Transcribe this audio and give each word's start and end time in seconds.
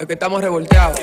Es 0.00 0.06
que 0.08 0.14
estamos 0.14 0.42
revolteados. 0.42 0.98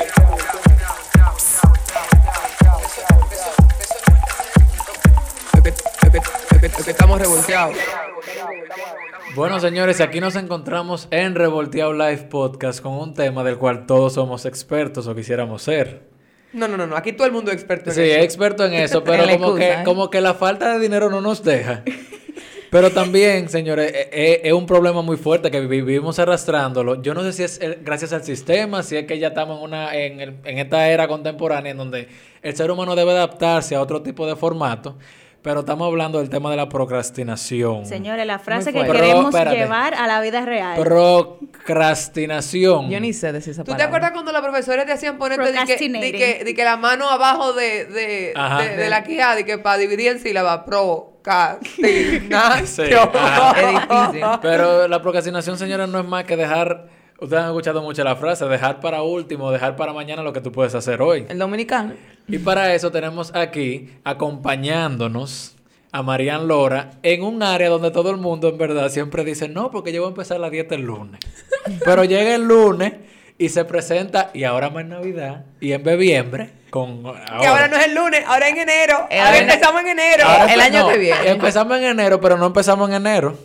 Es 5.53 5.61
que, 5.61 5.69
es 5.69 5.75
que- 6.11 6.17
es 6.17 6.59
que- 6.59 6.65
es 6.67 6.83
que 6.85 6.91
estamos 6.91 7.19
revolteados. 7.19 7.75
Bueno, 9.35 9.59
señores, 9.59 10.01
aquí 10.01 10.19
nos 10.19 10.35
encontramos 10.35 11.07
en 11.11 11.35
Revolteado 11.35 11.93
Live 11.93 12.27
Podcast 12.29 12.81
con 12.81 12.93
un 12.93 13.13
tema 13.13 13.43
del 13.43 13.57
cual 13.57 13.85
todos 13.85 14.13
somos 14.13 14.45
expertos 14.45 15.07
o 15.07 15.15
quisiéramos 15.15 15.61
ser. 15.63 16.09
No, 16.53 16.67
no, 16.67 16.75
no, 16.75 16.85
no. 16.85 16.97
Aquí 16.97 17.13
todo 17.13 17.27
el 17.27 17.31
mundo 17.33 17.51
es 17.51 17.55
experto 17.57 17.91
en 17.91 17.95
Sí, 17.95 18.01
eso. 18.01 18.19
experto 18.23 18.65
en 18.65 18.73
eso, 18.73 19.03
pero 19.05 19.23
como, 19.37 19.55
que, 19.55 19.71
¿eh? 19.71 19.81
como 19.85 20.09
que 20.09 20.19
la 20.19 20.33
falta 20.33 20.73
de 20.73 20.79
dinero 20.79 21.09
no 21.09 21.21
nos 21.21 21.43
deja. 21.43 21.83
Pero 22.71 22.89
también, 22.93 23.49
señores, 23.49 23.91
eh, 23.93 24.09
eh, 24.13 24.41
es 24.45 24.53
un 24.53 24.65
problema 24.65 25.01
muy 25.01 25.17
fuerte 25.17 25.51
que 25.51 25.59
vivimos 25.59 26.19
arrastrándolo. 26.19 27.01
Yo 27.01 27.13
no 27.13 27.21
sé 27.21 27.33
si 27.33 27.43
es 27.43 27.59
gracias 27.83 28.13
al 28.13 28.23
sistema, 28.23 28.81
si 28.81 28.95
es 28.95 29.05
que 29.05 29.19
ya 29.19 29.27
estamos 29.29 29.57
en, 29.59 29.63
una, 29.65 29.93
en, 29.95 30.21
el- 30.21 30.35
en 30.45 30.57
esta 30.57 30.87
era 30.89 31.07
contemporánea 31.09 31.71
en 31.73 31.77
donde 31.77 32.07
el 32.41 32.55
ser 32.55 32.71
humano 32.71 32.95
debe 32.95 33.11
adaptarse 33.11 33.75
a 33.75 33.81
otro 33.81 34.01
tipo 34.01 34.25
de 34.25 34.37
formato. 34.37 34.95
Pero 35.43 35.61
estamos 35.61 35.87
hablando 35.87 36.19
del 36.19 36.29
tema 36.29 36.51
de 36.51 36.57
la 36.57 36.69
procrastinación. 36.69 37.87
Señores, 37.87 38.27
la 38.27 38.37
frase 38.37 38.71
que 38.71 38.83
queremos 38.83 39.33
espérate. 39.33 39.57
llevar 39.57 39.95
a 39.95 40.05
la 40.05 40.21
vida 40.21 40.45
real. 40.45 40.77
Procrastinación. 40.77 42.91
Yo 42.91 42.99
ni 42.99 43.11
sé 43.13 43.31
decir 43.31 43.53
esa 43.53 43.63
¿Tú 43.63 43.71
te 43.71 43.77
palabra. 43.77 43.87
acuerdas 43.87 44.11
cuando 44.11 44.31
los 44.31 44.41
profesores 44.41 44.85
te 44.85 44.91
hacían 44.91 45.17
ponerte 45.17 45.43
de 45.45 45.51
que, 45.51 45.53
de 45.53 45.57
Procrastinating. 45.65 46.11
que, 46.11 46.43
de 46.45 46.53
que 46.53 46.63
la 46.63 46.77
mano 46.77 47.09
abajo 47.09 47.53
de, 47.53 47.85
de, 47.85 48.33
Ajá. 48.35 48.61
de, 48.61 48.77
de 48.77 48.89
la 48.89 49.03
quijada 49.03 49.39
y 49.39 49.43
que 49.43 49.57
para 49.57 49.77
dividir 49.77 50.11
en 50.11 50.19
sílabas? 50.19 50.59
Procrastinación. 50.59 52.61
Sí, 52.65 52.83
ajá. 52.93 53.55
Es 53.59 54.11
difícil. 54.11 54.27
Pero 54.41 54.87
la 54.87 55.01
procrastinación, 55.01 55.57
señores, 55.57 55.87
no 55.87 55.99
es 55.99 56.05
más 56.05 56.23
que 56.23 56.35
dejar. 56.37 56.87
Ustedes 57.19 57.43
han 57.43 57.49
escuchado 57.49 57.81
mucho 57.83 58.03
la 58.03 58.15
frase, 58.15 58.45
dejar 58.45 58.79
para 58.79 59.03
último, 59.03 59.51
dejar 59.51 59.75
para 59.75 59.93
mañana 59.93 60.23
lo 60.23 60.33
que 60.33 60.41
tú 60.41 60.51
puedes 60.51 60.73
hacer 60.73 61.01
hoy. 61.03 61.27
El 61.29 61.37
dominicano. 61.37 61.93
Y 62.27 62.37
para 62.39 62.73
eso 62.73 62.91
tenemos 62.91 63.33
aquí, 63.35 63.89
acompañándonos, 64.03 65.55
a 65.93 66.03
Marian 66.03 66.47
Lora, 66.47 66.91
en 67.03 67.23
un 67.23 67.43
área 67.43 67.67
donde 67.69 67.91
todo 67.91 68.11
el 68.11 68.17
mundo 68.17 68.47
en 68.47 68.57
verdad 68.57 68.89
siempre 68.89 69.25
dice, 69.25 69.49
no, 69.49 69.71
porque 69.71 69.91
yo 69.91 70.01
voy 70.01 70.07
a 70.07 70.11
empezar 70.11 70.39
la 70.39 70.49
dieta 70.49 70.75
el 70.75 70.83
lunes. 70.83 71.19
Pero 71.85 72.05
llega 72.05 72.33
el 72.33 72.43
lunes 72.47 72.93
y 73.37 73.49
se 73.49 73.65
presenta, 73.65 74.29
y 74.33 74.45
ahora 74.45 74.69
más 74.69 74.83
en 74.83 74.89
Navidad, 74.89 75.45
y 75.59 75.73
en 75.73 75.83
bebiembre, 75.83 76.51
con... 76.69 77.03
Que 77.03 77.47
ahora 77.47 77.67
no 77.67 77.75
es 77.75 77.87
el 77.87 77.95
lunes, 77.95 78.23
ahora 78.25 78.47
en 78.47 78.57
enero. 78.59 79.07
Eh, 79.09 79.19
ahora 79.19 79.31
ahora- 79.31 79.39
empezamos 79.41 79.81
en 79.81 79.87
enero. 79.89 80.23
Ahora 80.25 80.53
el 80.53 80.61
año 80.61 80.79
no, 80.79 80.89
que 80.89 80.97
viene. 80.97 81.29
Empezamos 81.29 81.77
en 81.77 81.83
enero, 81.83 82.21
pero 82.21 82.37
no 82.37 82.45
empezamos 82.45 82.87
en 82.89 82.95
enero. 82.95 83.37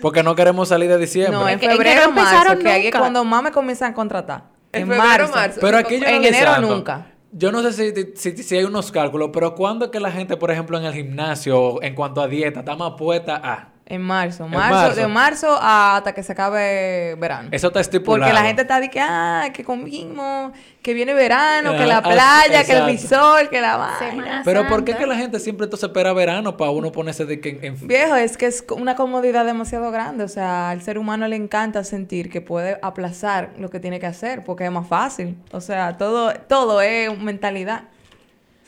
Porque 0.00 0.22
no 0.22 0.34
queremos 0.36 0.68
salir 0.68 0.88
de 0.88 0.96
diciembre. 0.98 1.32
No, 1.36 1.48
en 1.48 1.58
febrero, 1.58 2.02
no 2.06 2.12
marzo, 2.12 2.30
empezaron 2.36 2.58
que 2.62 2.68
ahí 2.70 2.80
es 2.80 2.84
nunca. 2.86 2.98
cuando 3.00 3.24
más 3.24 3.42
me 3.42 3.50
comienzan 3.50 3.90
a 3.90 3.94
contratar. 3.94 4.44
En 4.72 4.82
En, 4.82 4.88
febrero, 4.88 5.04
marzo. 5.24 5.34
marzo. 5.34 5.58
Pero 5.60 5.76
aquí 5.78 5.98
yo 5.98 6.06
En 6.06 6.24
enero 6.24 6.58
nunca. 6.60 7.06
Yo 7.32 7.52
no 7.52 7.62
sé 7.62 7.72
si, 7.94 8.12
si, 8.16 8.42
si 8.42 8.56
hay 8.56 8.64
unos 8.64 8.90
cálculos, 8.90 9.30
pero 9.32 9.54
¿cuándo 9.54 9.84
es 9.86 9.90
que 9.92 10.00
la 10.00 10.10
gente, 10.10 10.36
por 10.36 10.50
ejemplo, 10.50 10.76
en 10.78 10.84
el 10.84 10.92
gimnasio, 10.92 11.80
en 11.82 11.94
cuanto 11.94 12.20
a 12.20 12.28
dieta, 12.28 12.60
está 12.60 12.74
más 12.76 12.94
puesta 12.98 13.36
a? 13.36 13.79
En 13.90 14.00
marzo. 14.02 14.44
En 14.44 14.52
marzo, 14.52 14.74
marzo. 14.74 15.00
De 15.00 15.06
marzo 15.08 15.58
hasta 15.60 16.12
que 16.14 16.22
se 16.22 16.32
acabe 16.32 17.16
verano. 17.16 17.48
Eso 17.50 17.66
está 17.66 17.80
estipulado. 17.80 18.20
Porque 18.30 18.32
la 18.32 18.46
gente 18.46 18.62
está 18.62 18.78
de 18.78 18.88
que, 18.88 19.00
ah, 19.00 19.48
que 19.52 19.64
comimos, 19.64 20.52
que 20.80 20.94
viene 20.94 21.12
verano, 21.12 21.72
que 21.72 21.82
Ah, 21.82 21.86
la 21.86 21.96
ah, 21.98 22.02
playa, 22.02 22.64
que 22.64 22.72
el 22.72 22.88
exacto. 22.88 23.18
resort, 23.26 23.50
que 23.50 23.60
la 23.60 23.76
vaina. 23.76 23.98
Semana 23.98 24.42
Pero 24.44 24.68
¿por 24.68 24.84
qué 24.84 24.94
que 24.94 25.06
la 25.06 25.16
gente 25.16 25.40
siempre 25.40 25.64
entonces 25.64 25.88
espera 25.88 26.12
verano 26.12 26.56
para 26.56 26.70
uno 26.70 26.92
ponerse 26.92 27.24
de 27.26 27.40
que 27.40 27.48
en... 27.50 27.64
en- 27.64 27.88
Viejo, 27.88 28.14
es 28.14 28.36
que 28.36 28.46
es 28.46 28.64
una 28.74 28.94
comodidad 28.94 29.44
demasiado 29.44 29.90
grande. 29.90 30.22
O 30.22 30.28
sea, 30.28 30.70
al 30.70 30.82
ser 30.82 30.96
humano 30.96 31.26
le 31.26 31.34
encanta 31.34 31.82
sentir 31.82 32.30
que 32.30 32.40
puede 32.40 32.78
aplazar 32.82 33.50
lo 33.58 33.70
que 33.70 33.80
tiene 33.80 33.98
que 33.98 34.06
hacer 34.06 34.44
porque 34.44 34.64
es 34.66 34.70
más 34.70 34.86
fácil. 34.86 35.36
O 35.50 35.60
sea, 35.60 35.96
todo, 35.98 36.32
todo 36.48 36.80
es 36.80 37.18
mentalidad. 37.18 37.82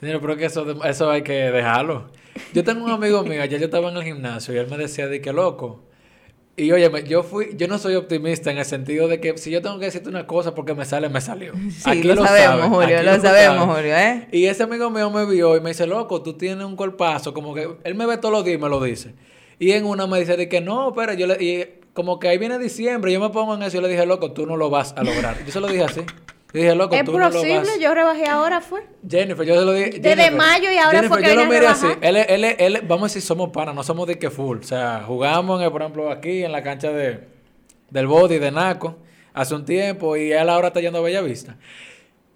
Señor, 0.03 0.21
pero 0.21 0.37
que 0.37 0.47
eso, 0.47 0.67
eso 0.85 1.11
hay 1.13 1.23
que 1.23 1.33
dejarlo. 1.33 2.11
Yo 2.53 2.65
tengo 2.65 2.85
un 2.85 2.91
amigo 2.91 3.23
mío, 3.23 3.41
ayer 3.41 3.61
yo 3.61 3.67
estaba 3.67 3.89
en 3.89 3.97
el 3.97 4.03
gimnasio 4.03 4.53
y 4.53 4.57
él 4.57 4.67
me 4.69 4.77
decía 4.77 5.07
de 5.07 5.21
que 5.21 5.33
loco. 5.33 5.85
Y 6.57 6.73
oye, 6.73 6.91
yo 7.07 7.23
fui, 7.23 7.51
yo 7.55 7.69
no 7.69 7.79
soy 7.79 7.95
optimista 7.95 8.51
en 8.51 8.59
el 8.59 8.65
sentido 8.65 9.07
de 9.07 9.21
que 9.21 9.39
si 9.39 9.53
yo 9.53 9.63
tengo 9.63 9.79
que 9.79 9.85
decirte 9.85 10.09
una 10.09 10.27
cosa 10.27 10.57
porque 10.57 10.75
me 10.75 10.85
sale, 10.85 11.09
me 11.09 11.21
salió. 11.21 11.53
Sí, 11.71 12.03
lo 12.03 12.17
sabemos, 12.27 12.67
Julio, 12.67 12.97
aquí 12.99 13.07
lo 13.07 13.21
sabemos. 13.21 13.77
Julio, 13.77 13.97
¿eh? 13.97 14.27
Y 14.33 14.47
ese 14.47 14.65
amigo 14.65 14.91
mío 14.91 15.09
me 15.09 15.25
vio 15.25 15.57
y 15.57 15.61
me 15.61 15.71
dice, 15.71 15.87
loco, 15.87 16.21
tú 16.21 16.33
tienes 16.33 16.65
un 16.65 16.75
cuerpazo, 16.75 17.33
como 17.33 17.55
que 17.55 17.69
él 17.85 17.95
me 17.95 18.05
ve 18.05 18.17
todos 18.17 18.35
los 18.35 18.45
días 18.45 18.59
y 18.59 18.61
me 18.61 18.69
lo 18.69 18.83
dice. 18.83 19.15
Y 19.61 19.71
en 19.71 19.85
una 19.85 20.09
me 20.09 20.19
dice 20.19 20.37
de 20.37 20.49
que 20.49 20.61
no, 20.61 20.89
espera, 20.89 21.15
yo 21.15 21.29
le, 21.29 21.35
y 21.41 21.65
como 21.93 22.19
que 22.19 22.27
ahí 22.27 22.39
viene 22.39 22.59
diciembre, 22.59 23.13
yo 23.13 23.21
me 23.21 23.31
pongo 23.31 23.55
en 23.55 23.63
eso 23.63 23.77
y 23.77 23.81
yo 23.81 23.83
le 23.83 23.89
dije, 23.89 24.05
loco, 24.05 24.33
tú 24.33 24.47
no 24.47 24.57
lo 24.57 24.69
vas 24.69 24.95
a 24.97 25.05
lograr. 25.05 25.37
Yo 25.47 25.53
se 25.53 25.61
lo 25.61 25.69
dije 25.69 25.85
así. 25.85 26.01
Yo 26.55 26.61
dije, 26.61 26.75
loco, 26.75 26.95
Es 26.95 27.05
tú 27.05 27.13
no 27.13 27.19
lo 27.19 27.31
posible, 27.33 27.59
vas. 27.61 27.79
yo 27.81 27.95
rebajé 27.95 28.27
ahora, 28.27 28.61
fue. 28.61 28.87
Jennifer, 29.09 29.47
yo 29.47 29.59
se 29.59 29.65
lo 29.65 29.73
dije. 29.73 29.91
Desde 29.99 30.09
Jennifer, 30.25 30.33
mayo 30.35 30.71
y 30.71 30.77
ahora 30.79 31.03
fue 31.05 31.23
que 31.23 31.29
yo 31.31 31.35
lo 31.37 31.47
miré 31.47 31.67
así. 31.67 31.87
rebajar. 31.87 32.05
Él, 32.05 32.17
él, 32.17 32.45
él, 32.45 32.57
él- 32.59 32.81
vamos 32.87 33.05
a 33.05 33.07
decir, 33.15 33.23
somos 33.23 33.51
panas, 33.51 33.75
no 33.75 33.83
somos 33.83 34.07
de 34.07 34.19
que 34.19 34.29
full. 34.31 34.59
O 34.59 34.63
sea, 34.63 35.03
jugamos, 35.07 35.61
en 35.61 35.65
el- 35.67 35.73
por 35.73 35.81
ejemplo, 35.83 36.11
aquí 36.11 36.45
en 36.45 36.53
la 36.53 36.63
cancha 36.63 36.91
de, 36.91 37.21
del 37.89 38.07
body 38.07 38.39
de 38.39 38.51
Naco 38.51 38.97
hace 39.33 39.55
un 39.55 39.65
tiempo 39.65 40.15
y 40.17 40.31
él 40.33 40.49
ahora 40.51 40.69
está 40.69 40.81
yendo 40.81 40.99
a 40.99 41.03
Bellavista. 41.03 41.57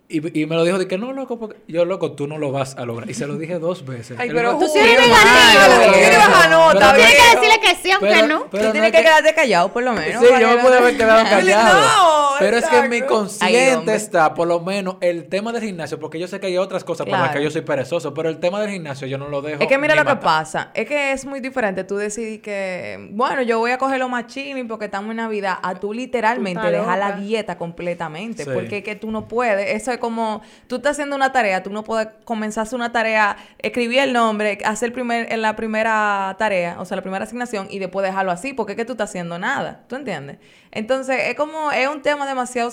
Y, 0.09 0.41
y 0.41 0.47
me 0.47 0.55
lo 0.55 0.62
dijo 0.62 0.78
de 0.78 0.87
que 0.87 0.97
no, 0.99 1.12
loco, 1.12 1.37
porque 1.38 1.56
yo, 1.66 1.84
loco, 1.84 2.12
tú 2.12 2.28
no 2.28 2.38
lo 2.38 2.53
vas 2.53 2.76
a 2.76 2.84
lograr. 2.87 3.10
Y 3.10 3.15
se 3.15 3.26
lo 3.26 3.37
dije 3.37 3.59
dos 3.59 3.84
veces. 3.84 4.16
Ay, 4.21 4.31
pero 4.32 4.56
Tú 4.56 4.66
sí 4.72 4.78
eres 4.78 5.00
negativo. 5.00 5.84
Tú 5.84 5.93
tienes 5.93 6.19
baja 6.19 6.49
nota, 6.49 6.75
no- 6.93 6.94
Tienes 6.97 7.15
que 7.16 7.37
decirle 7.37 7.60
que 7.60 7.75
sí, 7.82 7.91
aunque 7.91 8.06
Pero- 8.09 8.26
no. 8.28 8.47
pero 8.49 8.66
Tú 8.66 8.72
tienes 8.72 8.93
es 8.93 8.97
que 8.97 9.03
quedarte 9.05 9.34
callado, 9.34 9.72
por 9.72 9.82
lo 9.82 9.93
menos. 9.94 10.22
Sí, 10.25 10.28
yo 10.41 10.49
me 10.49 10.56
pude 10.59 10.78
haber 10.78 10.97
quedado 10.97 11.25
callado. 11.25 11.81
No, 11.81 12.25
pero 12.39 12.57
es 12.59 12.67
que 12.67 12.79
en 12.79 12.91
mi. 12.91 12.97
Ay, 12.97 13.03
consciente 13.03 13.95
está, 13.95 14.35
por 14.35 14.47
lo 14.49 14.61
menos, 14.61 14.97
el 15.01 15.29
tema 15.29 15.53
del 15.53 15.63
gimnasio, 15.63 15.99
porque 15.99 16.19
yo 16.19 16.29
sé 16.29 16.41
que 16.41 16.47
hay 16.49 16.57
otras 16.59 16.85
cosas 16.85 17.05
por 17.07 17.13
las 17.13 17.23
Claro. 17.29 17.39
que 17.39 17.45
yo 17.45 17.51
soy 17.51 17.63
perezoso, 17.63 18.13
pero 18.15 18.29
el 18.29 18.39
tema 18.39 18.61
del 18.61 18.71
gimnasio 18.71 19.07
yo 19.07 19.19
no 19.19 19.29
lo 19.29 19.43
dejo. 19.43 19.63
Es 19.63 19.69
que 19.69 19.79
mira 19.79 19.95
lo 19.95 20.05
que 20.05 20.17
pasa, 20.17 20.71
es 20.75 20.87
que 20.87 21.13
es 21.13 21.25
muy 21.25 21.41
diferente 21.41 21.85
tú 21.85 21.97
decidir 21.97 22.43
que, 22.43 23.09
bueno, 23.13 23.43
yo 23.43 23.59
voy 23.59 23.71
a 23.71 23.79
coger 23.79 23.99
lo 23.99 24.09
más 24.09 24.27
chilling 24.27 24.69
porque 24.69 24.87
estamos 24.87 25.11
en 25.11 25.17
Navidad, 25.17 25.59
a 25.63 25.75
tú 25.75 25.93
literalmente 25.93 26.71
dejar 26.71 26.99
la 26.99 27.13
dieta 27.13 27.57
completamente, 27.59 28.45
Sí. 28.45 28.51
porque 28.53 28.79
es 28.79 28.85
que 28.85 28.95
tú 28.97 29.11
no 29.11 29.29
puedes, 29.29 29.71
eso 29.81 29.93
es 29.93 29.99
como, 29.99 30.43
tú 30.67 30.77
estás 30.77 30.93
haciendo 30.93 31.17
una 31.17 31.33
tarea, 31.33 31.63
tú 31.63 31.71
no 31.71 31.85
puedes 31.85 32.09
comenzar 32.25 32.67
una 32.73 32.91
tarea, 32.93 33.37
escribir 33.59 34.01
el 34.01 34.13
nombre, 34.13 34.59
hacer 34.65 34.93
primer, 34.93 35.33
en 35.33 35.41
la 35.41 35.55
primera 35.57 36.35
tarea, 36.39 36.77
o 36.81 36.85
sea, 36.85 36.97
la 36.97 37.03
primera 37.03 37.25
asignación 37.25 37.69
y 37.71 37.79
después 37.79 38.05
dejarlo 38.05 38.33
así, 38.33 38.53
porque 38.53 38.73
es 38.73 38.77
que 38.77 38.85
tú 38.85 38.93
estás 38.93 39.11
haciendo 39.11 39.39
nada, 39.39 39.85
¿tú 39.89 39.95
entiendes? 39.97 40.39
Entonces, 40.73 41.17
es 41.29 41.35
como, 41.37 41.71
es 41.73 41.89
un 41.89 42.03
tema 42.03 42.25
demasiado 42.26 42.72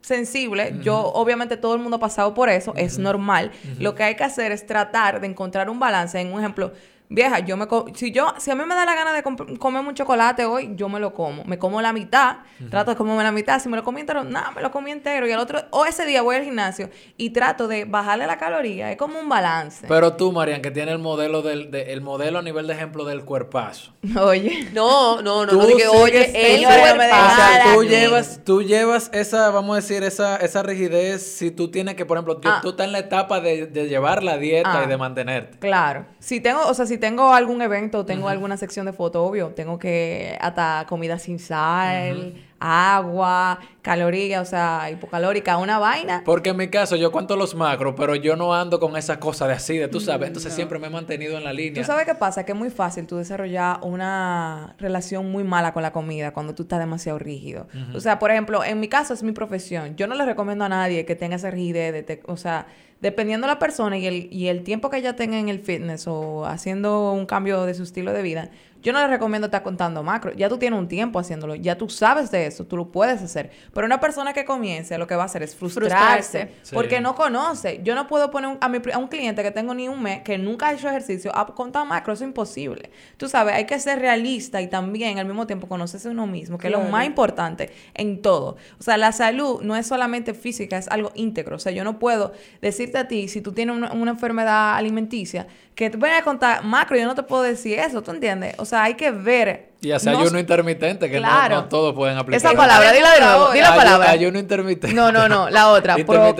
sensible. 0.00 0.74
Yo, 0.82 0.98
obviamente, 0.98 1.56
todo 1.56 1.74
el 1.74 1.80
mundo 1.80 1.96
ha 1.96 2.00
pasado 2.00 2.34
por 2.34 2.48
eso, 2.48 2.72
es 2.76 2.98
normal. 2.98 3.52
Lo 3.78 3.94
que 3.94 4.04
hay 4.04 4.16
que 4.16 4.24
hacer 4.24 4.52
es 4.52 4.66
tratar 4.66 5.20
de 5.20 5.26
encontrar 5.26 5.68
un 5.70 5.78
balance. 5.78 6.20
En 6.20 6.32
un 6.32 6.40
ejemplo, 6.40 6.72
vieja, 7.08 7.38
yo 7.40 7.56
me 7.56 7.66
co- 7.66 7.86
si 7.94 8.12
yo, 8.12 8.34
si 8.38 8.50
a 8.50 8.54
mí 8.54 8.64
me 8.64 8.74
da 8.74 8.84
la 8.84 8.94
gana 8.94 9.12
de 9.12 9.24
comp- 9.24 9.58
comerme 9.58 9.88
un 9.88 9.94
chocolate 9.94 10.44
hoy, 10.44 10.72
yo 10.74 10.88
me 10.88 11.00
lo 11.00 11.14
como. 11.14 11.44
Me 11.44 11.58
como 11.58 11.80
la 11.80 11.92
mitad, 11.92 12.38
trato 12.70 12.90
de 12.92 12.96
comerme 12.96 13.22
la 13.22 13.32
mitad. 13.32 13.60
Si 13.60 13.68
me 13.68 13.76
lo 13.76 13.82
comí 13.84 14.00
entero, 14.00 14.24
nada, 14.24 14.50
me 14.52 14.62
lo 14.62 14.70
comí 14.70 14.90
entero. 14.90 15.26
Y 15.26 15.32
al 15.32 15.40
otro, 15.40 15.60
o 15.70 15.84
ese 15.86 16.04
día 16.06 16.22
voy 16.22 16.36
al 16.36 16.44
gimnasio 16.44 16.90
y 17.16 17.30
trato 17.30 17.68
de 17.68 17.84
bajarle 17.84 18.26
la 18.26 18.36
caloría. 18.38 18.90
Es 18.90 18.96
como 18.98 19.18
un 19.18 19.28
balance. 19.28 19.86
Pero 19.88 20.14
tú, 20.14 20.32
Marian, 20.32 20.60
que 20.62 20.70
tiene 20.70 20.92
el 20.92 20.98
modelo 20.98 21.42
del 21.42 21.70
de- 21.70 21.92
el 21.92 22.00
modelo 22.00 22.38
a 22.38 22.42
nivel 22.42 22.66
de 22.66 22.74
ejemplo 22.74 23.04
del 23.04 23.24
cuerpazo. 23.24 23.94
Oye. 24.20 24.68
No, 24.72 25.22
no, 25.22 25.46
no, 25.46 25.50
Tú 25.52 25.56
no, 25.58 25.66
de 25.66 25.72
que, 25.74 25.78
sigues 25.82 25.88
oye, 25.94 26.24
el 26.52 26.56
señora, 26.56 26.76
no 26.76 26.82
me 26.82 27.08
cuerpazo. 27.08 27.32
O 27.32 27.36
sea, 27.36 27.74
tú 27.74 27.84
llevas, 27.84 28.40
tú 28.44 28.62
llevas 28.62 29.10
esa, 29.12 29.50
vamos 29.50 29.72
a 29.72 29.80
decir, 29.80 30.02
esa, 30.02 30.36
esa 30.36 30.62
rigidez 30.62 31.22
si 31.38 31.50
tú 31.50 31.70
tienes 31.70 31.94
que, 31.94 32.04
por 32.04 32.16
ejemplo, 32.16 32.40
Ah. 32.44 32.60
tú 32.62 32.70
estás 32.70 32.86
en 32.86 32.92
la 32.92 32.98
etapa 33.00 33.40
de, 33.40 33.66
de 33.66 33.88
llevar 33.88 34.22
la 34.22 34.38
dieta 34.38 34.80
Ah. 34.80 34.84
y 34.84 34.88
de 34.88 34.96
mantenerte. 34.96 35.58
Claro. 35.58 36.06
Si 36.18 36.40
tengo, 36.40 36.60
o 36.66 36.74
sea, 36.74 36.86
si 36.86 36.97
tengo 36.98 37.32
algún 37.32 37.62
evento, 37.62 38.04
tengo 38.04 38.28
alguna 38.28 38.56
sección 38.56 38.86
de 38.86 38.92
foto, 38.92 39.24
obvio, 39.24 39.48
tengo 39.54 39.78
que 39.78 40.36
hasta 40.40 40.86
comida 40.88 41.18
sin 41.18 41.38
sal, 41.38 42.34
agua, 42.60 43.58
calorías, 43.82 44.42
o 44.46 44.50
sea, 44.50 44.90
hipocalórica, 44.90 45.56
una 45.58 45.78
vaina. 45.78 46.22
Porque 46.24 46.50
en 46.50 46.56
mi 46.56 46.68
caso, 46.68 46.96
yo 46.96 47.10
cuento 47.12 47.36
los 47.36 47.54
macros, 47.54 47.94
pero 47.96 48.14
yo 48.14 48.36
no 48.36 48.54
ando 48.54 48.78
con 48.80 48.96
esa 48.96 49.18
cosa 49.18 49.46
de 49.46 49.54
así, 49.54 49.76
de 49.78 49.88
tú 49.88 50.00
sabes. 50.00 50.28
Entonces 50.28 50.52
siempre 50.52 50.78
me 50.78 50.88
he 50.88 50.90
mantenido 50.90 51.36
en 51.38 51.44
la 51.44 51.52
línea. 51.52 51.82
¿Tú 51.82 51.86
sabes 51.86 52.04
qué 52.06 52.14
pasa? 52.14 52.44
Que 52.44 52.52
es 52.52 52.58
muy 52.58 52.70
fácil 52.70 53.06
tú 53.06 53.16
desarrollar 53.16 53.78
una 53.82 54.74
relación 54.78 55.30
muy 55.30 55.44
mala 55.44 55.72
con 55.72 55.82
la 55.82 55.92
comida 55.92 56.32
cuando 56.32 56.54
tú 56.54 56.62
estás 56.62 56.78
demasiado 56.78 57.18
rígido. 57.18 57.66
O 57.94 58.00
sea, 58.00 58.18
por 58.18 58.30
ejemplo, 58.30 58.64
en 58.64 58.80
mi 58.80 58.88
caso 58.88 59.14
es 59.14 59.22
mi 59.22 59.32
profesión. 59.32 59.96
Yo 59.96 60.06
no 60.06 60.14
le 60.14 60.24
recomiendo 60.24 60.64
a 60.64 60.68
nadie 60.68 61.04
que 61.04 61.14
tenga 61.16 61.36
esa 61.36 61.50
rigidez. 61.50 61.92
De 61.92 62.02
te- 62.02 62.22
o 62.26 62.36
sea, 62.36 62.66
dependiendo 63.00 63.46
de 63.46 63.52
la 63.54 63.58
persona 63.58 63.96
y 63.96 64.06
el, 64.06 64.28
y 64.32 64.48
el 64.48 64.62
tiempo 64.64 64.90
que 64.90 64.96
ella 64.98 65.14
tenga 65.16 65.38
en 65.38 65.48
el 65.48 65.60
fitness 65.60 66.06
o 66.08 66.44
haciendo 66.46 67.12
un 67.12 67.26
cambio 67.26 67.64
de 67.64 67.74
su 67.74 67.84
estilo 67.84 68.12
de 68.12 68.22
vida, 68.22 68.50
Yo 68.82 68.92
no 68.92 69.00
le 69.00 69.08
recomiendo 69.08 69.46
estar 69.46 69.62
contando 69.62 70.02
macro. 70.02 70.32
Ya 70.34 70.48
tú 70.48 70.56
tienes 70.58 70.78
un 70.78 70.86
tiempo 70.88 71.18
haciéndolo. 71.18 71.54
Ya 71.56 71.76
tú 71.76 71.88
sabes 71.88 72.30
de 72.30 72.46
eso. 72.46 72.64
Tú 72.66 72.76
lo 72.76 72.92
puedes 72.92 73.20
hacer. 73.22 73.50
Pero 73.74 73.86
una 73.86 73.98
persona 74.00 74.32
que 74.32 74.44
comience 74.44 74.96
lo 74.98 75.06
que 75.06 75.16
va 75.16 75.24
a 75.24 75.26
hacer 75.26 75.42
es 75.42 75.56
frustrarse. 75.56 75.90
Frustrarse. 75.90 76.52
Sí. 76.62 76.74
Porque 76.74 77.00
no 77.00 77.14
conoce. 77.14 77.80
Yo 77.82 77.94
no 77.94 78.06
puedo 78.06 78.30
poner 78.30 78.50
un- 78.50 78.58
a, 78.60 78.68
mi 78.68 78.78
a 78.92 78.98
un 78.98 79.08
cliente 79.08 79.42
que 79.42 79.50
tengo 79.50 79.74
ni 79.74 79.88
un 79.88 80.02
mes, 80.02 80.22
que 80.22 80.38
nunca 80.38 80.68
ha 80.68 80.72
hecho 80.74 80.88
ejercicio, 80.88 81.36
a 81.36 81.46
contar 81.54 81.86
macro. 81.86 82.12
Eso 82.12 82.24
es 82.24 82.28
imposible. 82.28 82.90
Tú 83.16 83.28
sabes, 83.28 83.54
hay 83.54 83.66
que 83.66 83.78
ser 83.80 83.98
realista 83.98 84.60
y 84.62 84.68
también 84.68 85.18
al 85.18 85.26
mismo 85.26 85.46
tiempo 85.46 85.66
conocerse 85.68 86.08
uno 86.08 86.26
mismo, 86.26 86.56
que 86.58 86.68
es 86.68 86.72
lo 86.72 86.80
más 86.82 87.04
importante 87.06 87.70
en 87.94 88.22
todo. 88.22 88.56
O 88.78 88.82
sea, 88.82 88.96
la 88.96 89.12
salud 89.12 89.60
no 89.62 89.74
es 89.76 89.86
solamente 89.86 90.34
física, 90.34 90.78
es 90.78 90.88
algo 90.88 91.10
íntegro. 91.14 91.56
O 91.56 91.58
sea, 91.58 91.72
yo 91.72 91.82
no 91.84 91.98
puedo 91.98 92.32
decirte 92.62 92.98
a 92.98 93.08
ti, 93.08 93.28
si 93.28 93.40
tú 93.40 93.52
tienes 93.52 93.76
una, 93.76 93.92
una 93.92 94.12
enfermedad 94.12 94.76
alimenticia, 94.76 95.46
que 95.78 95.90
te 95.90 95.96
voy 95.96 96.10
a 96.10 96.22
contar 96.22 96.64
macro, 96.64 96.96
yo 96.96 97.06
no 97.06 97.14
te 97.14 97.22
puedo 97.22 97.42
decir 97.44 97.78
eso, 97.78 98.02
¿tú 98.02 98.10
entiendes? 98.10 98.56
O 98.58 98.64
sea, 98.64 98.82
hay 98.82 98.94
que 98.94 99.12
ver. 99.12 99.68
Y 99.80 99.92
hacer 99.92 100.12
no- 100.12 100.18
ayuno 100.18 100.40
intermitente, 100.40 101.08
que 101.08 101.20
no- 101.20 101.28
Claro. 101.28 101.54
no, 101.54 101.64
todos 101.66 101.94
pueden 101.94 102.18
aplicar. 102.18 102.36
Esa 102.36 102.52
palabra, 102.52 102.90
dila 102.90 103.12
de 103.14 103.20
nuevo, 103.20 103.52
di 103.52 103.60
la 103.60 103.76
palabra. 103.76 104.10
Ayuno 104.10 104.40
intermitente. 104.40 104.92
No, 104.92 105.12
no, 105.12 105.28
no, 105.28 105.48
la 105.50 105.68
otra. 105.68 105.94
Proca- 106.04 106.34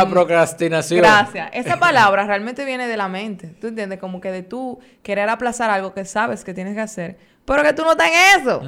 Ah, 0.00 0.04
procrastinación. 0.10 0.98
Gracias. 0.98 1.48
Esa 1.52 1.76
palabra 1.78 2.26
realmente 2.26 2.64
viene 2.64 2.88
de 2.88 2.96
la 2.96 3.06
mente. 3.06 3.46
¿Tú 3.60 3.68
entiendes? 3.68 4.00
Como 4.00 4.20
que 4.20 4.32
de 4.32 4.42
tú 4.42 4.80
querer 5.04 5.28
aplazar 5.28 5.70
algo 5.70 5.94
que 5.94 6.04
sabes 6.04 6.42
que 6.42 6.52
tienes 6.52 6.74
que 6.74 6.80
hacer, 6.80 7.16
pero 7.44 7.62
que 7.62 7.72
tú 7.72 7.82
no 7.82 7.92
estás 7.92 8.08
en 8.08 8.40
eso. 8.40 8.62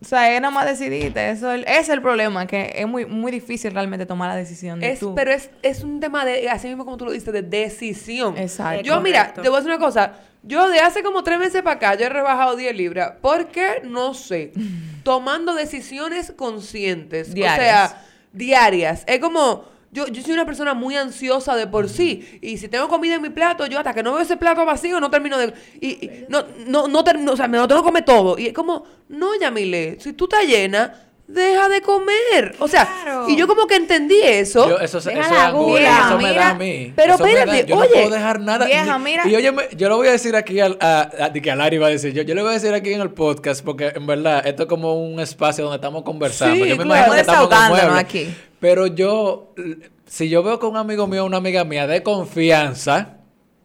O 0.00 0.04
sea, 0.04 0.34
es 0.34 0.40
nada 0.40 0.52
más 0.52 0.66
decidirte. 0.66 1.30
Eso 1.30 1.52
es, 1.52 1.62
ese 1.66 1.80
es 1.80 1.88
el 1.88 2.02
problema, 2.02 2.46
que 2.46 2.72
es 2.76 2.86
muy, 2.86 3.06
muy 3.06 3.32
difícil 3.32 3.72
realmente 3.72 4.06
tomar 4.06 4.28
la 4.28 4.36
decisión 4.36 4.78
de 4.80 4.92
Es, 4.92 5.00
tú. 5.00 5.14
pero 5.14 5.32
es, 5.32 5.50
es 5.62 5.82
un 5.82 6.00
tema 6.00 6.24
de, 6.24 6.48
así 6.48 6.68
mismo 6.68 6.84
como 6.84 6.96
tú 6.96 7.04
lo 7.06 7.12
dices, 7.12 7.32
de 7.32 7.42
decisión. 7.42 8.36
Exacto. 8.36 8.82
Yo, 8.82 9.00
mira, 9.00 9.32
te 9.32 9.42
voy 9.48 9.54
a 9.54 9.60
decir 9.60 9.70
una 9.70 9.84
cosa. 9.84 10.12
Yo 10.42 10.68
de 10.68 10.78
hace 10.78 11.02
como 11.02 11.24
tres 11.24 11.38
meses 11.38 11.62
para 11.62 11.76
acá, 11.76 11.94
yo 11.96 12.06
he 12.06 12.08
rebajado 12.08 12.54
10 12.54 12.76
libras. 12.76 13.14
¿Por 13.20 13.48
qué? 13.48 13.80
No 13.84 14.14
sé. 14.14 14.52
Tomando 15.02 15.54
decisiones 15.54 16.32
conscientes. 16.36 17.34
Diarias. 17.34 17.58
O 17.58 17.94
sea, 17.94 18.02
diarias. 18.32 19.04
Es 19.06 19.18
como, 19.18 19.64
yo, 19.96 20.06
yo 20.08 20.22
soy 20.22 20.34
una 20.34 20.44
persona 20.44 20.74
muy 20.74 20.94
ansiosa 20.94 21.56
de 21.56 21.66
por 21.66 21.88
sí. 21.88 22.38
Y 22.42 22.58
si 22.58 22.68
tengo 22.68 22.86
comida 22.86 23.14
en 23.14 23.22
mi 23.22 23.30
plato, 23.30 23.64
yo 23.66 23.78
hasta 23.78 23.94
que 23.94 24.02
no 24.02 24.12
veo 24.12 24.20
ese 24.20 24.36
plato 24.36 24.66
vacío, 24.66 25.00
no 25.00 25.10
termino 25.10 25.38
de... 25.38 25.54
Y, 25.80 26.26
no, 26.28 26.44
no, 26.66 26.86
no 26.86 27.02
termino, 27.02 27.32
o 27.32 27.36
sea, 27.36 27.48
me 27.48 27.56
lo 27.56 27.66
tengo 27.66 27.80
que 27.80 27.86
comer 27.86 28.04
todo. 28.04 28.38
Y 28.38 28.48
es 28.48 28.52
como, 28.52 28.84
no, 29.08 29.34
Yamile, 29.40 29.96
si 29.98 30.12
tú 30.12 30.24
estás 30.24 30.44
llena, 30.44 31.05
deja 31.28 31.68
de 31.68 31.80
comer. 31.82 32.54
O 32.60 32.68
sea, 32.68 32.86
Claro. 33.02 33.28
y 33.28 33.36
yo 33.36 33.46
como 33.48 33.66
que 33.66 33.76
entendí 33.76 34.20
eso. 34.22 34.68
Yo, 34.68 34.78
eso, 34.78 34.98
eso 34.98 35.10
eso 35.10 35.20
me 35.20 35.28
da 35.28 35.52
mira. 36.16 36.50
a 36.50 36.54
mí. 36.54 36.92
Pero 36.94 37.14
Eso 37.14 37.24
me 37.24 37.32
da- 37.34 37.40
espérate, 37.40 37.66
yo 37.68 37.74
no 37.76 37.80
oye, 37.82 37.90
puedo 37.92 38.10
dejar 38.10 38.40
nada. 38.40 38.66
vieja, 38.66 38.98
mira. 38.98 39.26
Y 39.28 39.34
oye, 39.34 39.52
yo 39.76 39.88
lo 39.88 39.96
voy 39.96 40.08
a 40.08 40.12
decir 40.12 40.36
aquí 40.36 40.60
al, 40.60 40.76
a, 40.80 41.10
a- 41.20 41.28
de 41.30 41.42
que 41.42 41.50
Ari 41.50 41.78
va 41.78 41.88
a 41.88 41.90
decir, 41.90 42.12
yo, 42.12 42.22
yo 42.22 42.34
le 42.34 42.42
voy 42.42 42.50
a 42.50 42.54
decir 42.54 42.72
aquí 42.74 42.92
en 42.92 43.00
el 43.00 43.10
podcast, 43.10 43.64
porque 43.64 43.92
en 43.94 44.06
verdad 44.06 44.46
esto 44.46 44.64
es 44.64 44.68
como 44.68 44.94
un 44.94 45.18
espacio 45.20 45.64
donde 45.64 45.76
estamos 45.76 46.02
conversando. 46.04 46.54
Sí, 46.64 46.68
yo 46.70 46.76
me 46.76 46.84
claro. 46.84 47.12
imagino 47.12 47.14
que 47.14 47.20
estamos 47.20 47.78
en 47.82 47.90
aquí. 47.96 48.34
Pero 48.60 48.86
yo, 48.86 49.52
si 50.06 50.28
yo 50.28 50.42
veo 50.42 50.58
que 50.58 50.66
un 50.66 50.76
amigo 50.76 51.06
mío 51.06 51.24
o 51.24 51.26
una 51.26 51.36
amiga 51.38 51.64
mía 51.64 51.86
de 51.86 52.02
confianza, 52.02 53.15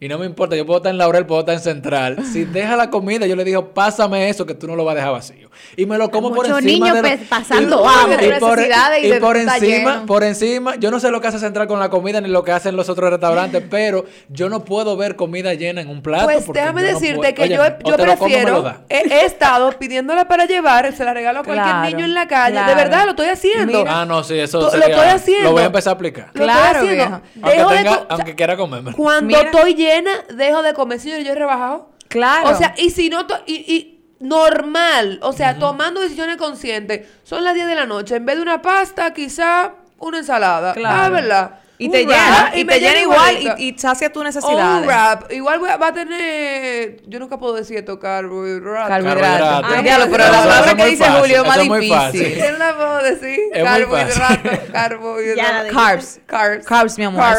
y 0.01 0.07
no 0.09 0.17
me 0.17 0.25
importa, 0.25 0.55
yo 0.57 0.65
puedo 0.65 0.77
estar 0.79 0.89
en 0.91 0.97
Laurel, 0.97 1.25
puedo 1.27 1.41
estar 1.41 1.53
en 1.55 1.61
Central. 1.61 2.17
Si 2.25 2.43
deja 2.45 2.75
la 2.75 2.89
comida, 2.89 3.25
yo 3.27 3.35
le 3.37 3.43
digo, 3.45 3.69
pásame 3.69 4.27
eso 4.29 4.45
que 4.45 4.55
tú 4.55 4.67
no 4.67 4.75
lo 4.75 4.83
vas 4.83 4.93
a 4.93 4.95
dejar 4.95 5.11
vacío. 5.13 5.49
Y 5.77 5.85
me 5.85 5.97
lo 5.97 6.09
como 6.09 6.29
por 6.33 6.47
Muchos 6.47 6.63
encima 6.63 6.87
niños 6.91 7.03
de 7.03 7.17
pe- 7.17 7.25
pasando 7.29 7.83
y- 7.85 7.87
hambre. 7.87 8.27
y 8.35 8.39
por, 8.39 8.57
necesidades 8.57 9.03
y 9.03 9.07
y 9.07 9.09
de 9.11 9.19
por 9.21 9.37
estar 9.37 9.63
encima, 9.63 9.93
lleno. 9.93 10.05
por 10.07 10.23
encima, 10.23 10.75
yo 10.77 10.89
no 10.91 10.99
sé 10.99 11.11
lo 11.11 11.21
que 11.21 11.27
hace 11.27 11.37
Central 11.39 11.67
con 11.67 11.79
la 11.79 11.89
comida 11.89 12.19
ni 12.19 12.29
lo 12.29 12.43
que 12.43 12.51
hacen 12.51 12.75
los 12.75 12.89
otros 12.89 13.11
restaurantes, 13.11 13.63
pero 13.69 14.05
yo 14.29 14.49
no 14.49 14.65
puedo 14.65 14.97
ver 14.97 15.15
comida 15.15 15.53
llena 15.53 15.81
en 15.81 15.89
un 15.89 16.01
plato. 16.01 16.25
Pues 16.25 16.47
déjame 16.51 16.81
no 16.81 16.87
decirte 16.87 17.17
puedo. 17.19 17.33
que 17.35 17.43
Oye, 17.43 17.55
yo, 17.55 17.63
yo 17.63 17.67
lo 17.69 17.81
como 17.83 17.97
lo 17.97 18.03
prefiero, 18.17 18.73
he, 18.89 18.97
he 19.07 19.25
estado 19.25 19.71
pidiéndola 19.77 20.27
para 20.27 20.45
llevar, 20.45 20.91
se 20.93 21.05
la 21.05 21.13
regalo 21.13 21.41
a 21.41 21.43
cualquier 21.43 21.63
Claro, 21.67 21.89
niño 21.89 22.05
en 22.05 22.13
la 22.15 22.27
calle. 22.27 22.53
claro. 22.53 22.69
De 22.69 22.75
verdad, 22.75 23.03
lo 23.05 23.09
estoy 23.11 23.27
haciendo. 23.27 23.77
Mira. 23.79 24.01
Ah, 24.01 24.05
no, 24.05 24.23
sí, 24.23 24.39
eso 24.39 24.57
Lo- 24.59 24.65
lo 24.65 24.71
sería- 24.71 24.87
estoy 24.87 25.07
haciendo. 25.09 25.43
Lo 25.43 25.51
voy 25.51 25.61
a 25.61 25.65
empezar 25.67 25.91
a 25.91 25.95
aplicar. 25.95 26.29
Lo 26.33 26.43
Claro, 26.43 26.79
estoy 26.79 26.99
haciendo. 26.99 27.21
Aunque, 27.43 27.49
de 27.59 27.65
tenga- 27.83 27.91
sea, 27.95 28.05
aunque 28.09 28.35
quiera 28.35 28.57
comerme. 28.57 28.93
Cuando 28.93 29.37
estoy 29.37 29.73
llena, 29.95 30.11
dejo 30.33 30.61
de 30.63 30.73
comer. 30.73 30.99
Señor, 30.99 31.19
yo 31.19 31.31
he 31.31 31.35
rebajado. 31.35 31.89
Claro. 32.07 32.49
O 32.49 32.55
sea, 32.55 32.73
y 32.77 32.89
si 32.89 33.09
no, 33.09 33.25
to- 33.27 33.41
y, 33.45 33.53
y 33.73 34.03
normal, 34.19 35.19
o 35.23 35.33
sea, 35.33 35.57
tomando 35.59 36.01
decisiones 36.01 36.37
conscientes, 36.37 37.07
son 37.23 37.43
las 37.43 37.53
10 37.55 37.67
de 37.67 37.75
la 37.75 37.85
noche, 37.85 38.15
en 38.15 38.25
vez 38.25 38.35
de 38.37 38.41
una 38.41 38.61
pasta, 38.61 39.13
quizá 39.13 39.73
una 39.97 40.19
ensalada. 40.19 40.73
Claro. 40.73 40.97
Ah, 41.03 41.09
¿verdad? 41.09 41.59
Y 41.81 41.85
Un 41.87 41.91
te 41.93 42.05
llena, 42.05 42.51
y 42.53 42.63
me 42.63 42.73
te 42.73 42.79
llena 42.79 42.99
igual 42.99 43.37
y, 43.57 43.69
y 43.69 43.77
sacia 43.79 44.11
tus 44.13 44.21
O 44.21 44.23
necesidades. 44.23 44.81
un 44.81 44.87
wrap. 44.87 45.31
Igual 45.31 45.57
voy 45.57 45.69
a- 45.71 45.77
va 45.77 45.87
a 45.87 45.93
tener. 45.93 47.01
Yo 47.07 47.19
nunca 47.19 47.39
puedo 47.39 47.55
decir 47.55 47.77
esto, 47.77 47.99
carbohidratos. 47.99 48.87
Carbohidratos. 48.87 49.71
Ah, 49.77 49.81
diablo, 49.81 50.05
pero 50.11 50.25
la 50.25 50.31
palabra 50.31 50.59
es 50.59 50.75
que 50.75 50.75
muy 50.83 50.91
dice 50.91 51.03
fácil, 51.05 51.19
Julio 51.21 51.41
es 51.41 51.47
más 51.47 51.59
difícil. 51.59 52.33
¿Qué 52.35 52.51
no 52.51 52.57
la 52.59 52.75
puedo 52.75 53.03
decir? 53.03 53.39
Carbohidratos, 53.51 54.59
carbohidratos. 54.71 55.73
Carbs. 55.73 56.19
Carbs. 56.27 56.65
Carbs, 56.67 56.97
mi 56.99 57.03
amor. 57.05 57.23
Ah, 57.23 57.35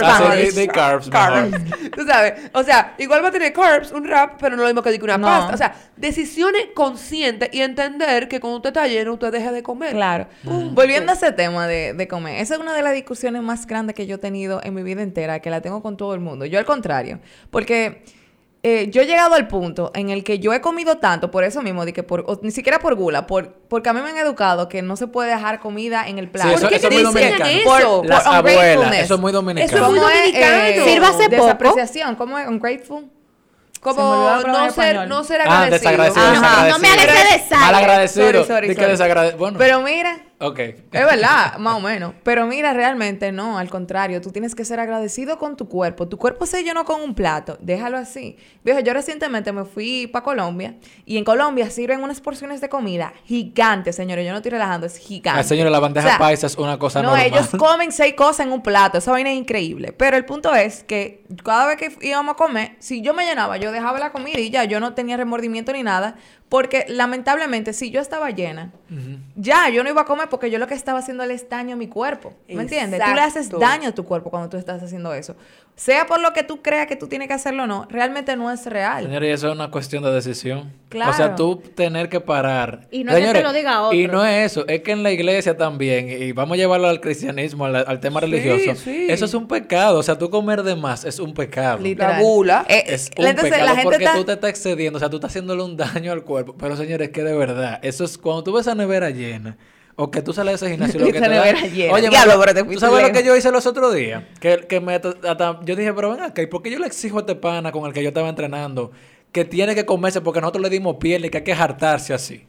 carbs, 0.73 1.09
mejor. 1.09 1.91
Tú 1.97 2.05
sabes, 2.05 2.35
o 2.53 2.63
sea, 2.65 2.95
igual 2.99 3.23
va 3.25 3.29
a 3.29 3.33
tener 3.33 3.53
carbs, 3.53 3.93
un 3.93 4.05
wrap, 4.09 4.41
pero 4.41 4.57
no 4.57 4.63
lo 4.63 4.69
mismo 4.69 4.83
que 4.83 4.91
diga 4.91 5.05
una 5.05 5.21
pasta. 5.21 5.55
O 5.55 5.57
sea, 5.57 5.75
decisiones 5.97 6.67
conscientes 6.75 7.49
y 7.53 7.61
entender 7.61 8.29
que 8.29 8.41
cuando 8.41 8.57
usted 8.57 8.71
está 8.71 8.87
lleno, 8.87 9.13
usted 9.15 9.31
deja 9.31 9.53
de 9.53 9.63
comer. 9.63 9.93
Claro. 9.93 10.27
Volviendo 10.43 11.13
a 11.13 11.15
ese 11.15 11.31
tema 11.33 11.67
de, 11.67 12.09
comer, 12.09 12.41
esa 12.41 12.55
es 12.55 12.61
una 12.61 12.75
de 12.75 12.83
las 12.83 12.93
discusiones 12.93 13.43
más 13.43 13.67
grandes 13.67 13.95
que 13.95 14.07
yo 14.07 14.17
he 14.17 14.19
tenido 14.33 14.61
en 14.65 14.73
mi 14.75 14.83
vida 14.83 15.03
entera, 15.03 15.41
que 15.41 15.51
la 15.51 15.61
tengo 15.61 15.83
con 15.83 15.97
todo 15.99 16.15
el 16.15 16.21
mundo. 16.21 16.47
Yo 16.47 16.59
al 16.59 16.65
contrario, 16.65 17.21
porque 17.51 18.03
eh, 18.63 18.89
yo 18.91 19.03
he 19.03 19.07
llegado 19.07 19.35
al 19.35 19.47
punto 19.49 19.91
en 19.95 20.09
el 20.11 20.25
que 20.25 20.39
yo 20.39 20.53
he 20.55 20.61
comido 20.61 20.97
tanto, 20.99 21.31
por 21.31 21.45
eso 21.45 21.61
mismo, 21.63 21.85
de 21.85 21.93
que 21.93 22.03
por, 22.03 22.21
o 22.27 22.39
ni 22.43 22.51
siquiera 22.51 22.79
por 22.79 22.95
gula, 22.95 23.27
por, 23.27 23.53
porque 23.69 23.91
a 23.91 23.93
mí 23.93 24.01
me 24.01 24.09
han 24.11 24.17
educado 24.17 24.69
que 24.69 24.81
no 24.83 24.97
se 24.97 25.07
puede 25.09 25.31
dejar 25.31 25.59
comida 25.61 26.07
en 26.09 26.19
el 26.19 26.29
plato. 26.31 26.49
Sí, 26.49 26.55
eso, 26.55 26.61
¿Por 26.63 26.71
qué 26.71 26.77
eso 26.77 26.89
te 26.89 26.95
es 26.97 27.03
muy 27.05 27.13
dicen 27.13 27.39
dominicano. 27.39 27.77
eso? 27.81 27.97
Por- 28.01 28.07
Las 28.09 28.25
por 28.25 28.35
abuelas, 28.37 28.97
eso 28.99 29.15
es 29.15 29.21
muy 29.21 29.33
dominicano. 29.33 29.67
Eso 29.67 29.77
es 29.85 29.91
muy 29.91 29.99
¿Cómo 29.99 30.11
es, 30.11 30.19
dominicano. 30.19 30.57
eh, 30.65 30.83
Sírvase 30.87 31.23
poco. 31.29 31.43
Desapreciación, 31.45 32.15
¿cómo 32.17 32.39
es? 32.39 32.49
Ungrateful. 32.49 33.11
Como 33.81 34.01
no 34.47 34.71
ser, 34.71 34.85
español. 34.95 35.09
no 35.09 35.25
ser 35.25 35.41
Ah, 35.41 35.65
agradecido. 35.65 35.91
desagradecido. 35.91 36.25
Ajá. 36.25 36.65
desagradecido. 36.67 36.73
No 36.73 36.79
me. 36.79 38.09
Sorry, 38.09 38.45
sorry, 38.45 38.75
sorry. 38.77 38.93
desagrade- 38.93 39.37
Bueno, 39.37 39.59
Pero 39.59 39.81
mira, 39.83 40.21
ok. 40.43 40.59
Es 40.59 40.83
verdad, 40.93 41.57
más 41.59 41.77
o 41.77 41.81
menos. 41.81 42.15
Pero 42.23 42.47
mira, 42.47 42.73
realmente 42.73 43.33
no, 43.33 43.59
al 43.59 43.71
contrario, 43.71 44.21
tú 44.21 44.31
tienes 44.31 44.55
que 44.55 44.65
ser 44.65 44.81
agradecido 44.81 45.39
con 45.39 45.57
tu 45.57 45.69
cuerpo. 45.69 46.09
Tu 46.09 46.19
cuerpo 46.19 46.47
se 46.47 46.63
llenó 46.63 46.85
con 46.85 47.01
un 47.01 47.15
plato, 47.15 47.57
déjalo 47.61 47.97
así. 47.97 48.37
Viejo, 48.65 48.81
yo 48.81 48.93
recientemente 48.93 49.53
me 49.53 49.65
fui 49.65 50.07
para 50.07 50.25
Colombia 50.25 50.77
y 51.07 51.17
en 51.17 51.25
Colombia 51.25 51.71
sirven 51.71 52.03
unas 52.03 52.21
porciones 52.21 52.61
de 52.61 52.69
comida 52.69 53.13
gigantes, 53.25 53.97
señores. 53.97 54.25
Yo 54.25 54.33
no 54.33 54.39
estoy 54.39 54.51
relajando, 54.51 54.87
es 54.87 54.97
gigante. 54.97 55.41
Ah, 55.41 55.45
señores, 55.45 55.73
la 55.73 55.81
bandeja 55.81 56.07
O 56.07 56.11
sea, 56.11 56.19
paisa 56.19 56.47
es 56.47 56.57
una 56.57 56.79
cosa 56.79 57.03
no, 57.03 57.11
normal. 57.11 57.27
ellos 57.27 57.49
comen 57.57 57.93
seis 57.93 58.15
cosas 58.15 58.47
en 58.47 58.53
un 58.53 58.63
plato. 58.63 58.99
Esa 58.99 59.11
vaina 59.11 59.31
es 59.31 59.39
increíble. 59.39 59.93
Pero 59.93 60.17
el 60.17 60.25
punto 60.25 60.55
es 60.55 60.85
que 60.85 61.25
cada 61.43 61.67
vez 61.67 61.77
que 61.77 61.97
íbamos 62.07 62.35
a 62.35 62.37
comer, 62.37 62.77
si 62.79 63.01
yo 63.01 63.15
me 63.15 63.25
llenaba, 63.25 63.57
yo 63.57 63.73
dejaba 63.73 63.99
la 63.99 64.13
comida 64.13 64.39
y 64.39 64.51
ya, 64.51 64.65
yo 64.65 64.81
no 64.81 64.95
tenía 64.95 65.17
remordimiento 65.17 65.73
ni 65.73 65.83
nada. 65.83 66.17
Porque 66.49 66.85
lamentablemente, 66.89 67.73
si 67.73 67.91
yo 67.91 68.01
estaba 68.01 68.31
llena, 68.31 68.73
ya 69.37 69.71
yo 69.71 69.83
no 69.83 69.89
iba 69.89 70.03
a 70.03 70.05
comer 70.05 70.29
porque 70.33 70.51
yo 70.51 70.59
lo 70.59 70.67
que 70.67 70.73
estaba 70.73 70.99
haciendo 70.99 71.23
es 71.25 71.47
daño 71.51 71.75
a 71.75 71.77
mi 71.77 71.89
cuerpo. 71.89 72.33
¿Me 72.49 72.63
entiendes? 72.63 73.03
Tú 73.05 73.15
le 73.15 73.21
haces 73.21 73.51
daño 73.51 73.91
a 73.91 73.93
tu 73.93 74.07
cuerpo 74.07 74.31
cuando 74.31 74.49
tú 74.49 74.57
estás 74.57 74.83
haciendo 74.83 75.13
eso. 75.13 75.37
Sea 75.77 76.07
por 76.07 76.21
lo 76.21 76.33
que 76.33 76.43
tú 76.43 76.63
creas 76.63 76.87
que 76.87 76.97
tú 76.97 77.07
tienes 77.07 77.29
que 77.29 77.35
hacerlo 77.35 77.65
o 77.65 77.67
no, 77.67 77.87
realmente 77.91 78.35
no 78.35 78.51
es 78.51 78.65
real. 78.65 79.05
Señores, 79.05 79.29
y 79.29 79.33
eso 79.33 79.49
es 79.49 79.55
una 79.55 79.71
cuestión 79.71 80.03
de 80.03 80.11
decisión. 80.11 80.73
Claro. 80.89 81.11
O 81.11 81.15
sea, 81.15 81.35
tú 81.35 81.57
tener 81.75 82.09
que 82.09 82.21
parar. 82.21 82.89
Y 82.91 83.05
no 83.05 83.13
es 83.13 83.27
que 83.27 83.33
te 83.33 83.43
lo 83.43 83.53
diga 83.53 83.83
otro. 83.83 83.99
Y 83.99 84.07
no 84.07 84.25
es 84.25 84.53
eso, 84.53 84.67
es 84.69 84.81
que 84.81 84.93
en 84.93 85.03
la 85.03 85.13
iglesia 85.13 85.55
también, 85.55 86.09
y 86.09 86.33
vamos 86.33 86.55
a 86.55 86.57
llevarlo 86.57 86.89
al 86.89 87.01
cristianismo, 87.01 87.67
al, 87.67 87.77
al 87.77 88.01
tema 88.01 88.21
religioso, 88.21 88.75
sí. 88.75 89.07
eso 89.11 89.27
es 89.27 89.35
un 89.35 89.47
pecado. 89.47 89.99
O 89.99 90.03
sea, 90.03 90.17
tú 90.17 90.31
comer 90.31 90.63
de 90.63 90.77
más 90.77 91.05
es 91.05 91.19
un 91.19 91.35
pecado. 91.35 91.79
Literal. 91.79 92.23
La. 92.47 92.65
Eh, 92.69 92.85
Es 92.87 93.11
un 93.19 93.27
entonces, 93.27 93.53
pecado 93.53 93.69
la 93.69 93.77
gente 93.77 93.85
porque 93.85 94.05
está... 94.05 94.17
tú 94.17 94.25
te 94.25 94.33
estás 94.33 94.51
excediendo, 94.51 94.97
o 94.97 95.01
sea, 95.01 95.11
tú 95.11 95.17
estás 95.17 95.31
haciéndole 95.31 95.63
un 95.63 95.77
daño 95.77 96.13
al 96.13 96.25
cuerpo. 96.25 96.55
Pero 96.59 96.75
señores, 96.77 97.11
que 97.11 97.23
de 97.23 97.37
verdad, 97.37 97.79
eso 97.83 98.05
es 98.05 98.17
cuando 98.17 98.45
tú 98.45 98.53
ves 98.53 98.63
esa 98.63 98.75
nevera 98.75 99.11
llena, 99.11 99.57
o 99.97 100.11
que 100.11 100.23
tú 100.23 100.33
sales 100.33 100.61
de 100.61 100.67
ese 100.67 100.71
gimnasio, 100.75 100.99
lo 101.01 101.07
que 101.13 101.21
te 101.21 101.29
da-. 101.29 101.45
Oye, 101.93 102.09
Diablo, 102.09 102.35
pero 102.41 102.55
te 102.55 102.65
¿tú 102.65 102.81
sabes 102.81 103.03
lo 103.03 103.13
que 103.13 103.25
yo 103.25 103.37
hice 103.37 103.51
los 103.51 103.67
otros 103.67 103.95
días? 103.95 104.25
Que, 104.41 104.67
que 104.69 104.81
me, 104.81 104.95
hasta- 104.95 105.61
yo 105.65 105.77
dije, 105.77 105.93
pero 105.93 106.11
ven 106.11 106.21
acá, 106.23 106.43
¿y 106.43 106.47
por 106.47 106.63
qué 106.63 106.71
yo 106.71 106.79
le 106.79 106.87
exijo 106.87 107.19
a 107.19 107.21
este 107.21 107.35
pana 107.35 107.73
con 107.73 107.87
el 107.87 107.93
que 107.93 108.03
yo 108.03 108.09
estaba 108.09 108.29
entrenando 108.29 108.91
que 109.33 109.47
tiene 109.47 109.75
que 109.75 109.87
comerse 109.87 110.21
porque 110.21 110.43
nosotros 110.43 110.63
le 110.63 110.69
dimos 110.69 110.97
piel 110.97 111.25
y 111.25 111.31
que 111.31 111.39
hay 111.39 111.45
que 111.45 111.53
hartarse 111.55 112.13
así? 112.15 112.45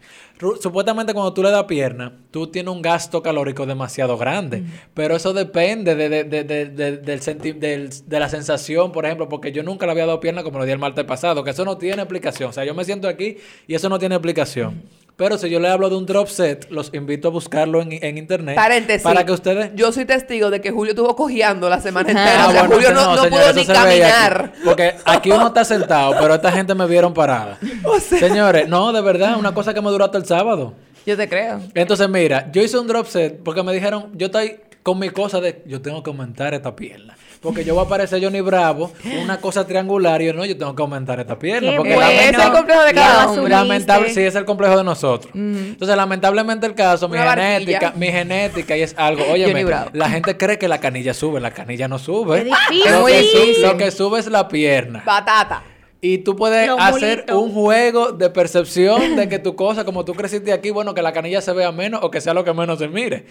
Supuestamente 0.62 1.14
cuando 1.14 1.34
tú 1.34 1.42
le 1.44 1.52
das 1.52 1.64
pierna, 1.66 2.12
tú 2.32 2.48
tienes 2.48 2.74
un 2.74 2.82
gasto 2.82 3.22
calórico 3.24 3.66
demasiado 3.66 4.18
grande, 4.18 4.64
pero 4.94 5.16
eso 5.16 5.32
depende 5.32 5.96
de, 5.96 6.10
de- 6.10 6.24
de- 6.26 6.44
de- 6.44 6.66
de- 6.66 6.98
del 6.98 7.22
senti- 7.22 7.54
del- 7.54 7.90
de 8.06 8.20
la 8.20 8.28
sensación, 8.28 8.92
por 8.92 9.06
ejemplo, 9.06 9.30
porque 9.30 9.52
yo 9.54 9.64
nunca 9.64 9.86
le 9.86 9.94
había 9.94 10.06
dado 10.06 10.20
pierna 10.20 10.44
como 10.44 10.60
lo 10.60 10.66
di 10.66 10.72
el 10.72 10.80
martes 10.80 11.06
pasado, 11.06 11.44
que 11.44 11.52
eso 11.52 11.64
no 11.64 11.78
tiene 11.78 12.02
explicación. 12.02 12.50
O 12.50 12.54
sea, 12.54 12.66
yo 12.66 12.74
me 12.74 12.84
siento 12.84 13.08
aquí 13.08 13.38
y 13.68 13.76
eso 13.76 13.88
no 13.88 14.00
tiene 14.00 14.16
explicación. 14.16 14.84
Pero 15.16 15.38
si 15.38 15.48
yo 15.50 15.60
le 15.60 15.70
hablo 15.70 15.90
de 15.90 15.96
un 15.96 16.06
drop 16.08 16.28
set, 16.28 16.68
los 16.72 16.92
invito 16.94 17.28
a 17.28 17.32
buscarlo 17.32 17.82
en, 17.82 17.92
en 18.04 18.18
internet. 18.18 18.56
Paréntesis. 18.56 19.04
Para 19.04 19.24
que 19.26 19.32
ustedes... 19.32 19.72
Yo 19.76 19.92
soy 19.92 20.06
testigo 20.06 20.50
de 20.50 20.60
que 20.60 20.72
Julio 20.72 20.94
estuvo 20.94 21.16
cojeando 21.16 21.70
la 21.70 21.80
semana 21.80 22.10
Ah, 22.10 22.12
entera. 22.12 22.48
o 22.48 22.52
sea, 22.52 22.62
bueno, 22.62 22.76
Julio 22.76 22.92
no, 22.94 23.16
no 23.16 23.24
señores, 23.24 23.30
pudo 23.52 23.54
ni 23.54 23.62
aquí. 23.62 23.72
caminar. 23.74 24.54
Porque 24.66 24.96
aquí 25.06 25.32
uno 25.32 25.48
está 25.48 25.64
sentado, 25.64 26.16
pero 26.20 26.34
esta 26.34 26.52
gente 26.52 26.74
me 26.74 26.88
vieron 26.88 27.14
parada. 27.14 27.60
Señores, 28.00 28.68
no, 28.68 28.92
de 28.92 29.02
verdad, 29.02 29.38
una 29.38 29.54
cosa 29.54 29.74
que 29.74 29.82
me 29.82 29.90
duró 29.92 30.06
hasta 30.06 30.18
el 30.18 30.26
sábado. 30.26 30.74
Yo 31.06 31.16
te 31.16 31.30
creo. 31.30 31.60
Entonces, 31.76 32.10
mira, 32.10 32.50
yo 32.52 32.64
hice 32.64 32.80
un 32.80 32.88
drop 32.88 33.06
set 33.08 33.40
porque 33.44 33.62
me 33.62 33.72
dijeron, 33.74 34.10
yo 34.16 34.28
estoy 34.28 34.62
con 34.82 34.98
mi 35.00 35.10
cosa 35.10 35.40
de, 35.40 35.62
yo 35.68 35.82
tengo 35.82 36.02
que 36.02 36.10
aumentar 36.10 36.54
esta 36.54 36.76
pierna. 36.76 37.16
Porque 37.44 37.66
yo 37.66 37.76
voy 37.76 37.86
a 37.86 37.90
parecer 37.90 38.24
Johnny 38.24 38.40
Bravo, 38.42 38.92
una 39.22 39.40
cosa 39.42 39.68
triangular, 39.68 40.22
y 40.22 40.28
yo 40.28 40.34
no, 40.34 40.46
yo 40.46 40.58
tengo 40.58 40.74
que 40.76 40.82
aumentar 40.82 41.20
esta 41.20 41.38
pierna. 41.38 41.72
Qué 41.72 41.76
porque 41.78 41.94
bueno. 41.94 42.10
lamenta- 42.10 42.30
Ese 42.30 42.40
es 42.40 42.46
el 42.48 42.52
complejo 42.54 42.84
de 42.86 42.94
cada 42.94 43.24
asumiste. 43.24 43.50
Lamentable, 43.50 44.10
sí, 44.14 44.22
es 44.22 44.36
el 44.36 44.46
complejo 44.46 44.78
de 44.78 44.84
nosotros. 44.86 45.32
Entonces, 45.36 45.98
lamentablemente 45.98 46.66
el 46.66 46.74
caso, 46.74 47.10
mi 47.10 47.18
Una 47.18 47.26
barquilla. 47.26 47.50
genética, 47.60 47.94
mi 47.98 48.08
genética 48.08 48.78
y 48.78 48.82
es 48.82 48.96
algo, 48.98 49.24
oye, 49.30 49.66
la 49.92 50.10
gente 50.10 50.38
cree 50.38 50.58
que 50.58 50.68
la 50.70 50.80
canilla 50.80 51.14
sube, 51.14 51.40
la 51.42 51.52
canilla 51.52 51.88
no 51.90 52.00
sube. 52.00 52.40
Es 52.40 52.46
difícil. 52.46 53.62
Lo, 53.62 53.76
que 53.78 53.86
lo 53.86 53.92
sube 53.92 54.20
es 54.20 54.28
la 54.28 54.48
pierna. 54.48 55.04
Batata. 55.06 55.64
Y 56.00 56.20
tú 56.20 56.36
puedes 56.36 56.68
Los 56.68 56.80
hacer 56.80 57.20
mulitos. 57.20 57.38
un 57.42 57.54
juego 57.54 58.12
de 58.12 58.30
percepción 58.30 59.16
de 59.16 59.28
que 59.30 59.40
tu 59.40 59.56
cosa, 59.56 59.86
como 59.86 60.04
tú 60.06 60.14
creciste 60.14 60.52
aquí, 60.54 60.70
bueno, 60.70 60.94
que 60.94 61.02
la 61.02 61.14
canilla 61.14 61.42
se 61.42 61.52
vea 61.54 61.72
menos 61.72 62.02
o 62.04 62.10
que 62.12 62.20
sea 62.22 62.34
lo 62.34 62.44
que 62.44 62.54
menos 62.54 62.80
se 62.80 62.88
mire. 62.90 63.26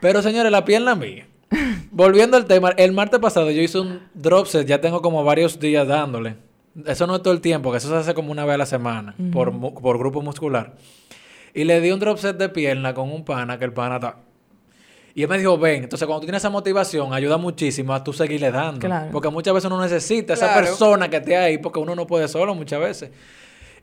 Pero 0.00 0.22
señores, 0.22 0.50
la 0.52 0.64
pierna 0.64 0.94
mía. 0.94 1.26
Volviendo 1.94 2.36
al 2.36 2.46
tema, 2.46 2.70
el 2.70 2.90
martes 2.90 3.20
pasado 3.20 3.52
yo 3.52 3.62
hice 3.62 3.78
un 3.78 4.00
drop 4.14 4.46
set, 4.46 4.66
ya 4.66 4.80
tengo 4.80 5.00
como 5.00 5.22
varios 5.22 5.60
días 5.60 5.86
dándole. 5.86 6.34
Eso 6.86 7.06
no 7.06 7.14
es 7.14 7.22
todo 7.22 7.32
el 7.32 7.40
tiempo, 7.40 7.70
que 7.70 7.78
eso 7.78 7.88
se 7.88 7.94
hace 7.94 8.14
como 8.14 8.32
una 8.32 8.44
vez 8.44 8.56
a 8.56 8.58
la 8.58 8.66
semana, 8.66 9.14
por, 9.32 9.52
grupo 9.96 10.20
muscular. 10.20 10.74
Y 11.54 11.62
le 11.62 11.80
di 11.80 11.92
un 11.92 12.00
drop 12.00 12.18
set 12.18 12.36
de 12.36 12.48
pierna 12.48 12.94
con 12.94 13.12
un 13.12 13.24
pana, 13.24 13.60
que 13.60 13.64
el 13.64 13.72
pana 13.72 13.96
está... 13.96 14.16
Y 15.14 15.22
él 15.22 15.28
me 15.28 15.38
dijo, 15.38 15.56
ven, 15.56 15.84
entonces 15.84 16.04
cuando 16.04 16.22
tú 16.22 16.26
tienes 16.26 16.42
esa 16.42 16.50
motivación, 16.50 17.14
ayuda 17.14 17.36
muchísimo 17.36 17.94
a 17.94 18.02
tú 18.02 18.12
seguirle 18.12 18.50
dando. 18.50 18.80
Claro. 18.80 19.12
Porque 19.12 19.28
muchas 19.28 19.54
veces 19.54 19.70
uno 19.70 19.80
necesita 19.80 20.34
esa 20.34 20.52
persona 20.52 21.08
que 21.08 21.18
esté 21.18 21.36
ahí, 21.36 21.58
porque 21.58 21.78
uno 21.78 21.94
no 21.94 22.08
puede 22.08 22.26
solo 22.26 22.56
muchas 22.56 22.80
veces. 22.80 23.10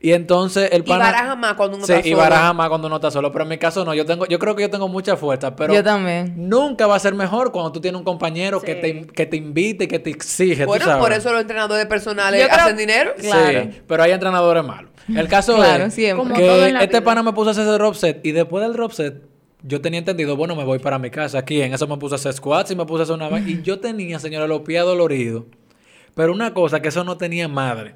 Y 0.03 0.13
entonces 0.13 0.69
el 0.71 0.79
Y 0.79 0.83
pana... 0.83 1.05
baraja 1.05 1.35
más 1.35 1.53
cuando 1.53 1.77
uno 1.77 1.85
sí, 1.85 1.93
está 1.93 2.07
y 2.07 2.11
solo. 2.11 2.23
baraja 2.23 2.53
más 2.53 2.69
cuando 2.69 2.87
uno 2.87 2.95
está 2.95 3.11
solo. 3.11 3.31
Pero 3.31 3.43
en 3.43 3.49
mi 3.49 3.57
caso 3.59 3.85
no, 3.85 3.93
yo 3.93 4.03
tengo, 4.03 4.25
yo 4.25 4.39
creo 4.39 4.55
que 4.55 4.63
yo 4.63 4.69
tengo 4.71 4.87
mucha 4.87 5.15
fuerza, 5.15 5.55
pero 5.55 5.73
Yo 5.75 5.83
también. 5.83 6.33
nunca 6.37 6.87
va 6.87 6.95
a 6.95 6.99
ser 6.99 7.13
mejor 7.13 7.51
cuando 7.51 7.71
tú 7.71 7.79
tienes 7.81 7.99
un 7.99 8.03
compañero 8.03 8.59
que, 8.61 8.73
te, 8.75 9.05
que 9.05 9.25
te 9.27 9.37
invite 9.37 9.83
y 9.83 9.87
que 9.87 9.99
te 9.99 10.09
exige, 10.09 10.63
tú 10.63 10.69
Bueno, 10.69 10.85
sabes. 10.85 11.03
por 11.03 11.13
eso 11.13 11.31
los 11.31 11.41
entrenadores 11.41 11.85
personales 11.85 12.41
Yo 12.41 12.47
creo- 12.49 12.59
hacen 12.65 12.77
dinero. 12.77 13.11
Claro. 13.19 13.61
Sí, 13.71 13.81
pero 13.87 14.01
hay 14.01 14.11
entrenadores 14.11 14.63
malos. 14.63 14.89
El 15.15 15.27
caso 15.27 15.55
Claro, 15.55 15.85
es 15.85 15.93
siempre. 15.93 16.23
Como 16.23 16.35
que 16.35 16.47
todo 16.47 16.65
en 16.65 16.73
la 16.73 16.79
este 16.83 16.97
vida. 16.99 17.05
pana 17.05 17.21
me 17.21 17.33
puso 17.33 17.49
a 17.49 17.51
hacer 17.51 17.63
ese 17.65 17.73
drop 17.73 17.93
set 17.93 18.21
y 18.25 18.31
después 18.31 18.63
del 18.63 18.73
drop 18.73 18.91
set 18.93 19.21
yo 19.63 19.81
tenía 19.81 19.99
entendido, 19.99 20.35
bueno, 20.35 20.55
me 20.55 20.63
voy 20.63 20.79
para 20.79 20.97
mi 20.97 21.11
casa 21.11 21.37
aquí. 21.37 21.61
En 21.61 21.75
eso 21.75 21.85
me 21.87 21.97
puse 21.97 22.15
a 22.15 22.17
hacer 22.17 22.33
squats 22.33 22.71
y 22.71 22.75
me 22.75 22.85
puse 22.85 23.01
a 23.01 23.03
hacer 23.03 23.15
una... 23.15 23.29
y 23.39 23.61
yo 23.61 23.79
tenía, 23.79 24.17
señora, 24.17 24.47
los 24.47 24.61
pies 24.61 24.81
doloridos. 24.83 25.43
Pero 26.15 26.33
una 26.33 26.55
cosa, 26.55 26.81
que 26.81 26.87
eso 26.87 27.03
no 27.03 27.17
tenía 27.17 27.47
madre. 27.47 27.93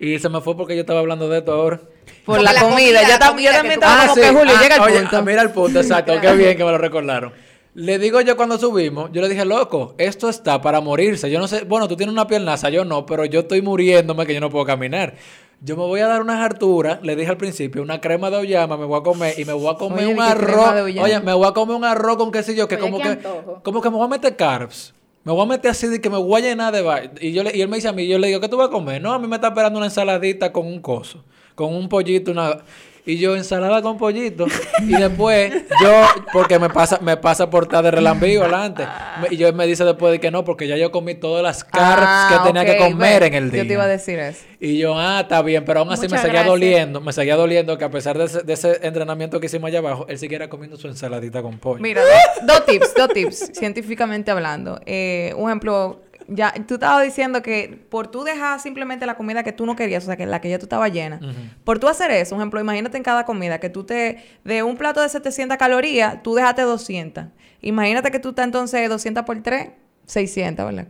Y 0.00 0.18
se 0.18 0.28
me 0.30 0.40
fue 0.40 0.56
porque 0.56 0.74
yo 0.74 0.80
estaba 0.80 1.00
hablando 1.00 1.28
de 1.28 1.38
esto 1.38 1.52
ahora. 1.52 1.78
Por 2.24 2.40
la, 2.40 2.52
la 2.54 2.60
comida. 2.62 2.74
comida, 2.74 3.02
Yo, 3.02 3.08
yo 3.12 3.18
también 3.18 3.52
que 3.62 3.74
estaba 3.74 3.94
Ah, 3.94 4.00
como 4.08 4.14
sí. 4.14 4.20
que 4.22 4.28
Julio, 4.28 4.54
Ah, 4.56 4.62
llega 4.62 4.74
al 4.76 4.80
oye, 4.80 5.00
punto. 5.00 5.16
ah, 5.18 5.22
mira 5.22 5.42
el 5.42 5.50
punto, 5.50 5.80
exacto. 5.80 6.12
Qué 6.20 6.32
bien 6.34 6.56
que 6.56 6.64
me 6.64 6.70
lo 6.70 6.78
recordaron. 6.78 7.32
Le 7.74 7.98
digo 8.00 8.20
yo 8.20 8.36
cuando 8.36 8.58
subimos, 8.58 9.10
yo 9.12 9.20
le 9.22 9.28
dije, 9.28 9.44
loco, 9.44 9.94
esto 9.98 10.28
está 10.28 10.60
para 10.60 10.80
morirse. 10.80 11.30
Yo 11.30 11.38
no 11.38 11.46
sé, 11.46 11.64
bueno, 11.64 11.86
tú 11.86 11.96
tienes 11.96 12.12
una 12.12 12.26
piernaza, 12.26 12.68
yo 12.70 12.84
no, 12.84 13.06
pero 13.06 13.24
yo 13.26 13.40
estoy 13.40 13.62
muriéndome 13.62 14.26
que 14.26 14.34
yo 14.34 14.40
no 14.40 14.50
puedo 14.50 14.64
caminar. 14.64 15.14
Yo 15.60 15.76
me 15.76 15.82
voy 15.82 16.00
a 16.00 16.06
dar 16.08 16.22
unas 16.22 16.42
harturas, 16.42 16.98
le 17.02 17.14
dije 17.14 17.30
al 17.30 17.36
principio, 17.36 17.82
una 17.82 18.00
crema 18.00 18.30
de 18.30 18.38
oyama 18.38 18.76
me 18.78 18.86
voy 18.86 18.98
a 18.98 19.02
comer 19.02 19.38
y 19.38 19.44
me 19.44 19.52
voy 19.52 19.72
a 19.72 19.76
comer 19.76 19.98
Oye, 20.06 20.08
un 20.08 20.16
¿qué 20.16 20.22
arroz. 20.22 20.70
Oye, 21.02 21.20
me 21.20 21.34
voy 21.34 21.46
a 21.46 21.52
comer 21.52 21.76
un 21.76 21.84
arroz 21.84 22.16
con 22.16 22.32
quesillo 22.32 22.66
que 22.66 22.76
Oye, 22.76 22.82
como 22.82 22.96
qué 22.98 23.02
que 23.04 23.10
antojo. 23.10 23.60
como 23.62 23.80
que 23.82 23.90
me 23.90 23.96
voy 23.96 24.06
a 24.06 24.08
meter 24.08 24.34
carbs. 24.34 24.94
Me 25.24 25.32
voy 25.32 25.42
a 25.42 25.46
meter 25.46 25.70
así 25.72 25.86
de 25.86 26.00
que 26.00 26.08
me 26.08 26.16
voy 26.16 26.40
a 26.40 26.44
llenar 26.44 26.72
de 26.72 26.80
va- 26.82 27.02
y 27.20 27.32
yo 27.32 27.42
le- 27.42 27.54
y 27.56 27.60
él 27.60 27.68
me 27.68 27.76
dice 27.76 27.88
a 27.88 27.92
mí, 27.92 28.06
yo 28.08 28.18
le 28.18 28.28
digo, 28.28 28.40
¿qué 28.40 28.48
tú 28.48 28.56
vas 28.56 28.68
a 28.68 28.70
comer? 28.70 29.02
No, 29.02 29.12
a 29.12 29.18
mí 29.18 29.26
me 29.28 29.36
está 29.36 29.48
esperando 29.48 29.78
una 29.78 29.86
ensaladita 29.86 30.50
con 30.52 30.66
un 30.66 30.80
coso, 30.80 31.24
con 31.54 31.74
un 31.74 31.88
pollito, 31.88 32.30
una 32.30 32.58
y 33.06 33.16
yo 33.18 33.34
ensalada 33.36 33.80
con 33.82 33.96
pollito 33.98 34.46
y 34.82 34.92
después 34.94 35.52
yo 35.82 36.02
porque 36.32 36.58
me 36.58 36.68
pasa 36.68 36.98
me 37.00 37.16
pasa 37.16 37.48
por 37.48 37.64
estar 37.64 37.82
de 37.82 37.90
relambío 37.90 38.42
adelante 38.42 38.86
Me- 39.20 39.28
y 39.34 39.36
yo 39.38 39.52
me 39.52 39.66
dice 39.66 39.84
después 39.84 40.12
de 40.12 40.20
que 40.20 40.30
no 40.30 40.44
porque 40.44 40.66
ya 40.68 40.76
yo 40.76 40.90
comí 40.90 41.14
todas 41.14 41.42
las 41.42 41.64
carbs 41.64 42.02
Ah, 42.06 42.40
que 42.42 42.48
tenía 42.52 42.64
que 42.64 42.76
comer 42.78 43.22
en 43.24 43.34
el 43.34 43.50
día 43.50 43.62
Yo 43.62 43.68
te 43.68 43.72
iba 43.74 43.84
a 43.84 43.88
decir 43.88 44.18
eso. 44.18 44.44
y 44.60 44.78
yo, 44.78 44.98
ah, 44.98 45.20
está 45.22 45.40
bien, 45.42 45.64
pero 45.64 45.80
aún 45.80 45.90
así 45.92 46.02
me 46.02 46.16
seguía 46.18 46.32
gracias. 46.42 46.46
doliendo, 46.46 47.00
me 47.00 47.12
seguía 47.12 47.36
doliendo 47.36 47.78
que 47.78 47.84
a 47.84 47.90
pesar 47.90 48.18
de 48.18 48.24
ese, 48.24 48.42
de 48.42 48.52
ese 48.52 48.78
entrenamiento 48.86 49.40
que 49.40 49.46
hicimos 49.46 49.68
allá 49.68 49.78
abajo, 49.78 50.04
él 50.08 50.18
siguiera 50.18 50.48
comiendo 50.48 50.76
su 50.76 50.86
ensaladita 50.88 51.40
con 51.42 51.58
pollo. 51.58 51.80
Mira, 51.82 52.02
dos, 52.02 52.46
dos 52.46 52.66
tips, 52.66 52.94
dos 52.94 53.08
tips, 53.08 53.50
científicamente 53.54 54.30
hablando. 54.30 54.78
Eh, 54.84 55.32
un 55.36 55.48
ejemplo, 55.48 56.02
ya 56.30 56.54
tú 56.66 56.74
estabas 56.74 57.04
diciendo 57.04 57.42
que 57.42 57.84
por 57.90 58.06
tú 58.08 58.22
dejar 58.22 58.60
simplemente 58.60 59.04
la 59.04 59.16
comida 59.16 59.42
que 59.42 59.52
tú 59.52 59.66
no 59.66 59.76
querías, 59.76 60.04
o 60.04 60.06
sea, 60.06 60.16
que 60.16 60.26
la 60.26 60.40
que 60.40 60.48
ya 60.48 60.58
tú 60.58 60.66
estabas 60.66 60.92
llena, 60.92 61.20
por 61.64 61.78
tú 61.78 61.88
hacer 61.88 62.10
eso, 62.12 62.34
un 62.36 62.40
ejemplo, 62.40 62.60
imagínate 62.60 62.96
en 62.96 63.02
cada 63.02 63.24
comida 63.24 63.58
que 63.58 63.68
tú 63.68 63.84
te, 63.84 64.24
de 64.44 64.62
un 64.62 64.76
plato 64.76 65.02
de 65.02 65.08
700 65.08 65.58
calorías, 65.58 66.22
tú 66.22 66.34
dejaste 66.34 66.62
200. 66.62 67.24
Imagínate 67.62 68.10
que 68.10 68.20
tú 68.20 68.30
estás 68.30 68.46
entonces 68.46 68.88
200 68.88 69.24
por 69.24 69.42
3, 69.42 69.70
600, 70.06 70.66
¿verdad? 70.66 70.88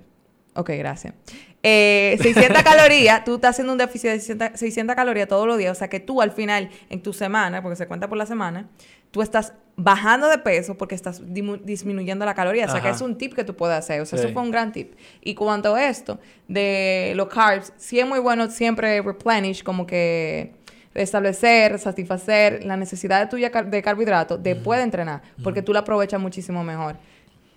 Ok, 0.55 0.71
gracias. 0.79 1.15
Eh, 1.63 2.19
600 2.23 2.63
calorías, 2.63 3.25
tú 3.25 3.37
estás 3.37 3.51
haciendo 3.51 3.73
un 3.73 3.79
déficit 3.79 4.11
de 4.11 4.21
600, 4.21 4.59
600 4.59 4.97
calorías 4.97 5.29
todos 5.29 5.47
los 5.47 5.59
días. 5.59 5.73
O 5.73 5.79
sea 5.79 5.89
que 5.89 6.01
tú 6.01 6.21
al 6.21 6.33
final, 6.33 6.71
en 6.91 7.03
tu 7.03 7.13
semana, 7.13 7.63
porque 7.63 7.77
se 7.77 7.87
cuenta 7.87 8.09
por 8.09 8.19
la 8.19 8.27
semana, 8.27 8.69
tú 9.11 9.23
estás 9.23 9.55
bajando 9.83 10.29
de 10.29 10.39
peso 10.39 10.77
porque 10.77 10.95
estás 10.95 11.23
disminuyendo 11.65 12.25
la 12.25 12.35
caloría. 12.35 12.67
O 12.67 12.71
sea 12.71 12.81
que 12.81 12.91
es 12.91 13.01
un 13.01 13.17
tip 13.17 13.35
que 13.35 13.45
tú 13.45 13.55
puedes 13.57 13.77
hacer. 13.77 14.01
O 14.01 14.07
sea, 14.07 14.19
Sí. 14.19 14.25
eso 14.27 14.33
fue 14.35 14.43
un 14.43 14.51
gran 14.51 14.73
tip. 14.73 14.93
Y 15.23 15.35
cuanto 15.35 15.75
a 15.75 15.85
esto 15.89 16.19
de 16.49 17.13
los 17.17 17.29
carbs, 17.29 17.73
sí 17.77 17.99
es 17.99 18.07
muy 18.07 18.19
bueno 18.19 18.51
siempre 18.51 19.01
replenish, 19.03 19.63
como 19.63 19.87
que 19.87 20.53
restablecer, 20.93 21.79
satisfacer 21.79 22.65
la 22.65 22.77
necesidad 22.77 23.29
tuya 23.31 23.51
car- 23.51 23.71
de 23.71 23.81
carbohidratos 23.81 24.43
después 24.43 24.79
de 24.79 24.85
entrenar, 24.85 25.23
porque 25.43 25.63
tú 25.63 25.73
la 25.73 25.81
aprovechas 25.81 26.21
muchísimo 26.21 26.65
mejor. 26.65 26.97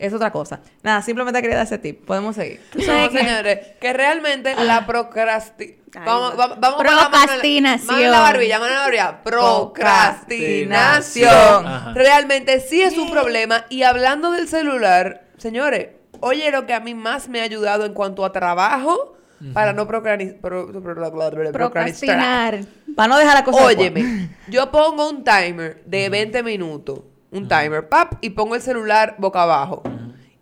Es 0.04 0.14
otra 0.14 0.32
cosa. 0.32 0.60
Nada, 0.82 1.02
simplemente 1.02 1.42
quería 1.42 1.56
dar 1.58 1.66
ese 1.66 1.78
tip. 1.78 2.06
Podemos 2.06 2.36
seguir. 2.36 2.60
No, 2.76 2.84
sabes 2.84 3.12
señores, 3.14 3.60
que 3.80 3.94
realmente 3.94 4.54
la 4.56 4.86
procrastinación. 4.86 5.84
Ay, 5.96 6.02
Vamos, 6.06 6.32
con 6.32 6.40
la 6.40 6.48
mano 6.48 6.82
en 6.82 6.96
la- 6.96 7.10
Procrastinación. 7.12 7.88
Mano 7.96 8.04
en 8.06 8.12
la 8.12 8.20
barbilla, 8.20 8.60
mano 8.60 8.72
en 8.72 8.78
la 8.78 8.82
barbilla. 8.84 9.24
Procrastinación. 9.24 11.68
Ajá. 11.68 11.94
Realmente 11.94 12.60
sí 12.60 12.82
es 12.82 12.98
un 12.98 13.12
problema. 13.12 13.66
Y 13.70 13.84
hablando 13.84 14.32
del 14.32 14.48
celular, 14.48 15.26
señores, 15.38 15.90
oye 16.20 16.50
lo 16.52 16.66
que 16.66 16.74
a 16.74 16.80
mí 16.80 16.96
más 16.96 17.30
me 17.30 17.42
ha 17.42 17.44
ayudado 17.44 17.86
en 17.86 17.94
cuanto 17.94 18.26
a 18.26 18.32
trabajo 18.32 19.16
para 19.54 19.74
no 19.74 19.86
pro- 19.88 20.02
pro- 20.02 20.72
procrastinar. 20.72 21.52
Procrastinar. 21.52 22.60
Para 22.96 23.08
no 23.10 23.18
dejar 23.18 23.34
la 23.36 23.44
cosa. 23.44 23.66
Óyeme, 23.66 24.30
yo 24.48 24.72
pongo 24.72 25.10
un 25.10 25.24
timer 25.24 25.84
de 25.86 26.10
20 26.10 26.44
minutos, 26.44 27.02
un 27.34 27.48
timer, 27.48 27.90
pap, 27.90 28.14
y 28.22 28.32
pongo 28.32 28.56
el 28.56 28.62
celular 28.62 29.16
boca 29.18 29.44
abajo. 29.44 29.84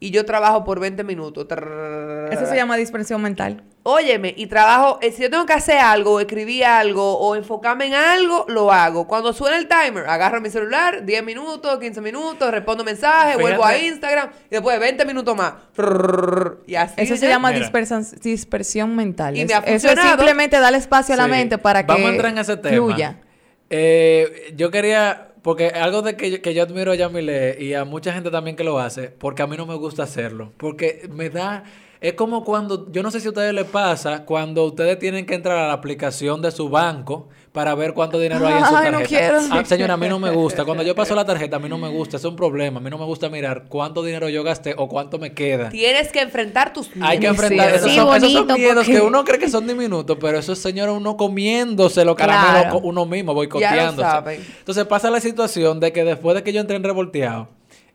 Y 0.03 0.09
yo 0.09 0.25
trabajo 0.25 0.63
por 0.63 0.79
20 0.79 1.03
minutos. 1.03 1.45
Eso 2.31 2.45
se 2.47 2.55
llama 2.55 2.75
dispersión 2.75 3.21
mental. 3.21 3.61
Óyeme, 3.83 4.33
y 4.35 4.47
trabajo, 4.47 4.97
eh, 5.01 5.11
si 5.11 5.21
yo 5.23 5.29
tengo 5.29 5.45
que 5.45 5.53
hacer 5.53 5.77
algo, 5.77 6.13
o 6.13 6.19
escribir 6.19 6.65
algo, 6.65 7.17
o 7.19 7.35
enfocarme 7.35 7.85
en 7.87 7.93
algo, 7.93 8.45
lo 8.47 8.71
hago. 8.71 9.07
Cuando 9.07 9.31
suena 9.33 9.57
el 9.57 9.67
timer, 9.67 10.07
agarro 10.07 10.41
mi 10.41 10.49
celular, 10.49 11.05
10 11.05 11.23
minutos, 11.23 11.77
15 11.79 12.01
minutos, 12.01 12.49
respondo 12.51 12.83
mensajes, 12.83 13.37
vuelvo 13.39 13.63
a. 13.63 13.77
Instagram, 13.77 14.29
y 14.47 14.49
después 14.55 14.79
20 14.79 15.05
minutos 15.05 15.35
más. 15.35 15.53
Y 16.67 16.75
así. 16.75 16.95
Eso 16.97 17.15
se 17.15 17.21
ya. 17.25 17.29
llama 17.29 17.51
dispersión 17.51 18.95
mental. 18.95 19.37
Y 19.37 19.45
me 19.45 19.53
ha 19.53 19.59
Eso 19.59 19.87
es 19.89 19.99
simplemente 19.99 20.59
darle 20.59 20.77
espacio 20.79 21.13
a 21.13 21.17
la 21.17 21.25
Sí. 21.25 21.29
mente 21.31 21.57
para 21.59 21.83
que 21.85 21.91
Vamos 21.91 22.07
a 22.07 22.11
entrar 22.11 22.31
en 22.31 22.37
ese 22.39 22.57
tema. 22.57 22.75
fluya. 22.75 23.17
Eh, 23.69 24.53
yo 24.55 24.69
quería, 24.69 25.30
porque 25.41 25.67
algo 25.67 26.01
de 26.01 26.15
que 26.15 26.31
yo, 26.31 26.41
que 26.41 26.53
yo 26.53 26.63
admiro 26.63 26.91
a 26.91 26.95
Yamile 26.95 27.57
y 27.59 27.73
a 27.73 27.85
mucha 27.85 28.13
gente 28.13 28.31
también 28.31 28.55
que 28.55 28.63
lo 28.63 28.79
hace, 28.79 29.09
porque 29.09 29.41
a 29.41 29.47
mí 29.47 29.57
no 29.57 29.65
me 29.65 29.75
gusta 29.75 30.03
hacerlo, 30.03 30.53
porque 30.57 31.07
me 31.11 31.29
da, 31.29 31.63
es 32.01 32.13
como 32.13 32.43
cuando, 32.43 32.91
yo 32.91 33.03
no 33.03 33.11
sé 33.11 33.19
si 33.19 33.27
a 33.27 33.29
ustedes 33.29 33.53
les 33.53 33.65
pasa, 33.65 34.25
cuando 34.25 34.65
ustedes 34.65 34.97
tienen 34.97 35.25
que 35.27 35.35
entrar 35.35 35.57
a 35.59 35.67
la 35.67 35.73
aplicación 35.73 36.41
de 36.41 36.49
su 36.51 36.67
banco 36.67 37.29
para 37.51 37.75
ver 37.75 37.93
cuánto 37.93 38.17
dinero 38.17 38.47
hay 38.47 38.53
en 38.55 38.59
su 38.65 38.75
Ay, 38.75 38.85
tarjeta. 38.91 38.99
no 38.99 39.05
quiero. 39.05 39.37
Ah, 39.51 39.63
señora, 39.65 39.93
a 39.93 39.97
mí 39.97 40.09
no 40.09 40.17
me 40.17 40.31
gusta. 40.31 40.65
Cuando 40.65 40.81
yo 40.83 40.95
paso 40.95 41.13
la 41.13 41.25
tarjeta, 41.25 41.57
a 41.57 41.59
mí 41.59 41.69
no 41.69 41.77
me 41.77 41.89
gusta. 41.89 42.17
Es 42.17 42.23
un 42.25 42.35
problema. 42.35 42.79
A 42.79 42.81
mí 42.81 42.89
no 42.89 42.97
me 42.97 43.05
gusta 43.05 43.29
mirar 43.29 43.65
cuánto 43.69 44.01
dinero 44.03 44.29
yo 44.29 44.41
gasté 44.43 44.73
o 44.77 44.87
cuánto 44.87 45.19
me 45.19 45.33
queda. 45.33 45.69
Tienes 45.69 46.11
que 46.11 46.21
enfrentar 46.21 46.73
tus 46.73 46.89
miedos. 46.95 47.07
Hay 47.09 47.19
que 47.19 47.27
enfrentar 47.27 47.69
Sí, 47.69 47.75
esos, 47.75 47.89
sí, 47.91 47.95
son, 47.97 48.15
esos 48.17 48.31
son 48.33 48.47
miedos 48.47 48.75
porque- 48.85 48.91
que 48.93 49.01
uno 49.01 49.23
cree 49.23 49.37
que 49.37 49.49
son 49.49 49.67
diminutos, 49.67 50.17
pero 50.19 50.39
eso 50.39 50.53
es, 50.53 50.59
señora, 50.59 50.93
uno 50.93 51.17
comiéndose 51.17 52.03
los 52.03 52.15
caramelos 52.15 52.61
Claro. 52.63 52.79
co- 52.81 52.87
uno 52.87 53.05
mismo, 53.05 53.31
Ya 53.33 53.35
boicoteándose. 53.35 53.97
lo 53.97 54.03
saben. 54.11 54.45
Entonces 54.59 54.85
pasa 54.85 55.11
la 55.11 55.19
situación 55.19 55.79
de 55.79 55.91
que 55.91 56.03
después 56.03 56.35
de 56.35 56.43
que 56.43 56.53
yo 56.53 56.61
entré 56.61 56.77
en 56.77 56.83
revolteado, 56.83 57.49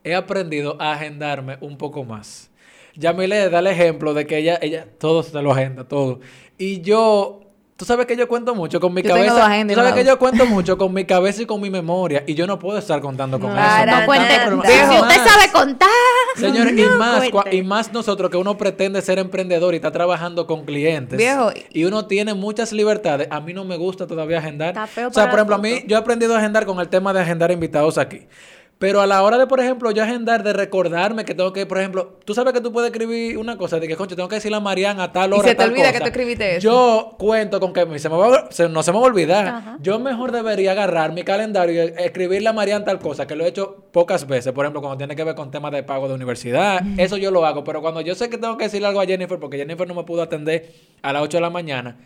he 0.04 0.14
aprendido 0.14 0.76
a 0.80 0.92
agendarme 0.92 1.56
un 1.60 1.76
poco 1.78 2.04
más. 2.04 2.50
Yamile 2.96 3.50
da 3.50 3.58
el 3.60 3.66
ejemplo 3.66 4.14
de 4.14 4.26
que 4.26 4.38
ella, 4.38 4.58
ella 4.62 4.86
todo 4.98 5.22
se 5.22 5.40
lo 5.42 5.52
agenda, 5.52 5.84
todo. 5.84 6.20
Y 6.58 6.80
yo 6.80 7.40
Tú 7.76 7.84
sabes 7.84 8.06
que 8.06 8.16
yo 8.16 8.26
cuento 8.26 8.54
mucho 8.54 8.80
con 8.80 8.94
mi 8.94 9.02
Yo 9.02 9.08
tengo 9.08 9.16
cabeza. 9.18 9.34
dos 9.34 9.42
agendas 9.42 9.74
Tú 9.76 9.82
sabes 9.82 9.92
que 10.02 10.08
yo 10.08 10.18
cuento 10.18 10.46
mucho 10.46 10.78
con 10.78 10.94
mi 10.94 11.04
cabeza 11.04 11.42
y 11.42 11.44
con 11.44 11.60
mi 11.60 11.68
memoria. 11.68 12.24
Y 12.26 12.32
yo 12.34 12.46
no 12.46 12.58
puedo 12.58 12.78
estar 12.78 13.02
contando 13.02 13.38
con 13.38 13.50
No, 13.50 13.56
eso. 13.58 13.66
para 13.66 14.00
No 14.00 14.06
cuente. 14.06 14.34
Si 14.34 14.94
usted 14.98 15.16
sabe 15.16 15.52
contar. 15.52 15.88
Señores, 16.36 16.72
y, 16.72 16.80
no 16.80 16.96
más, 16.96 17.24
cua- 17.24 17.52
y 17.52 17.62
más 17.62 17.92
nosotros 17.92 18.30
que 18.30 18.38
uno 18.38 18.56
pretende 18.56 19.02
ser 19.02 19.18
emprendedor 19.18 19.74
y 19.74 19.76
está 19.76 19.92
trabajando 19.92 20.46
con 20.46 20.64
clientes. 20.64 21.18
Viejo. 21.18 21.50
Y 21.70 21.84
uno 21.84 22.06
tiene 22.06 22.32
muchas 22.32 22.72
libertades. 22.72 23.28
A 23.30 23.40
mí 23.42 23.52
no 23.52 23.66
me 23.66 23.76
gusta 23.76 24.06
todavía 24.06 24.38
agendar. 24.38 24.68
Está 24.68 24.86
feo 24.86 25.08
o 25.08 25.12
sea, 25.12 25.28
por 25.28 25.34
ejemplo, 25.38 25.56
a 25.56 25.58
mí 25.58 25.84
yo 25.86 25.98
he 25.98 26.00
aprendido 26.00 26.34
a 26.34 26.38
agendar 26.38 26.64
con 26.64 26.80
el 26.80 26.88
tema 26.88 27.12
de 27.12 27.20
agendar 27.20 27.50
invitados 27.50 27.98
aquí. 27.98 28.26
Pero 28.78 29.00
a 29.00 29.06
la 29.06 29.22
hora 29.22 29.38
de, 29.38 29.46
por 29.46 29.58
ejemplo, 29.58 29.90
yo 29.90 30.02
agendar, 30.02 30.42
de 30.42 30.52
recordarme 30.52 31.24
que 31.24 31.34
tengo 31.34 31.50
que, 31.50 31.64
por 31.64 31.78
ejemplo, 31.78 32.18
tú 32.26 32.34
sabes 32.34 32.52
que 32.52 32.60
tú 32.60 32.72
puedes 32.74 32.90
escribir 32.90 33.38
una 33.38 33.56
cosa, 33.56 33.80
de 33.80 33.88
que, 33.88 33.96
concho, 33.96 34.16
tengo 34.16 34.28
que 34.28 34.34
decirle 34.34 34.58
a 34.58 34.60
Mariana 34.60 35.04
a 35.04 35.12
tal 35.12 35.30
Y 35.30 35.32
hora. 35.32 35.44
se 35.44 35.54
te 35.54 35.54
tal 35.54 35.70
olvida 35.70 35.84
cosa. 35.86 35.92
que 35.94 35.98
tú 36.00 36.06
escribiste 36.08 36.56
eso. 36.56 36.68
Yo 36.68 37.14
cuento 37.18 37.58
con 37.58 37.72
que 37.72 37.98
se 37.98 38.10
me 38.10 38.16
va, 38.18 38.48
se- 38.50 38.68
no 38.68 38.82
se 38.82 38.92
me 38.92 38.98
va 38.98 39.04
a 39.04 39.06
olvidar. 39.08 39.46
Ajá. 39.46 39.78
Yo 39.80 39.98
mejor 39.98 40.30
debería 40.30 40.72
agarrar 40.72 41.12
mi 41.12 41.22
calendario 41.22 41.84
y 41.84 41.92
escribirle 42.04 42.50
a 42.50 42.52
Mariana 42.52 42.84
tal 42.84 42.98
cosa, 42.98 43.26
que 43.26 43.34
lo 43.34 43.46
he 43.46 43.48
hecho 43.48 43.84
pocas 43.92 44.26
veces. 44.26 44.52
Por 44.52 44.66
ejemplo, 44.66 44.82
cuando 44.82 44.98
tiene 44.98 45.16
que 45.16 45.24
ver 45.24 45.34
con 45.34 45.50
temas 45.50 45.72
de 45.72 45.82
pago 45.82 46.06
de 46.06 46.12
universidad, 46.14 46.82
eso 46.98 47.16
yo 47.16 47.30
lo 47.30 47.46
hago. 47.46 47.64
Pero 47.64 47.80
cuando 47.80 48.02
yo 48.02 48.14
sé 48.14 48.28
que 48.28 48.36
tengo 48.36 48.58
que 48.58 48.64
decirle 48.64 48.88
algo 48.88 49.00
a 49.00 49.06
Jennifer, 49.06 49.38
porque 49.38 49.56
Jennifer 49.56 49.88
no 49.88 49.94
me 49.94 50.04
pudo 50.04 50.20
atender 50.20 50.70
a 51.00 51.14
las 51.14 51.22
8 51.22 51.38
de 51.38 51.40
la 51.40 51.48
mañana, 51.50 51.96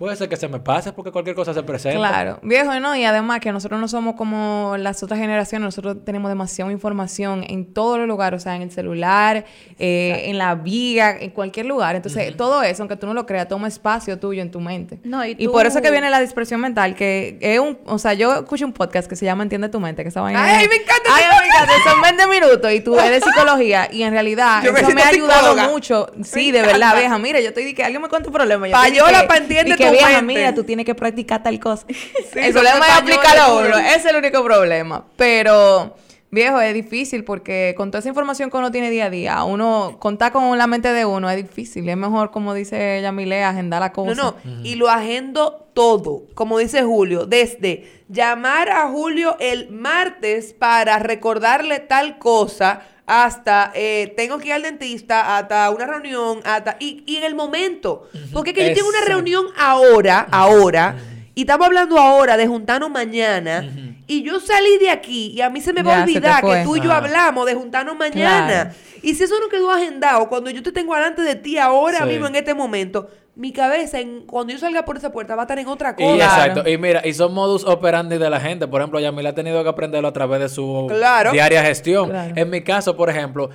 puede 0.00 0.16
ser 0.16 0.30
que 0.30 0.36
se 0.38 0.48
me 0.48 0.58
pase 0.60 0.94
porque 0.94 1.12
cualquier 1.12 1.36
cosa 1.36 1.52
se 1.52 1.62
presenta. 1.62 1.98
Claro, 1.98 2.38
viejo, 2.42 2.80
¿no? 2.80 2.96
Y 2.96 3.04
además 3.04 3.40
que 3.40 3.52
nosotros 3.52 3.78
no 3.78 3.86
somos 3.86 4.14
como 4.14 4.76
las 4.78 5.02
otras 5.02 5.20
generaciones, 5.20 5.62
nosotros 5.66 5.98
tenemos 6.06 6.30
demasiada 6.30 6.72
información 6.72 7.44
en 7.46 7.72
todos 7.74 7.98
los 7.98 8.08
lugares, 8.08 8.40
o 8.40 8.42
sea, 8.42 8.56
en 8.56 8.62
el 8.62 8.70
celular, 8.72 9.44
eh, 9.78 10.22
en 10.24 10.38
la 10.38 10.54
vía, 10.54 11.10
en 11.20 11.30
cualquier 11.30 11.66
lugar. 11.66 11.96
Entonces, 11.96 12.34
todo 12.34 12.62
eso, 12.62 12.82
aunque 12.82 12.96
tú 12.96 13.06
no 13.06 13.12
lo 13.12 13.26
creas, 13.26 13.46
toma 13.46 13.68
espacio 13.68 14.18
tuyo 14.18 14.40
en 14.40 14.50
tu 14.50 14.58
mente. 14.58 15.00
No, 15.04 15.24
y 15.26 15.34
por 15.48 15.66
eso 15.66 15.82
que 15.82 15.90
viene 15.90 16.08
la 16.08 16.20
dispersión 16.20 16.62
mental, 16.62 16.94
que 16.94 17.36
es 17.40 17.60
un, 17.60 17.78
o 17.84 17.98
sea, 17.98 18.14
yo 18.14 18.32
escucho 18.40 18.64
un 18.64 18.72
podcast 18.72 19.06
que 19.06 19.16
se 19.16 19.26
llama 19.26 19.42
Entiende 19.42 19.68
tu 19.68 19.80
mente, 19.80 20.02
que 20.02 20.08
esa 20.08 20.22
vaina 20.22 20.42
Ay, 20.42 20.66
me 20.66 20.76
encanta 20.76 21.10
Ay, 21.14 21.24
me 21.42 21.46
encanta, 21.46 21.72
son 21.90 22.00
20 22.00 22.26
minutos 22.26 22.72
y 22.72 22.80
tú 22.80 22.98
eres 22.98 23.20
de 23.20 23.20
psicología 23.30 23.86
y 23.92 24.02
en 24.02 24.12
realidad 24.12 24.62
Yo 24.64 24.70
eso 24.70 24.90
me 24.94 25.02
ha 25.02 25.08
ayudado 25.08 25.40
psicóloga. 25.50 25.68
mucho. 25.68 26.06
Sí, 26.24 26.46
Me 26.52 26.58
de 26.58 26.60
verdad, 26.62 26.76
encanta. 26.76 26.98
vieja, 27.00 27.18
mira, 27.18 27.40
yo 27.40 27.48
estoy 27.48 27.64
de 27.64 27.74
que 27.74 27.84
alguien 27.84 28.00
me 28.00 28.08
cuenta 28.08 28.28
un 28.28 28.32
problema. 28.34 28.66
yo 28.66 28.72
Payola 28.72 29.20
que- 29.22 29.26
pa' 29.26 29.36
entiende 29.36 29.76
que 29.76 29.86
tu 29.86 29.89
vieja, 29.92 30.22
mente. 30.22 30.34
mira, 30.40 30.54
tú 30.54 30.64
tienes 30.64 30.86
que 30.86 30.94
practicar 30.94 31.42
tal 31.42 31.58
cosa. 31.60 31.86
el 32.34 32.52
problema 32.52 32.86
es 32.86 32.92
aplicarlo 32.98 33.42
a 33.42 33.58
uno. 33.60 33.78
Ese 33.78 33.96
es 33.96 34.04
el 34.06 34.16
único 34.16 34.42
problema. 34.44 35.04
Pero, 35.16 35.94
viejo, 36.30 36.60
es 36.60 36.74
difícil 36.74 37.24
porque 37.24 37.74
con 37.76 37.90
toda 37.90 38.00
esa 38.00 38.08
información 38.08 38.50
que 38.50 38.56
uno 38.56 38.70
tiene 38.70 38.90
día 38.90 39.06
a 39.06 39.10
día, 39.10 39.44
uno 39.44 39.96
contar 39.98 40.32
con 40.32 40.56
la 40.56 40.66
mente 40.66 40.92
de 40.92 41.04
uno 41.04 41.28
es 41.30 41.36
difícil. 41.36 41.88
Es 41.88 41.96
mejor, 41.96 42.30
como 42.30 42.54
dice 42.54 43.00
Yamile, 43.02 43.44
agendar 43.44 43.80
la 43.80 43.88
No, 43.88 43.92
cosa. 43.94 44.14
no, 44.14 44.34
y 44.64 44.74
lo 44.76 44.88
agendo 44.88 45.68
todo, 45.74 46.24
como 46.34 46.58
dice 46.58 46.82
Julio, 46.82 47.26
desde 47.26 48.02
llamar 48.08 48.68
a 48.70 48.88
Julio 48.88 49.36
el 49.38 49.70
martes 49.70 50.52
para 50.52 50.98
recordarle 50.98 51.78
tal 51.78 52.18
cosa 52.18 52.82
hasta 53.12 53.72
eh, 53.74 54.14
tengo 54.16 54.38
que 54.38 54.46
ir 54.48 54.52
al 54.54 54.62
dentista, 54.62 55.36
hasta 55.36 55.68
una 55.70 55.84
reunión, 55.84 56.38
hasta 56.44 56.76
y, 56.78 57.02
y 57.06 57.16
en 57.16 57.24
el 57.24 57.34
momento, 57.34 58.08
porque 58.32 58.50
es 58.50 58.56
que 58.56 58.68
yo 58.68 58.74
tengo 58.74 58.88
una 58.88 59.00
reunión 59.04 59.46
ahora, 59.58 60.28
ahora, 60.30 60.94
y 61.34 61.40
estamos 61.40 61.66
hablando 61.66 61.98
ahora 61.98 62.36
de 62.36 62.46
juntarnos 62.46 62.88
mañana, 62.88 63.68
y 64.06 64.22
yo 64.22 64.38
salí 64.38 64.78
de 64.78 64.90
aquí 64.90 65.32
y 65.34 65.40
a 65.40 65.50
mí 65.50 65.60
se 65.60 65.72
me 65.72 65.82
va 65.82 65.98
a 65.98 66.02
olvidar 66.04 66.44
que 66.44 66.62
tú 66.62 66.76
y 66.76 66.80
yo 66.80 66.90
Ajá. 66.92 66.98
hablamos 67.04 67.46
de 67.46 67.54
juntarnos 67.54 67.96
mañana. 67.96 68.46
Claro. 68.46 68.70
Y 69.02 69.14
si 69.14 69.24
eso 69.24 69.34
no 69.40 69.48
quedó 69.48 69.70
agendado, 69.72 70.28
cuando 70.28 70.50
yo 70.50 70.62
te 70.62 70.70
tengo 70.72 70.94
delante 70.94 71.22
de 71.22 71.34
ti 71.34 71.58
ahora 71.58 72.00
Sí. 72.00 72.04
mismo 72.10 72.26
en 72.28 72.36
este 72.36 72.54
momento, 72.54 73.08
mi 73.40 73.52
cabeza, 73.52 73.98
en, 74.00 74.26
cuando 74.26 74.52
yo 74.52 74.58
salga 74.58 74.84
por 74.84 74.98
esa 74.98 75.10
puerta, 75.12 75.34
va 75.34 75.42
a 75.42 75.44
estar 75.44 75.58
en 75.58 75.66
otra 75.66 75.94
Y 75.98 76.02
cosa. 76.02 76.14
Claro. 76.14 76.42
exacto. 76.52 76.70
Y 76.70 76.76
mira, 76.76 77.06
y 77.06 77.14
son 77.14 77.32
modus 77.32 77.64
operandi 77.64 78.18
de 78.18 78.28
la 78.28 78.38
gente. 78.38 78.68
Por 78.68 78.82
ejemplo, 78.82 79.00
Yamila 79.00 79.30
ha 79.30 79.34
tenido 79.34 79.62
que 79.62 79.68
aprenderlo 79.70 80.08
a 80.08 80.12
través 80.12 80.40
de 80.40 80.48
su 80.50 80.86
Claro. 80.88 81.32
diaria 81.32 81.62
gestión. 81.64 82.10
Claro. 82.10 82.34
En 82.36 82.50
mi 82.50 82.60
caso, 82.60 82.96
por 82.96 83.08
ejemplo, 83.08 83.48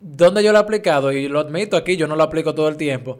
donde 0.00 0.44
yo 0.44 0.52
lo 0.52 0.58
he 0.58 0.60
aplicado, 0.60 1.10
y 1.10 1.26
lo 1.28 1.40
admito 1.40 1.76
aquí, 1.76 1.96
yo 1.96 2.06
no 2.06 2.14
lo 2.14 2.22
aplico 2.22 2.54
todo 2.54 2.68
el 2.68 2.76
tiempo. 2.76 3.18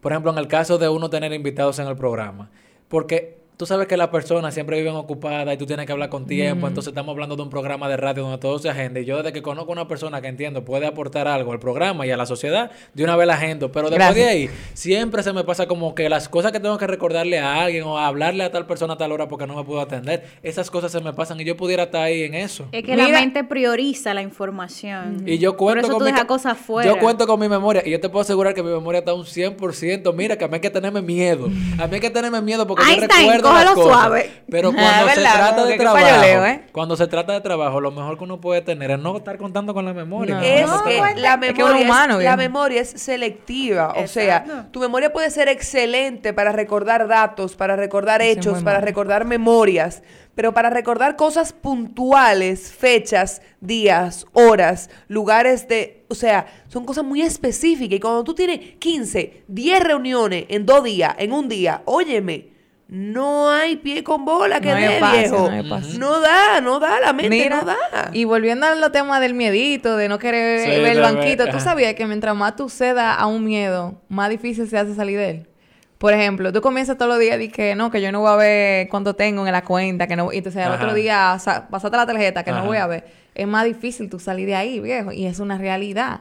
Por 0.00 0.10
ejemplo, 0.10 0.32
en 0.32 0.38
el 0.38 0.48
caso 0.48 0.78
de 0.78 0.88
uno 0.88 1.08
tener 1.08 1.32
invitados 1.32 1.78
en 1.78 1.86
el 1.86 1.94
programa. 1.96 2.50
Porque 2.88 3.41
tú 3.56 3.66
sabes 3.66 3.86
que 3.86 3.96
las 3.96 4.08
personas 4.08 4.54
siempre 4.54 4.78
viven 4.78 4.94
ocupadas 4.94 5.54
y 5.54 5.56
tú 5.56 5.66
tienes 5.66 5.86
que 5.86 5.92
hablar 5.92 6.08
con 6.08 6.26
tiempo. 6.26 6.66
Entonces 6.66 6.90
estamos 6.90 7.12
hablando 7.12 7.36
de 7.36 7.42
un 7.42 7.50
programa 7.50 7.88
de 7.88 7.96
radio 7.96 8.22
donde 8.24 8.38
todo 8.38 8.58
se 8.58 8.68
agenda. 8.68 9.00
Y 9.00 9.04
yo 9.04 9.18
desde 9.18 9.32
que 9.32 9.42
conozco 9.42 9.70
a 9.70 9.74
una 9.74 9.88
persona 9.88 10.20
que 10.20 10.28
entiendo 10.28 10.64
puede 10.64 10.86
aportar 10.86 11.28
algo 11.28 11.52
al 11.52 11.58
programa 11.60 12.06
y 12.06 12.10
a 12.10 12.16
la 12.16 12.26
sociedad, 12.26 12.70
de 12.94 13.04
una 13.04 13.16
vez 13.16 13.26
la 13.26 13.34
agendo. 13.34 13.70
Pero 13.70 13.88
después 13.90 14.14
de 14.14 14.24
ahí, 14.24 14.50
siempre 14.74 15.22
se 15.22 15.32
me 15.32 15.44
pasa 15.44 15.66
como 15.66 15.94
que 15.94 16.08
las 16.08 16.28
cosas 16.28 16.52
que 16.52 16.60
tengo 16.60 16.76
que 16.78 16.86
recordarle 16.86 17.38
a 17.38 17.62
alguien 17.62 17.84
o 17.84 17.98
hablarle 17.98 18.44
a 18.44 18.50
tal 18.50 18.66
persona 18.66 18.94
a 18.94 18.96
tal 18.98 19.12
hora 19.12 19.28
porque 19.28 19.46
no 19.46 19.54
me 19.54 19.64
puedo 19.64 19.80
atender, 19.80 20.24
esas 20.42 20.70
cosas 20.70 20.90
se 20.92 21.00
me 21.00 21.12
pasan 21.12 21.40
y 21.40 21.44
yo 21.44 21.56
pudiera 21.56 21.84
estar 21.84 22.02
ahí 22.02 22.22
en 22.22 22.34
eso. 22.34 22.66
Es 22.72 22.82
que 22.84 22.92
Mira- 22.92 23.08
la 23.08 23.20
mente 23.20 23.44
prioriza 23.44 24.12
la 24.14 24.22
información. 24.22 25.22
Y 25.26 25.38
yo 25.38 25.56
cuento 25.56 25.82
Por 25.82 25.84
eso 25.84 25.92
con 25.92 25.98
tú 26.00 26.04
mi 26.06 26.10
dejas 26.12 26.26
cosas 26.26 26.58
fuera. 26.58 26.90
Yo 26.90 26.98
cuento 26.98 27.26
con 27.26 27.38
mi 27.40 27.48
memoria 27.48 27.82
y 27.84 27.90
yo 27.90 28.00
te 28.00 28.08
puedo 28.08 28.22
asegurar 28.22 28.54
que 28.54 28.62
mi 28.62 28.70
memoria 28.70 28.98
está 29.00 29.14
un 29.14 29.24
100%. 29.24 30.12
Mira, 30.14 30.36
que 30.36 30.44
a 30.44 30.48
mí 30.48 30.54
hay 30.54 30.60
que 30.60 30.70
tenerme 30.70 31.02
miedo. 31.02 31.46
A 31.78 31.86
mí 31.86 31.94
hay 31.94 32.00
que 32.00 32.10
tenerme 32.10 32.40
miedo 32.40 32.66
porque 32.66 32.84
yo 32.84 32.90
Einstein, 32.92 33.41
recuerdo 33.42 33.64
las 33.64 33.74
cógelo 33.74 33.74
cosas. 33.88 34.00
suave. 34.00 34.30
Pero 34.50 34.68
Ah, 34.76 35.02
cuando 35.02 35.08
se 35.08 35.20
¿verdad? 35.20 35.34
trata 35.34 35.64
de 35.66 35.76
trabajo, 35.76 36.04
payoleo, 36.06 36.46
¿eh? 36.46 36.62
cuando 36.72 36.96
se 36.96 37.06
trata 37.06 37.32
de 37.34 37.40
trabajo, 37.40 37.80
lo 37.80 37.90
mejor 37.90 38.18
que 38.18 38.24
uno 38.24 38.40
puede 38.40 38.62
tener 38.62 38.90
es 38.92 38.98
no 38.98 39.16
estar 39.16 39.38
contando 39.38 39.74
con 39.74 39.84
la 39.84 39.92
memoria. 39.92 40.36
No. 40.36 40.42
Es 40.42 40.66
No, 40.66 40.82
que 40.84 40.98
la 40.98 41.34
es 41.34 41.38
que 41.38 41.38
memoria, 41.38 41.64
uno 41.64 41.74
es, 41.76 41.84
humano, 41.84 42.20
la 42.20 42.36
memoria 42.36 42.80
es 42.80 42.90
selectiva. 42.90 43.88
O 43.96 44.00
Exacto. 44.00 44.10
sea, 44.52 44.68
tu 44.70 44.80
memoria 44.80 45.12
puede 45.12 45.30
ser 45.30 45.48
excelente 45.48 46.32
para 46.32 46.52
recordar 46.52 47.08
datos, 47.08 47.56
para 47.56 47.76
recordar 47.76 48.22
es 48.22 48.36
hechos, 48.38 48.62
para 48.62 48.80
recordar 48.80 49.24
memorias. 49.24 50.02
Pero 50.34 50.54
para 50.54 50.70
recordar 50.70 51.16
cosas 51.16 51.52
puntuales, 51.52 52.72
fechas, 52.72 53.42
días, 53.60 54.24
horas, 54.32 54.88
lugares 55.08 55.68
de... 55.68 56.04
O 56.08 56.14
sea, 56.14 56.46
son 56.68 56.86
cosas 56.86 57.04
muy 57.04 57.20
específicas. 57.20 57.96
Y 57.96 58.00
cuando 58.00 58.24
tú 58.24 58.34
tienes 58.34 58.76
15, 58.78 59.44
10 59.48 59.80
reuniones 59.84 60.46
en 60.48 60.64
dos 60.64 60.84
días, 60.84 61.14
en 61.18 61.32
un 61.32 61.48
día, 61.50 61.82
óyeme, 61.84 62.51
no 62.94 63.48
hay 63.50 63.76
pie 63.76 64.04
con 64.04 64.26
bola 64.26 64.60
que 64.60 64.68
No 64.68 64.74
dé, 64.74 65.00
viejo. 65.12 65.50
no 65.98 66.20
da, 66.20 66.60
no 66.60 66.78
da, 66.78 67.00
la 67.00 67.14
mente 67.14 67.30
Mira, 67.30 67.60
no 67.62 67.64
da. 67.64 68.10
y 68.12 68.24
volviendo 68.24 68.66
a 68.66 68.74
los 68.74 68.92
temas 68.92 69.18
del 69.22 69.32
miedito, 69.32 69.96
de 69.96 70.10
no 70.10 70.18
querer 70.18 70.60
Sí, 70.60 70.68
ver 70.82 70.98
el 70.98 71.00
banquito, 71.00 71.46
tú 71.48 71.58
sabías 71.58 71.94
que 71.94 72.06
mientras 72.06 72.36
más 72.36 72.54
tú 72.54 72.68
cedas 72.68 73.16
a 73.18 73.26
un 73.28 73.44
miedo, 73.44 74.02
más 74.10 74.28
difícil 74.28 74.68
se 74.68 74.76
hace 74.76 74.94
salir 74.94 75.16
de 75.16 75.30
él. 75.30 75.48
Por 75.96 76.12
ejemplo, 76.12 76.52
tú 76.52 76.60
comienzas 76.60 76.98
todos 76.98 77.08
los 77.08 77.18
días 77.18 77.40
y 77.40 77.48
que 77.48 77.74
no, 77.74 77.90
que 77.90 78.02
yo 78.02 78.12
no 78.12 78.20
voy 78.20 78.30
a 78.30 78.36
ver 78.36 78.88
cuánto 78.90 79.14
tengo 79.14 79.46
en 79.46 79.52
la 79.52 79.62
cuenta, 79.64 80.06
que 80.06 80.14
no, 80.16 80.30
y 80.30 80.36
entonces 80.38 80.62
al 80.62 80.72
otro 80.72 80.92
día 80.92 81.38
pasaste 81.70 81.96
la 81.96 82.04
tarjeta, 82.06 82.42
que 82.44 82.50
Ajá. 82.50 82.60
no 82.60 82.66
voy 82.66 82.76
a 82.76 82.86
ver. 82.86 83.06
Es 83.34 83.46
más 83.46 83.64
difícil 83.64 84.10
tú 84.10 84.18
salir 84.18 84.46
de 84.46 84.54
ahí, 84.54 84.80
viejo, 84.80 85.12
y 85.12 85.24
es 85.24 85.38
una 85.38 85.56
realidad. 85.56 86.20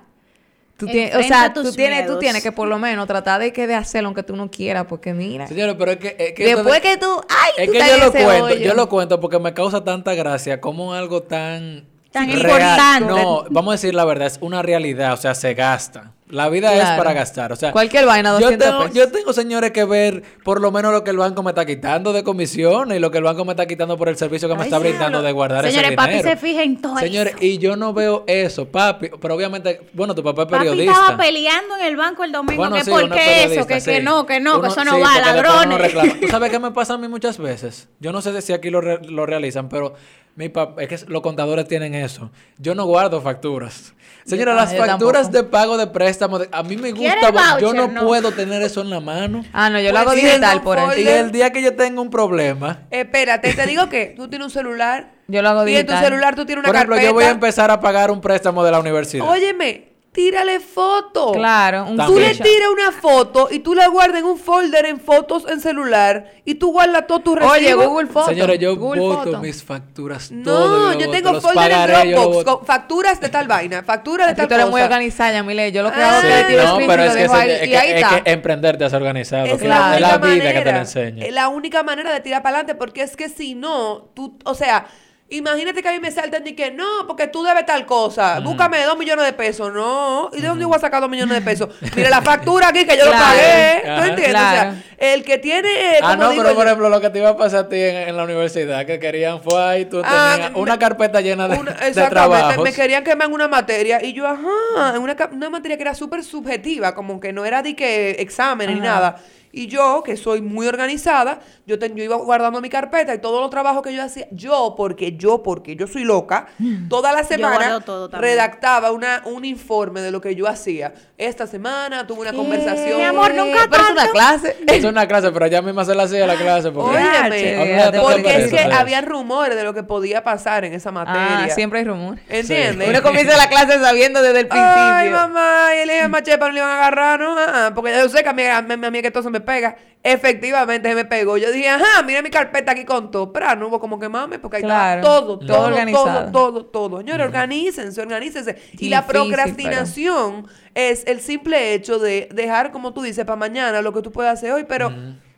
Tú 0.82 0.88
tienes, 0.88 1.16
o 1.16 1.22
sea, 1.22 1.54
tú 1.54 1.72
tienes, 1.72 2.08
tú 2.08 2.18
tienes 2.18 2.42
que 2.42 2.52
por 2.52 2.68
lo 2.68 2.80
menos 2.80 3.06
tratar 3.06 3.40
de 3.40 3.54
que 3.54 3.68
de 3.68 3.76
hacerlo 3.76 4.08
aunque 4.08 4.24
tú 4.24 4.36
no 4.36 4.50
quieras, 4.50 4.88
porque 4.90 5.14
mira, 5.14 5.46
Señores, 5.46 5.76
pero 5.78 5.92
es 5.92 5.98
que... 5.98 6.16
es 6.18 6.34
que 6.34 6.56
después 6.56 6.82
que 6.82 6.98
tú, 6.98 7.22
ay, 7.30 7.52
Es 7.56 7.68
tú 7.68 7.74
que 7.74 7.78
yo 7.78 7.98
lo 7.98 8.12
cuento, 8.12 8.44
hoyo. 8.46 8.56
yo 8.56 8.74
lo 8.74 8.90
cuento 8.90 9.20
porque 9.20 9.38
me 9.38 9.54
causa 9.54 9.84
tanta 9.84 10.16
gracia 10.16 10.60
como 10.60 10.96
algo 10.96 11.22
tan... 11.22 11.86
Tan 12.12 12.28
real. 12.30 12.40
importante. 12.42 13.14
No, 13.14 13.46
vamos 13.52 13.74
a 13.74 13.76
decir 13.76 13.94
la 13.94 14.06
verdad, 14.06 14.26
es 14.26 14.40
una 14.42 14.64
realidad, 14.64 15.14
o 15.14 15.18
sea, 15.18 15.36
se 15.36 15.54
gasta. 15.54 16.14
La 16.32 16.50
vida 16.50 16.74
es 16.76 16.98
para 16.98 17.14
gastar, 17.14 17.52
o 17.52 17.56
sea... 17.56 17.72
Cualquier 17.72 18.06
vaina, 18.06 18.30
yo 18.40 18.40
200 18.40 18.68
tengo, 18.68 18.80
pesos. 18.80 18.96
yo 18.96 19.12
tengo, 19.12 19.34
señores, 19.34 19.72
que 19.72 19.84
ver 19.84 20.24
por 20.44 20.60
lo 20.62 20.72
menos 20.72 20.92
lo 20.94 21.04
que 21.04 21.12
el 21.12 21.18
banco 21.18 21.44
me 21.44 21.52
está 21.52 21.66
quitando 21.66 22.14
de 22.14 22.24
comisiones 22.24 22.98
y 22.98 23.00
lo 23.00 23.12
que 23.12 23.18
el 23.20 23.24
banco 23.24 23.44
me 23.46 23.52
está 23.52 23.66
quitando 23.66 23.98
por 23.98 24.10
el 24.10 24.16
servicio 24.18 24.48
que 24.48 24.56
me 24.56 24.62
Ay, 24.62 24.68
está 24.68 24.80
brindando 24.80 25.22
de 25.22 25.32
guardar 25.32 25.66
Señores, 25.66 25.88
ese 25.90 25.96
papi 25.96 26.10
dinero. 26.16 26.30
se 26.30 26.38
fija 26.38 26.64
en 26.64 26.82
todo 26.82 26.98
Señores, 26.98 27.34
eso. 27.36 27.44
y 27.46 27.58
yo 27.58 27.76
no 27.76 27.94
veo 27.94 28.24
eso, 28.28 28.66
papi. 28.68 29.10
Pero 29.22 29.36
obviamente, 29.36 29.82
bueno, 29.94 30.16
tu 30.16 30.24
papá 30.24 30.44
es 30.44 30.48
Papi 30.48 30.60
periodista. 30.66 30.92
estaba 30.94 31.18
peleando 31.18 31.76
en 31.78 31.86
el 31.86 31.98
banco 31.98 32.24
el 32.24 32.32
domingo 32.32 32.56
Bueno, 32.58 32.76
que 32.78 32.84
sí, 32.86 32.90
por 32.92 33.10
qué 33.12 33.44
es 33.44 33.52
eso, 33.52 33.68
que, 33.68 33.74
que 33.76 33.82
sí. 33.82 34.02
no, 34.02 34.26
que 34.26 34.40
no, 34.40 34.54
que 34.54 34.60
Uno- 34.60 34.68
eso 34.70 34.86
no 34.86 34.96
sí, 34.96 35.02
va, 35.02 35.20
ladrones. 35.20 35.78
reclama. 35.82 36.14
¿Tú 36.22 36.28
sabes 36.28 36.50
qué 36.52 36.60
me 36.60 36.72
pasa 36.72 36.94
a 36.94 36.98
mí 36.98 37.08
muchas 37.08 37.38
veces? 37.38 37.90
Yo 38.00 38.12
no 38.12 38.22
sé 38.22 38.42
si 38.42 38.54
aquí 38.54 38.70
lo, 38.70 38.80
re- 38.82 39.00
lo 39.06 39.26
realizan, 39.26 39.68
pero 39.70 39.94
mi 40.42 40.50
papá, 40.50 40.82
es 40.82 40.88
que 40.90 40.98
los 41.12 41.22
contadores 41.22 41.68
tienen 41.68 41.94
eso. 41.94 42.32
Yo 42.58 42.74
no 42.74 42.86
guardo 42.86 43.22
facturas. 43.22 43.94
Señora, 44.26 44.52
Yo- 44.54 44.56
las 44.58 44.76
facturas 44.76 45.24
tampoco. 45.24 45.44
de 45.44 45.44
pago 45.44 45.78
de 45.78 45.88
préstamo, 45.88 46.40
de- 46.40 46.50
a 46.52 46.64
mí 46.64 46.78
me 46.78 46.94
¿Quiere 46.94 47.16
gusta, 47.32 47.60
yo 47.60 47.74
no, 47.74 47.88
No. 47.88 48.06
puedo 48.08 48.32
tener 48.32 48.62
eso 48.64 48.82
en 48.82 48.90
la 48.90 49.00
mano. 49.00 49.44
Ah, 49.54 49.70
no, 49.70 49.80
yo 49.80 49.86
lo 49.90 49.92
Pues 49.92 50.02
hago 50.02 50.12
digital 50.16 50.58
no 50.58 50.64
por. 50.64 50.80
Y 50.98 51.08
el 51.08 51.32
día 51.32 51.52
que 51.52 51.62
yo 51.62 51.76
tenga 51.76 52.02
un 52.02 52.10
problema, 52.10 52.82
Espérate, 52.90 53.54
te 53.54 53.66
digo 53.68 53.88
que 53.90 54.14
tú 54.18 54.28
tienes 54.28 54.46
un 54.48 54.52
celular. 54.52 55.12
Yo 55.28 55.42
lo 55.42 55.50
hago 55.50 55.68
Y 55.68 55.76
en 55.76 55.86
tu 55.86 55.92
digital. 55.92 56.04
celular 56.12 56.36
tú 56.36 56.46
tienes 56.46 56.62
una 56.64 56.68
por 56.70 56.76
ejemplo, 56.76 56.96
carpeta. 56.96 57.10
yo 57.10 57.14
voy 57.14 57.24
a 57.26 57.30
empezar 57.30 57.72
a 57.72 57.80
pagar 57.80 58.10
un 58.12 58.20
préstamo 58.22 58.64
de 58.64 58.72
la 58.72 58.80
universidad. 58.80 59.28
Óyeme, 59.30 59.91
tírale 60.12 60.60
foto. 60.60 61.32
Claro, 61.32 61.86
un 61.86 61.96
Tú 61.98 62.20
le 62.20 62.36
tiras 62.36 62.70
una 62.74 62.92
foto 62.92 63.48
y 63.50 63.60
tú 63.60 63.74
la 63.74 63.88
guardas 63.88 64.20
en 64.20 64.26
un 64.26 64.38
folder 64.38 64.86
en 64.86 65.00
fotos 65.00 65.46
en 65.50 65.62
celular 65.62 66.32
y 66.44 66.56
tú 66.56 66.72
guardas 66.74 67.08
todo 67.08 67.20
tu 67.20 67.36
recibo. 67.36 67.54
Oye, 67.54 67.74
Google 67.74 68.08
Fotos. 68.08 68.30
Señores, 68.30 68.60
yo 68.60 68.76
Google 68.76 69.00
voto 69.00 69.24
Fotos. 69.24 69.42
mis 69.42 69.64
facturas 69.64 70.30
todo. 70.44 70.92
No, 70.94 71.00
yo 71.00 71.10
tengo 71.12 71.40
folder 71.40 71.56
pagaré, 71.72 72.02
en 72.10 72.12
Dropbox 72.12 72.44
con 72.44 72.66
facturas 72.66 73.22
de 73.22 73.30
tal 73.30 73.48
vaina, 73.48 73.84
facturas 73.84 74.28
de 74.28 74.36
tal 74.36 74.48
tú 74.50 74.54
eres 74.56 74.66
muy 74.66 74.74
cosa. 74.74 74.84
organizada, 74.86 75.32
Yamile. 75.34 75.72
Yo 75.72 75.84
lo 75.84 75.92
que 75.94 76.02
Ah, 76.02 76.20
hago 76.20 76.28
es 76.28 76.36
que 76.36 76.44
tiro 76.52 76.64
no, 76.64 76.78
pero 76.88 77.04
y 77.04 77.08
es 77.08 77.14
que, 77.14 77.24
es 77.24 77.68
y 77.68 77.70
que- 77.70 77.78
ahí 77.78 77.90
es 77.92 77.96
está. 78.04 78.24
que 78.24 78.32
emprender 78.32 78.78
te 78.78 78.84
hace 78.86 78.96
organizado. 78.98 79.46
Es 79.46 79.62
la, 79.64 79.96
es 79.96 80.02
la 80.02 80.08
única 80.18 80.18
vida 80.28 80.44
que 80.44 80.50
te 80.50 80.54
manera, 80.56 80.72
la 80.74 80.80
enseña. 80.80 81.26
Es 81.26 81.34
la 81.34 81.48
única 81.48 81.84
manera 81.84 82.12
de 82.12 82.20
tirar 82.20 82.42
para 82.44 82.58
adelante, 82.58 82.76
porque 82.76 83.02
es 83.04 83.16
que 83.16 83.30
si 83.30 83.56
no, 83.56 84.10
tú, 84.14 84.38
o 84.44 84.54
sea, 84.56 84.88
imagínate 85.32 85.82
que 85.82 85.90
a 85.90 85.92
mí 85.94 86.00
me 86.00 86.12
saltan 86.12 86.46
y 86.46 86.54
que 86.54 86.72
no, 86.72 86.86
porque 87.08 87.28
tú 87.28 87.44
debes 87.44 87.66
tal 87.66 87.86
cosa, 87.86 88.40
búscame 88.42 88.84
dos 88.84 88.98
millones 88.98 89.26
de 89.26 89.34
pesos, 89.34 89.72
no, 89.74 90.30
¿y 90.34 90.42
de 90.42 90.48
dónde 90.48 90.66
voy 90.66 90.76
a 90.76 90.80
sacar 90.80 91.02
dos 91.02 91.10
millones 91.10 91.36
de 91.36 91.42
pesos? 91.42 91.70
Mira 91.96 92.10
la 92.10 92.22
factura 92.22 92.68
aquí 92.70 92.86
que 92.86 92.98
yo 92.98 93.06
lo 93.06 93.12
Claro. 93.12 93.26
pagué, 93.26 93.82
¿tú 93.84 94.04
entiendes? 94.10 94.30
Claro. 94.32 94.70
O 94.72 94.74
sea, 94.74 95.14
el 95.14 95.24
que 95.24 95.38
tiene, 95.40 95.70
eh, 95.70 96.00
Ah, 96.04 96.16
no, 96.16 96.30
digo 96.30 96.44
pero 96.44 96.56
por 96.56 96.66
ejemplo, 96.68 96.90
lo 96.90 97.02
que 97.02 97.10
te 97.10 97.20
iba 97.20 97.30
a 97.30 97.38
pasar 97.38 97.66
a 97.66 97.70
ti 97.70 97.76
en, 97.82 98.10
en 98.10 98.18
la 98.18 98.24
universidad, 98.24 98.86
que 98.86 99.00
querían 99.00 99.42
fue 99.42 99.62
ahí, 99.64 99.86
tú 99.86 100.02
Ah, 100.04 100.34
tenías 100.36 100.52
me- 100.52 100.60
una 100.60 100.78
carpeta 100.78 101.22
llena 101.22 101.48
de, 101.48 101.58
una- 101.58 101.72
de 101.80 101.88
exactamente, 101.88 102.10
trabajos. 102.38 102.64
me 102.64 102.74
querían 102.74 103.04
quemar 103.04 103.28
en 103.28 103.34
una 103.34 103.48
materia 103.48 104.04
y 104.04 104.14
yo, 104.14 104.28
ajá, 104.28 104.96
en 104.96 105.02
una, 105.02 105.16
una 105.32 105.50
materia 105.50 105.78
que 105.78 105.84
era 105.84 105.96
súper 105.96 106.24
subjetiva, 106.24 106.94
como 106.94 107.20
que 107.20 107.34
no 107.34 107.46
era 107.46 107.62
de 107.64 107.76
que 107.76 108.12
examen 108.20 108.74
ni 108.74 108.80
nada. 108.80 109.18
Y 109.52 109.68
yo, 109.68 110.02
que 110.04 110.16
soy 110.18 110.42
muy 110.42 110.68
organizada, 110.68 111.40
yo, 111.66 111.78
ten- 111.80 111.96
yo 111.96 112.04
iba 112.04 112.16
guardando 112.18 112.62
mi 112.62 112.70
carpeta 112.70 113.14
y 113.14 113.20
todos 113.20 113.42
los 113.42 113.50
trabajos 113.50 113.82
que 113.82 113.94
yo 113.94 114.04
hacía, 114.04 114.28
yo, 114.32 114.76
porque 114.78 115.18
yo, 115.18 115.44
porque 115.44 115.76
yo 115.76 115.88
soy 115.88 116.04
loca, 116.04 116.48
toda 116.90 117.12
la 117.12 117.24
semana 117.24 117.80
redactaba 118.12 118.92
una, 118.92 119.22
un 119.26 119.46
informe 119.46 120.02
de 120.02 120.12
lo 120.12 120.22
que 120.22 120.36
yo 120.36 120.48
hacía. 120.48 120.94
Esta 121.18 121.48
semana 121.48 122.06
tuve 122.08 122.22
una 122.22 122.34
conversación. 122.34 122.98
Mi 122.98 123.04
amor, 123.06 123.34
nunca 123.34 123.68
Pero 123.70 123.84
es 123.84 123.90
una 123.92 123.96
tanto. 124.02 124.14
clase. 124.14 124.58
Es 124.72 124.84
una 124.86 125.06
clase, 125.08 125.32
pero 125.32 125.48
ya 125.48 125.62
misma 125.62 125.84
se 125.86 125.94
la 125.94 126.04
hacía 126.04 126.26
la 126.26 126.36
clase. 126.36 126.72
Porque... 126.72 126.98
Óyeme, 126.98 127.62
Óyeme, 127.62 128.00
porque 128.00 128.36
es 128.44 128.50
que 128.52 128.60
había 128.60 129.02
rumores 129.02 129.56
de 129.56 129.64
lo 129.64 129.74
que 129.74 129.84
podía 129.84 130.24
pasar 130.24 130.66
en 130.66 130.74
esa 130.74 130.92
materia. 130.92 131.44
Ah, 131.44 131.50
siempre 131.50 131.80
hay 131.80 131.86
rumor. 131.86 132.18
¿Entiendes? 132.30 132.88
Uno 132.90 133.02
comienza 133.04 133.36
la 133.38 133.48
clase 133.50 133.80
sabiendo 133.80 134.22
desde 134.22 134.40
el 134.40 134.48
principio. 134.48 134.74
Ay, 134.76 135.10
mamá, 135.10 135.68
y 135.76 135.80
el 135.80 135.90
hijo 135.92 136.02
de 136.04 136.08
Machepa 136.08 136.48
no 136.48 136.54
le 136.54 136.60
iban 136.60 136.70
a 136.72 136.78
agarrar, 136.78 137.20
¿no? 137.20 137.36
Ah, 137.38 137.72
porque 137.76 137.92
yo 137.94 138.08
sé 138.10 138.24
que 138.24 138.30
a 138.30 138.34
mí, 138.34 138.44
a 138.44 138.62
mí, 138.62 138.86
a 138.86 138.92
mí 138.92 139.02
que 139.02 139.12
todo 139.12 139.24
se 139.24 139.30
me 139.30 139.41
pega. 139.42 139.78
Efectivamente, 140.04 140.90
se 140.90 140.96
me 140.96 141.06
pegó. 141.06 141.38
Yo 141.38 141.52
dije, 141.52 141.70
ajá, 141.70 142.02
mira 142.04 142.22
mi 142.24 142.30
carpeta 142.32 142.72
aquí 142.72 142.86
con 142.86 143.12
todo. 143.12 143.32
Pero 143.32 143.56
no 143.56 143.68
hubo 143.68 143.80
como 143.80 144.00
que 144.00 144.10
mames, 144.10 144.40
porque 144.40 144.58
ahí 144.58 144.64
Claro. 144.64 145.02
estaba 145.02 145.16
todo, 145.20 145.38
Todo 145.38 145.48
todo, 145.48 145.58
todo, 145.58 145.68
organizado. 145.68 146.32
todo, 146.32 146.66
todo. 146.66 146.98
Señores, 147.00 147.26
organícense, 147.28 148.02
organícense. 148.02 148.56
Y 148.80 148.90
la 148.90 149.06
procrastinación 149.06 150.48
es 150.74 151.04
el 151.06 151.20
simple 151.22 151.74
hecho 151.74 152.00
de 152.00 152.30
dejar, 152.34 152.72
como 152.72 152.94
tú 152.94 153.02
dices, 153.02 153.26
para 153.26 153.36
mañana 153.36 153.82
lo 153.82 153.94
que 153.94 154.02
tú 154.02 154.12
puedes 154.12 154.32
hacer 154.32 154.52
hoy. 154.52 154.66
Pero 154.68 154.92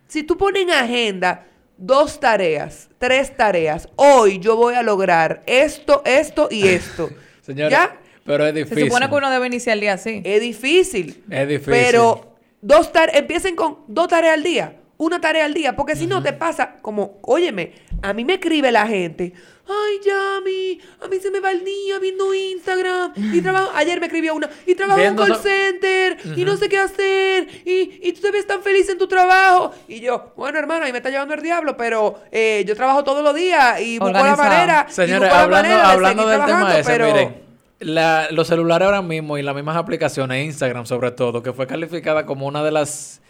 si 0.08 0.24
tú 0.24 0.38
pones 0.38 0.64
en 0.64 0.72
agenda 0.72 1.46
dos 1.78 2.20
tareas, 2.20 2.90
tres 3.00 3.36
tareas, 3.36 3.90
hoy 3.96 4.40
yo 4.40 4.56
voy 4.56 4.76
a 4.76 4.84
lograr 4.84 5.44
esto, 5.46 6.02
esto 6.06 6.48
y 6.50 6.68
esto. 6.70 7.10
Señora, 7.42 7.70
¿Ya? 7.70 7.98
pero 8.26 8.46
es 8.46 8.54
Se 8.54 8.60
difícil. 8.60 8.86
supone 8.88 9.10
que 9.10 9.16
uno 9.16 9.30
debe 9.30 9.48
iniciar 9.48 9.74
el 9.74 9.82
día 9.82 9.94
así. 9.94 10.22
Es 10.24 10.40
difícil. 10.42 11.24
Es 11.30 11.48
difícil. 11.48 11.74
Pero 11.74 12.33
dos 12.64 12.90
empiecen 13.14 13.56
con 13.56 13.80
dos 13.88 14.08
tareas 14.08 14.34
al 14.34 14.44
día. 14.44 14.80
Una 14.98 15.20
tarea 15.20 15.46
al 15.46 15.54
día. 15.54 15.76
Porque 15.76 15.96
si 15.96 16.08
no 16.08 16.24
te 16.24 16.34
pasa 16.34 16.78
como, 16.82 17.20
óyeme, 17.24 17.74
a 18.02 18.14
mí 18.14 18.24
me 18.24 18.36
escribe 18.36 18.72
la 18.72 18.88
gente. 18.88 19.34
Ay, 19.68 20.00
Yami, 20.06 20.80
a 21.02 21.08
mí 21.08 21.20
se 21.22 21.32
me 21.32 21.40
va 21.40 21.52
el 21.52 21.64
día 21.66 22.00
viendo 22.00 22.34
Instagram. 22.34 23.14
Y 23.34 23.42
trabajo, 23.42 23.72
ayer 23.76 24.00
me 24.00 24.06
escribió 24.06 24.34
una. 24.34 24.50
Y 24.66 24.76
trabajo 24.76 25.02
en 25.02 25.12
un 25.12 25.18
call 25.18 25.36
center. 25.38 26.18
Y 26.38 26.46
no 26.46 26.56
sé 26.56 26.70
qué 26.70 26.78
hacer. 26.78 27.48
Y, 27.66 28.00
y 28.08 28.14
tú 28.14 28.22
te 28.22 28.32
ves 28.32 28.48
tan 28.48 28.62
feliz 28.62 28.88
en 28.90 28.98
tu 28.98 29.08
trabajo. 29.08 29.74
Y 29.88 30.00
yo, 30.00 30.34
bueno, 30.38 30.58
hermano, 30.60 30.86
ahí 30.86 30.92
me 30.92 31.00
está 31.00 31.10
llevando 31.10 31.34
el 31.34 31.42
diablo. 31.42 31.76
Pero 31.76 32.22
eh, 32.32 32.64
yo 32.66 32.76
trabajo 32.76 33.04
todos 33.04 33.24
los 33.24 33.36
días. 33.36 33.82
Y 33.82 34.00
busco 34.00 34.14
la 34.14 34.36
manera. 34.36 34.88
y 34.90 35.02
busco 35.02 35.20
la 35.20 35.42
hablando, 35.42 35.50
manera 35.50 35.76
de 35.76 35.94
hablando 35.94 36.24
seguir 36.24 36.38
del 36.38 36.46
tema 36.46 36.60
trabajando, 36.60 36.80
ese, 36.80 36.92
pero... 36.92 37.06
miren, 37.08 37.44
la- 37.84 38.28
los 38.32 38.48
celulares 38.48 38.86
ahora 38.86 39.02
mismo 39.02 39.38
y 39.38 39.42
las 39.42 39.56
mismas 39.56 39.78
aplicaciones, 39.78 40.46
Instagram 40.46 40.86
sobre 40.86 41.12
todo, 41.12 41.42
que 41.44 41.54
fue 41.54 41.68
calificada 41.68 42.26
como 42.26 42.48
una 42.48 42.64
de 42.64 42.72
las, 42.72 43.22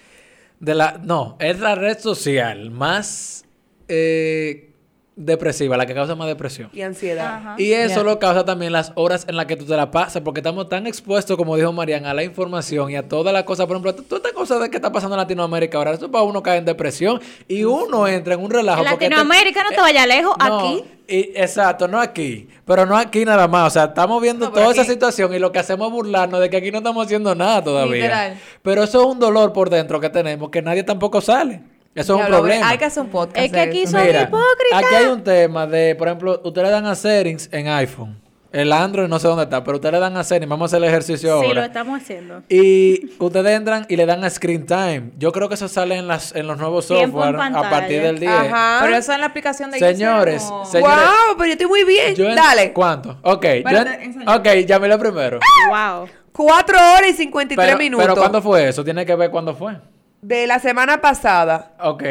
de 0.60 0.76
la, 0.76 1.00
no, 1.04 1.38
es 1.40 1.60
la 1.60 1.76
red 1.76 1.98
social 2.00 2.72
más 2.72 3.46
eh, 3.88 4.73
depresiva, 5.16 5.78
la 5.78 5.86
que 5.86 5.94
causa 5.94 6.16
más 6.16 6.28
depresión. 6.28 6.70
Y 6.74 6.82
ansiedad. 6.82 7.36
Ajá. 7.36 7.56
Y 7.58 7.72
eso 7.74 8.04
lo 8.04 8.18
causa 8.20 8.44
también 8.46 8.72
las 8.72 8.92
horas 8.96 9.26
en 9.30 9.36
las 9.36 9.46
que 9.46 9.56
tú 9.56 9.66
te 9.66 9.76
la 9.78 9.92
pasas, 9.92 10.22
porque 10.24 10.40
estamos 10.40 10.70
tan 10.70 10.88
expuestos, 10.88 11.38
como 11.38 11.56
dijo 11.56 11.72
Marian, 11.72 12.06
a 12.06 12.14
la 12.14 12.24
información 12.24 12.90
y 12.90 12.96
a 12.96 13.08
todas 13.08 13.32
las 13.34 13.44
cosas. 13.44 13.68
Por 13.68 13.78
ejemplo, 13.78 13.94
toda 13.96 14.18
esta 14.18 14.34
cosa 14.34 14.58
de 14.60 14.70
que 14.70 14.78
está 14.78 14.92
pasando 14.92 15.16
en 15.16 15.20
Latinoamérica 15.22 15.78
ahora, 15.78 15.92
eso 15.92 16.10
para 16.10 16.24
uno 16.24 16.42
cae 16.42 16.58
en 16.58 16.66
depresión 16.66 17.22
y 17.48 17.64
uno 17.64 18.08
entra 18.08 18.34
en 18.34 18.42
un 18.44 18.50
relajo. 18.50 18.80
En 18.80 18.86
te- 18.86 18.92
Latinoamérica 19.10 19.64
no 19.64 19.70
te 19.70 19.82
vaya 19.82 20.06
lejos, 20.08 20.36
no, 20.40 20.60
aquí. 20.60 20.84
y- 21.08 21.32
exacto, 21.36 21.88
no 21.88 22.00
aquí. 22.00 22.48
Pero 22.66 22.86
no 22.86 22.98
aquí 22.98 23.24
nada 23.26 23.48
más. 23.48 23.68
O 23.68 23.70
sea, 23.70 23.84
estamos 23.86 24.22
viendo 24.22 24.48
No, 24.48 24.52
toda 24.52 24.72
esa 24.72 24.84
situación 24.84 25.34
y 25.34 25.40
lo 25.40 25.52
que 25.52 25.60
hacemos 25.60 25.88
es 25.88 25.94
burlarnos 25.94 26.40
de 26.40 26.50
que 26.50 26.58
aquí 26.58 26.72
no 26.72 26.80
estamos 26.80 27.06
haciendo 27.06 27.36
nada 27.36 27.64
todavía. 27.64 27.96
Literal. 27.96 28.38
Pero 28.64 28.84
eso 28.84 29.02
es 29.02 29.08
un 29.08 29.20
dolor 29.20 29.54
por 29.54 29.70
dentro 29.70 30.00
que 30.00 30.10
tenemos 30.10 30.50
que 30.50 30.62
nadie 30.62 30.84
tampoco 30.84 31.22
sale. 31.22 31.62
Eso 31.96 32.16
es 32.16 32.22
un 32.22 32.28
problema. 32.28 32.70
Hay 32.70 32.78
que 32.78 32.86
hacer 32.86 33.04
un 33.04 33.10
podcast. 33.10 33.38
Es 33.38 33.52
que 33.52 33.60
aquí 33.60 33.86
son 33.88 34.02
Mira, 34.06 34.24
hipócritas. 34.24 34.84
aquí 34.84 34.96
hay 34.96 35.06
un 35.08 35.24
tema 35.24 35.68
de, 35.68 35.96
por 35.96 36.08
ejemplo, 36.08 36.42
ustedes 36.44 36.68
le 36.68 36.72
dan 36.72 36.86
a 36.88 36.96
settings 36.96 37.50
en 37.52 37.68
iPhone. 37.68 38.22
El 38.52 38.72
Android 38.72 39.08
no 39.08 39.18
sé 39.18 39.28
dónde 39.28 39.46
está, 39.46 39.64
pero 39.64 39.78
ustedes 39.78 39.94
le 39.94 40.00
dan 40.00 40.16
a 40.16 40.24
settings. 40.24 40.48
Vamos 40.50 40.72
a 40.72 40.76
hacer 40.76 40.84
el 40.84 40.90
ejercicio 40.90 41.40
Sí, 41.40 41.46
lo 41.46 41.50
ahora. 41.50 41.66
estamos 41.66 42.00
haciendo. 42.02 42.44
Y 42.50 43.10
ustedes 43.18 43.58
entran 43.58 43.86
y 43.90 43.96
le 43.96 44.06
dan 44.06 44.24
a 44.24 44.30
screen 44.30 44.66
time. 44.68 45.12
Yo 45.18 45.32
creo 45.32 45.48
que 45.50 45.56
eso 45.56 45.68
sale 45.68 45.96
en, 45.98 46.08
las, 46.08 46.36
en 46.36 46.46
los 46.46 46.60
nuevos 46.60 46.90
en 46.92 46.98
software 47.12 47.36
a 47.36 47.70
partir 47.70 48.02
del 48.04 48.20
10. 48.20 48.32
Ajá. 48.32 48.80
Pero 48.84 48.96
eso 48.96 49.12
en 49.14 49.22
la 49.22 49.26
aplicación 49.28 49.72
de 49.72 49.80
Señores, 49.80 50.44
Señores, 50.66 50.82
wow, 50.82 51.36
pero 51.36 51.46
yo 51.48 51.52
estoy 51.54 51.68
muy 51.68 51.84
bien. 51.84 52.14
Yo 52.16 52.30
en- 52.30 52.36
Dale. 52.36 52.74
¿Cuánto? 52.74 53.18
Ok, 53.24 53.44
yo 53.44 53.50
en- 53.50 53.58
Espérate, 53.68 54.04
enséñame. 54.04 54.36
ok, 54.38 54.66
llámelo 54.68 55.00
primero. 55.00 55.40
Wow. 55.70 56.08
Cuatro 56.32 56.78
horas 56.78 57.10
y 57.10 57.14
53 57.14 57.68
Pero, 57.68 57.78
minutos. 57.80 58.04
pero 58.06 58.16
¿cuándo 58.20 58.40
fue 58.42 58.68
eso? 58.68 58.84
Tiene 58.84 59.04
que 59.06 59.16
ver 59.16 59.32
cuándo 59.32 59.56
fue. 59.56 59.78
De 60.24 60.48
la 60.48 60.58
semana 60.60 61.02
pasada. 61.02 61.74
Ok. 61.82 62.04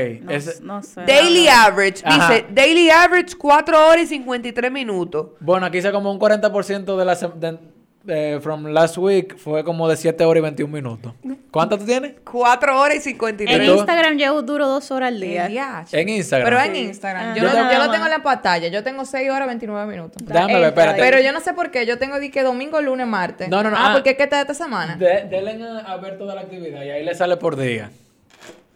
No, 0.61 0.83
sé. 0.83 1.03
Daily 1.07 1.49
average. 1.49 2.03
Ajá. 2.05 2.35
Dice, 2.35 2.47
daily 2.51 2.91
average, 2.91 3.35
4 3.39 3.89
horas 3.89 4.03
y 4.05 4.07
53 4.07 4.71
minutos. 4.71 5.29
Bueno, 5.41 5.65
aquí 5.65 5.79
hice 5.79 5.91
como 5.93 6.13
un 6.13 6.21
40% 6.21 6.97
de 6.97 7.05
la 7.07 7.15
de, 7.15 7.59
de- 8.05 8.41
from 8.43 8.67
last 8.67 8.97
week 8.99 9.37
fue 9.39 9.63
como 9.65 9.89
de 9.89 9.97
7 9.97 10.25
horas 10.25 10.41
y 10.41 10.43
21 10.43 10.73
minutos. 10.73 11.13
¿Cuánto 11.51 11.79
tú 11.79 11.85
tienes? 11.85 12.15
4 12.31 12.81
horas 12.81 12.95
y 12.95 12.99
En 12.99 13.03
53. 13.03 13.67
tú? 13.69 13.75
Instagram 13.77 14.17
yo 14.19 14.43
duro 14.43 14.67
dos 14.67 14.91
horas 14.91 15.09
al 15.09 15.21
día. 15.21 15.85
En 15.93 16.09
Instagram. 16.09 16.45
Pero 16.49 16.61
en. 16.63 16.77
Instagram. 16.77 17.23
Ah. 17.31 17.35
Yo, 17.37 17.43
Yo 17.43 17.49
lo, 17.49 17.55
nada 17.55 17.73
yo 17.73 17.79
lo 17.85 17.91
tengo 17.91 18.05
en 18.07 18.11
la 18.11 18.23
pantalla. 18.23 18.69
Yo 18.69 18.83
tengo 18.83 19.05
6 19.05 19.31
horas 19.31 19.47
29 19.47 19.87
minutos. 19.91 20.23
Déjame 20.27 20.55
ver, 20.55 20.65
espérate. 20.65 21.01
Pero 21.01 21.21
yo 21.21 21.33
no 21.33 21.41
sé 21.41 21.53
por 21.53 21.71
qué. 21.71 21.87
Yo 21.87 21.99
tengo 21.99 22.17
que 22.33 22.43
domingo, 22.43 22.81
lunes, 22.81 23.07
martes. 23.07 23.49
No, 23.49 23.63
no, 23.63 23.71
no, 23.71 23.77
Ah, 23.77 23.91
ah. 23.91 23.93
porque 23.95 24.11
es 24.11 24.17
que 24.17 24.25
está 24.25 24.41
esta 24.41 24.55
semana. 24.55 24.97
De- 24.97 25.27
denle 25.29 25.63
a, 25.65 25.93
a 25.93 25.97
ver 25.99 26.19
toda 26.19 26.35
la 26.35 26.41
actividad 26.43 26.83
y 26.83 26.91
ahí 26.91 27.05
le 27.05 27.15
sale 27.15 27.37
por 27.37 27.57
día. 27.57 27.91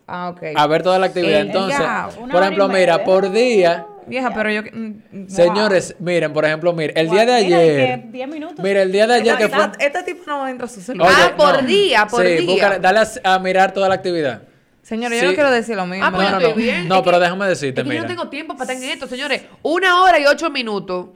Ah, 0.06 0.28
ok. 0.28 0.42
A 0.54 0.66
ver 0.68 0.82
toda 0.82 0.98
la 0.98 1.06
actividad. 1.06 1.38
Eh, 1.40 1.40
Entonces, 1.40 1.78
ya, 1.80 2.08
por 2.30 2.42
ejemplo, 2.42 2.68
mira, 2.68 3.02
por 3.02 3.30
día, 3.32 3.86
Vieja, 4.07 4.33
pero 4.35 4.51
yo. 4.51 4.62
mm, 4.62 4.92
wow. 5.12 5.25
señores, 5.29 5.97
miren, 5.99 6.33
por 6.33 6.45
ejemplo, 6.45 6.73
miren, 6.73 6.97
el 6.97 7.11
día 7.11 7.27
de 7.27 7.42
Mira, 7.45 7.59
ayer. 7.59 8.03
que 8.03 8.09
10 8.12 8.29
minutos. 8.29 8.59
Mira, 8.62 8.83
el 8.83 8.92
día 8.92 9.07
de 9.07 9.14
ayer 9.14 9.37
que 9.37 9.49
fue. 9.49 9.64
esta- 9.64 9.85
este 9.85 10.03
tipo 10.05 10.23
no 10.27 10.47
entra 10.49 10.66
a 10.66 10.69
su 10.71 10.81
celular. 10.81 11.12
Ah, 11.14 11.35
por 11.37 11.64
día, 11.66 12.07
por 12.07 12.23
sí, 12.25 12.29
día. 12.37 12.47
búscale- 12.47 12.79
dale 12.81 13.01
a, 13.25 13.35
a 13.35 13.38
mirar 13.38 13.73
toda 13.73 13.88
la 13.88 13.95
actividad. 13.97 14.42
Señores, 14.83 15.19
Sí. 15.19 15.25
yo 15.25 15.31
no 15.31 15.35
quiero 15.35 15.51
decir 15.51 15.75
lo 15.77 15.87
mismo. 15.87 16.05
Ah, 16.07 16.12
pues 16.14 16.23
no, 16.31 16.35
no, 16.37 16.40
no. 16.40 16.47
estoy 16.49 16.62
bien. 16.62 16.87
No, 16.88 16.97
Es 16.97 17.03
pero 17.03 17.16
que- 17.19 17.23
déjame 17.25 17.47
decirte, 17.49 17.81
Es 17.81 17.85
que 17.85 17.88
yo 17.95 18.01
mira. 18.01 18.03
no 18.03 18.09
tengo 18.09 18.29
tiempo 18.31 18.57
para 18.57 18.73
estar 18.73 18.85
en 18.85 18.90
esto, 18.92 19.07
señores. 19.09 19.42
Una 19.62 20.03
hora 20.03 20.19
y 20.21 20.27
8 20.27 20.49
minutos. 20.51 21.07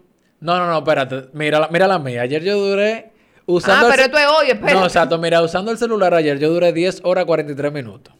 No, 0.40 0.58
no, 0.58 0.66
no, 0.66 0.78
espérate. 0.78 1.28
Mira, 1.32 1.60
la- 1.60 1.68
mira 1.68 1.86
la 1.86 1.98
mía. 2.00 2.22
Ayer 2.22 2.42
yo 2.42 2.58
duré 2.58 3.12
usando. 3.46 3.86
Ah, 3.86 3.90
pero 3.90 4.02
esto 4.04 4.18
es 4.18 4.26
hoy, 4.26 4.46
espérate. 4.50 4.74
No, 4.74 4.84
exacto. 4.84 5.18
Mira, 5.18 5.40
usando 5.42 5.70
el 5.70 5.78
celular 5.78 6.12
ayer 6.14 6.38
yo 6.40 6.48
duré 6.50 6.72
10 6.72 7.00
horas 7.04 7.24
43 7.26 7.72
minutos. 7.72 8.14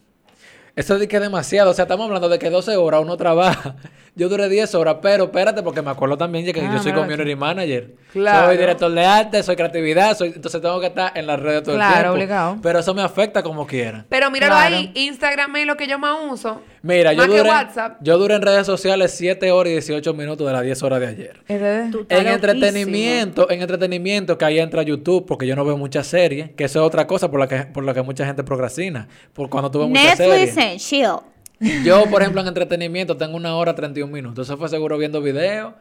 Eso 0.77 0.95
es 0.97 1.09
que 1.09 1.17
es 1.17 1.23
demasiado. 1.23 1.73
O 1.73 1.75
sea, 1.75 1.83
estamos 1.83 2.07
hablando 2.07 2.29
de 2.29 2.39
que 2.39 2.49
12 2.49 2.77
horas 2.77 3.01
uno 3.03 3.17
trabaja. 3.17 3.75
Yo 4.17 4.29
duré 4.29 4.49
10 4.49 4.75
horas, 4.75 4.97
pero 5.01 5.25
espérate, 5.25 5.63
porque 5.63 5.83
me 5.83 5.91
acuerdo 5.91 6.19
también 6.19 6.45
de 6.45 6.53
que 6.53 6.61
Ah, 6.61 6.71
yo 6.75 6.83
soy 6.83 6.93
mira, 6.93 7.05
community 7.07 7.37
manager. 7.37 7.95
Claro. 8.13 8.49
Soy 8.49 8.57
director 8.59 8.91
de 8.93 9.05
arte, 9.05 9.43
soy 9.43 9.57
creatividad, 9.57 10.17
soy, 10.17 10.33
entonces 10.35 10.61
tengo 10.61 10.81
que 10.81 10.87
estar 10.89 11.13
en 11.17 11.27
las 11.27 11.39
redes 11.41 11.63
todo 11.63 11.75
el 11.75 11.79
Claro, 11.79 11.95
tiempo. 11.95 12.13
obligado. 12.15 12.57
Pero 12.63 12.79
eso 12.81 12.93
me 12.93 13.03
afecta 13.03 13.43
como 13.43 13.67
quiera. 13.67 14.05
Pero 14.09 14.31
míralo 14.31 14.55
Claro. 14.55 14.77
ahí, 14.77 14.91
Instagram 14.95 15.55
es 15.57 15.67
lo 15.67 15.77
que 15.77 15.87
yo 15.87 15.99
más 15.99 16.17
uso. 16.31 16.61
Mira, 16.83 17.13
yo 17.13 17.19
Más 17.19 17.29
que 17.29 17.37
duré, 17.39 17.49
WhatsApp. 17.51 17.99
yo 18.01 18.19
duré 18.19 18.35
en 18.35 18.43
redes 18.43 18.67
sociales 18.67 19.13
7 19.17 19.53
horas 19.53 19.71
y 19.71 19.73
18 19.75 20.13
minutos 20.15 20.47
de 20.47 20.53
las 20.53 20.63
10 20.63 20.83
horas 20.83 21.01
de 21.01 21.07
ayer. 21.07 21.41
Es 21.47 21.61
de- 21.61 21.89
Tú 21.93 22.01
estás 22.01 22.19
En 22.19 22.25
loquísimo. 22.25 22.35
entretenimiento, 22.35 23.51
en 23.51 23.61
entretenimiento, 23.63 24.39
que 24.39 24.45
ahí 24.45 24.59
entra 24.59 24.83
YouTube, 24.83 25.25
porque 25.27 25.47
yo 25.47 25.55
no 25.57 25.65
veo 25.65 25.77
muchas 25.77 26.07
series, 26.07 26.51
que 26.53 26.65
eso 26.65 26.81
es 26.81 26.87
otra 26.87 27.07
cosa 27.07 27.31
por 27.31 27.39
la 27.41 27.47
que, 27.49 27.57
por 27.73 27.85
la 27.85 27.95
que 27.95 28.03
mucha 28.03 28.25
gente 28.27 28.43
procrastina. 28.45 29.09
Por 29.35 29.49
cuando 29.51 29.71
tuve 29.71 29.87
muchas 29.87 30.19
Netflix 30.19 30.55
series. 30.55 30.59
and 30.59 30.79
chill. 30.79 31.31
Yo, 31.85 32.07
por 32.07 32.23
ejemplo, 32.23 32.41
en 32.41 32.49
entretenimiento 32.49 33.17
tengo 33.17 33.37
una 33.37 33.55
hora 33.57 33.75
31 33.75 34.11
minutos. 34.13 34.49
Eso 34.49 34.57
fue 34.57 34.69
seguro 34.69 34.97
viendo 34.99 35.21
videos. 35.21 35.75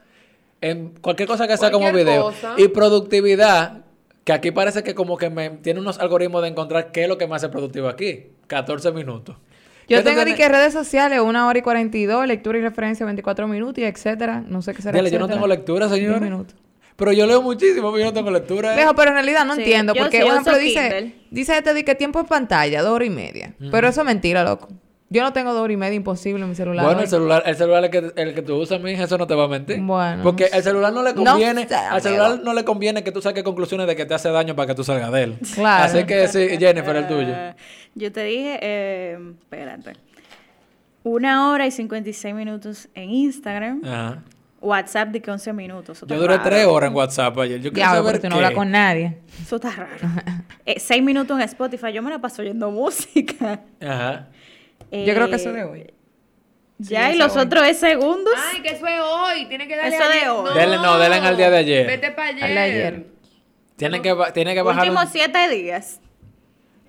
En 0.61 0.89
cualquier 1.01 1.27
cosa 1.27 1.47
que 1.47 1.55
sea 1.57 1.71
como 1.71 1.91
video. 1.93 2.23
cosa. 2.23 2.55
Y 2.57 2.67
productividad, 2.67 3.81
Que 4.25 4.33
aquí 4.33 4.51
parece 4.51 4.83
que 4.83 4.93
como 4.93 5.17
que 5.17 5.29
me 5.29 5.49
tiene 5.49 5.79
unos 5.79 5.97
algoritmos 5.97 6.41
de 6.43 6.49
encontrar 6.49 6.91
qué 6.91 7.03
es 7.03 7.07
lo 7.09 7.17
que 7.17 7.25
me 7.27 7.35
hace 7.35 7.49
productivo 7.49 7.87
aquí. 7.87 8.27
14 8.47 8.91
minutos. 8.91 9.37
Yo 9.87 9.97
¿Qué 9.97 10.03
tú 10.03 10.09
tengo 10.09 10.23
ni 10.25 10.35
que 10.35 10.47
redes 10.49 10.73
sociales, 10.73 11.19
una 11.19 11.47
hora 11.47 11.57
y 11.57 11.61
42, 11.63 12.27
lectura 12.27 12.59
y 12.59 12.61
referencia 12.61 13.05
24 13.05 13.47
minutos 13.47 13.79
y 13.79 13.85
etcétera. 13.85 14.43
No 14.47 14.61
sé 14.61 14.73
qué 14.75 14.81
será. 14.83 14.97
Dile, 14.99 15.09
yo 15.09 15.17
no 15.17 15.27
tengo 15.27 15.47
lectura, 15.47 15.87
10 15.87 15.99
señor. 15.99 16.21
minutos. 16.21 16.55
Pero 16.95 17.13
yo 17.13 17.25
leo 17.25 17.41
muchísimo, 17.41 17.91
pero 17.91 17.99
yo 17.99 18.05
no 18.05 18.13
tengo 18.13 18.29
lectura. 18.29 18.73
¿eh? 18.73 18.75
Viejo, 18.75 18.93
pero 18.93 19.09
en 19.11 19.15
realidad 19.15 19.45
no 19.45 19.55
Sí, 19.55 19.61
entiendo, 19.61 19.95
porque, 19.95 20.19
por 20.19 20.31
ejemplo, 20.31 20.57
dice, 20.57 21.15
dice 21.31 21.57
este 21.57 21.73
de 21.73 21.85
que 21.85 21.95
tiempo 21.95 22.19
en 22.19 22.25
pantalla, 22.25 22.81
dos 22.83 22.91
horas 22.91 23.07
y 23.07 23.11
media. 23.11 23.55
Pero 23.71 23.87
eso 23.87 24.01
es 24.01 24.05
mentira, 24.05 24.43
loco. 24.43 24.67
Yo 25.11 25.23
no 25.23 25.33
tengo 25.33 25.53
dos 25.53 25.63
horas 25.63 25.73
y 25.73 25.77
media, 25.77 25.95
imposible 25.95 26.43
en 26.43 26.49
mi 26.49 26.55
celular. 26.55 26.85
Bueno, 26.85 26.99
hoy. 26.99 27.05
el 27.05 27.09
celular, 27.09 27.43
el 27.45 27.55
celular 27.55 27.83
el 27.85 27.89
que, 27.89 28.13
el 28.15 28.35
que 28.35 28.41
tú 28.43 28.55
usas, 28.55 28.79
mija, 28.79 29.05
eso 29.05 29.17
no 29.17 29.25
te 29.25 29.33
va 29.33 29.45
a 29.45 29.47
mentir. 29.47 29.81
Bueno. 29.81 30.21
Porque 30.21 30.49
el 30.53 30.61
celular 30.61 30.93
no 30.93 31.01
le 31.01 31.13
No 31.13 31.23
conviene, 31.23 31.67
al 31.89 32.01
celular 32.01 32.39
no 32.43 32.53
le 32.53 32.63
conviene 32.63 33.03
que 33.03 33.11
tú 33.11 33.19
saques 33.19 33.43
conclusiones 33.43 33.87
de 33.87 33.95
que 33.95 34.05
te 34.05 34.13
hace 34.13 34.29
daño 34.29 34.55
para 34.55 34.67
que 34.67 34.75
tú 34.75 34.83
salgas 34.83 35.11
de 35.11 35.23
él. 35.23 35.39
Claro. 35.55 35.85
Así 35.85 36.03
que 36.05 36.27
sí, 36.27 36.47
Jennifer, 36.59 36.95
el 36.95 37.07
tuyo. 37.07 37.33
Eh, 37.35 37.55
yo 37.95 38.11
te 38.11 38.23
dije, 38.23 38.59
eh, 38.61 39.19
espérate. 39.39 39.93
Una 41.03 41.49
hora 41.49 41.65
y 41.65 41.71
56 41.71 42.35
minutos 42.35 42.87
en 42.93 43.09
Instagram. 43.09 43.81
Ajá. 43.83 44.23
WhatsApp 44.61 45.09
de 45.09 45.21
que 45.21 45.31
11 45.31 45.53
minutos. 45.53 46.03
Yo 46.05 46.17
duré 46.19 46.37
raro. 46.37 46.49
tres 46.49 46.65
horas 46.65 46.89
en 46.89 46.95
WhatsApp 46.95 47.37
ayer. 47.39 47.61
Yo 47.61 47.71
quiero 47.71 47.89
saber 47.89 48.03
porque 48.03 48.19
tú 48.19 48.29
no 48.29 48.35
hablas 48.35 48.51
con 48.51 48.69
nadie. 48.69 49.17
Eso 49.41 49.55
está 49.55 49.71
raro. 49.71 49.95
Eh, 50.65 50.79
seis 50.79 51.01
minutos 51.01 51.35
en 51.35 51.43
Spotify. 51.45 51.91
Yo 51.91 52.03
me 52.03 52.11
la 52.11 52.19
paso 52.19 52.43
oyendo 52.43 52.69
música. 52.69 53.61
Ajá. 53.81 54.27
Yo 54.91 55.13
creo 55.13 55.29
que 55.29 55.35
eso 55.35 55.49
Eh, 55.49 55.53
de 55.53 55.63
hoy. 55.63 55.93
Ya, 56.79 57.09
Sí, 57.09 57.15
y 57.15 57.17
los 57.19 57.35
hoy. 57.35 57.41
otros 57.43 57.67
es 57.67 57.77
segundos. 57.79 58.33
Ay, 58.53 58.61
que 58.61 58.69
eso 58.69 58.87
es 58.87 58.99
hoy. 59.01 59.45
Tiene 59.47 59.67
que 59.67 59.75
darle 59.75 59.95
Eso 59.97 60.07
de 60.09 60.29
hoy. 60.29 60.49
Denle- 60.57 60.81
no, 60.81 60.97
denle 60.97 61.17
al 61.17 61.35
día 61.37 61.49
de 61.49 61.57
ayer. 61.57 61.87
Vete 61.87 62.11
para 62.11 62.29
ayer. 62.29 62.43
Al 62.43 62.53
de 62.55 62.59
ayer. 62.59 63.05
Tiene 63.75 64.01
que, 64.01 64.15
tiene 64.33 64.53
que 64.53 64.61
bajar. 64.61 64.83
Últimos 64.83 65.05
un- 65.05 65.11
siete 65.11 65.49
días. 65.49 65.99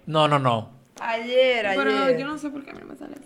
No, 0.06 0.28
no, 0.28 0.38
no. 0.38 0.70
Ayer, 1.00 1.66
ayer. 1.66 2.24
no 2.26 2.38
sé 2.38 2.50
por 2.50 2.64
qué 2.64 2.70
a 2.70 2.74
mí 2.74 2.80
me 2.88 2.96
sale 2.96 3.14
así. 3.14 3.24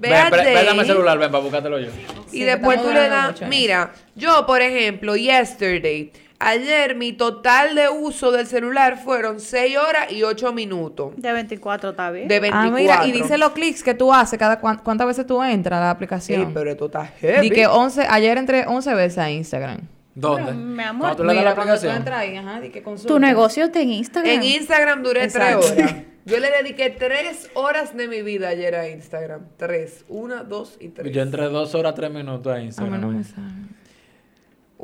Ve 0.00 0.08
ven, 0.08 0.18
Jay 0.22 0.30
préstame 0.30 0.80
el 0.80 0.86
celular, 0.86 1.18
ven, 1.18 1.30
para 1.30 1.42
buscártelo 1.42 1.78
yo. 1.78 1.90
Y 2.32 2.40
después 2.42 2.82
tú 2.82 2.88
le 2.90 3.08
das. 3.08 3.42
Mira, 3.42 3.92
yo, 4.16 4.44
por 4.46 4.60
ejemplo, 4.62 5.14
yesterday. 5.16 6.12
Ayer 6.44 6.94
mi 6.94 7.12
total 7.12 7.74
de 7.74 7.88
uso 7.88 8.30
del 8.32 8.46
celular 8.46 8.98
fueron 9.02 9.40
6 9.40 9.76
horas 9.78 10.12
y 10.12 10.22
8 10.22 10.52
minutos. 10.52 11.12
De 11.16 11.32
24 11.32 11.90
está 11.90 12.10
bien. 12.10 12.28
De 12.28 12.38
24. 12.40 12.68
Ah, 12.68 12.70
mira, 12.78 13.06
y 13.06 13.12
dice 13.12 13.38
los 13.38 13.52
clics 13.52 13.82
que 13.82 13.94
tú 13.94 14.12
haces 14.12 14.38
cada 14.38 14.60
cuan- 14.60 14.78
cuántas 14.84 15.06
veces 15.06 15.26
tú 15.26 15.42
entras 15.42 15.78
a 15.78 15.80
la 15.80 15.90
Sí, 15.90 15.94
aplicación. 15.94 16.52
pero 16.54 16.70
esto 16.70 16.86
está 16.86 17.06
heavy. 17.06 17.48
Di 17.48 17.54
que 17.54 17.66
11, 17.66 18.06
ayer 18.08 18.36
entré 18.38 18.66
11 18.66 18.92
veces 18.94 19.18
a 19.18 19.30
Instagram. 19.30 19.80
¿Dónde? 20.14 20.44
Pero, 20.44 20.56
mi 20.56 20.82
amor, 20.82 21.16
tú 21.16 21.24
le 21.24 21.28
das 21.28 21.36
la 21.36 21.40
Mira, 21.40 21.54
cuando 21.54 21.72
tú 21.72 21.78
aplicación. 21.78 21.96
entras 21.96 22.18
ahí, 22.20 22.36
ajá, 22.36 22.60
que 22.72 22.82
consulta. 22.82 23.12
Tu 23.14 23.18
negocio 23.18 23.64
está 23.64 23.80
en 23.80 23.90
Instagram. 23.90 24.32
En 24.32 24.42
Instagram 24.44 25.02
duré 25.02 25.24
Exacto. 25.24 25.66
3 25.74 25.78
horas. 25.88 25.94
Yo 26.26 26.38
le 26.38 26.50
dediqué 26.50 26.90
3 26.90 27.50
horas 27.54 27.96
de 27.96 28.06
mi 28.08 28.22
vida 28.22 28.48
ayer 28.48 28.74
a 28.76 28.88
Instagram. 28.88 29.42
3. 29.56 30.04
1, 30.08 30.44
2 30.44 30.76
y 30.80 30.88
3. 30.88 31.12
Yo 31.12 31.20
entré 31.22 31.44
dos 31.48 31.74
horas, 31.74 31.94
tres 31.94 32.10
minutos 32.10 32.50
a 32.52 32.56
A 32.56 32.58
mí 32.60 32.66
Instagram. 32.66 33.00
no 33.00 33.08
me 33.08 33.24
sale. 33.24 33.44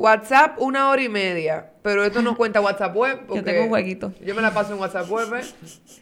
WhatsApp, 0.01 0.55
una 0.59 0.89
hora 0.89 1.01
y 1.03 1.09
media. 1.09 1.67
Pero 1.83 2.03
esto 2.03 2.21
no 2.21 2.35
cuenta 2.37 2.59
WhatsApp 2.61 2.95
web. 2.95 3.21
Porque 3.27 3.41
tengo 3.43 3.63
un 3.63 3.69
jueguito. 3.69 4.11
Yo 4.23 4.35
me 4.35 4.41
la 4.41 4.53
paso 4.53 4.73
en 4.73 4.79
WhatsApp 4.79 5.09
web. 5.09 5.33
¿eh? 5.35 5.41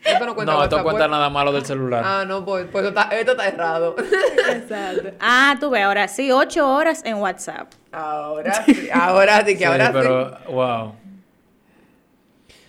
Esto 0.06 0.26
no 0.26 0.36
cuenta 0.36 0.54
No, 0.54 0.60
WhatsApp 0.60 0.74
esto 0.80 0.84
cuenta 0.84 1.04
web. 1.04 1.12
nada 1.12 1.30
malo 1.30 1.52
del 1.52 1.66
celular. 1.66 2.04
Ah, 2.06 2.26
no, 2.28 2.44
pues, 2.46 2.66
pues 2.72 2.86
esto, 2.86 3.00
está, 3.00 3.16
esto 3.16 3.32
está 3.32 3.48
errado. 3.48 3.96
Exacto. 4.50 5.10
Ah, 5.20 5.56
tú 5.60 5.70
ves, 5.70 5.84
ahora 5.84 6.08
sí, 6.08 6.32
8 6.32 6.68
horas 6.68 7.02
en 7.06 7.16
WhatsApp. 7.18 7.72
ahora 7.92 8.64
sí, 8.66 8.90
ahora 8.94 9.40
sí, 9.46 9.54
que 9.54 9.58
Sí, 9.60 9.64
ahora 9.66 9.86
sí. 9.88 9.92
pero, 9.94 10.38
wow. 10.52 10.96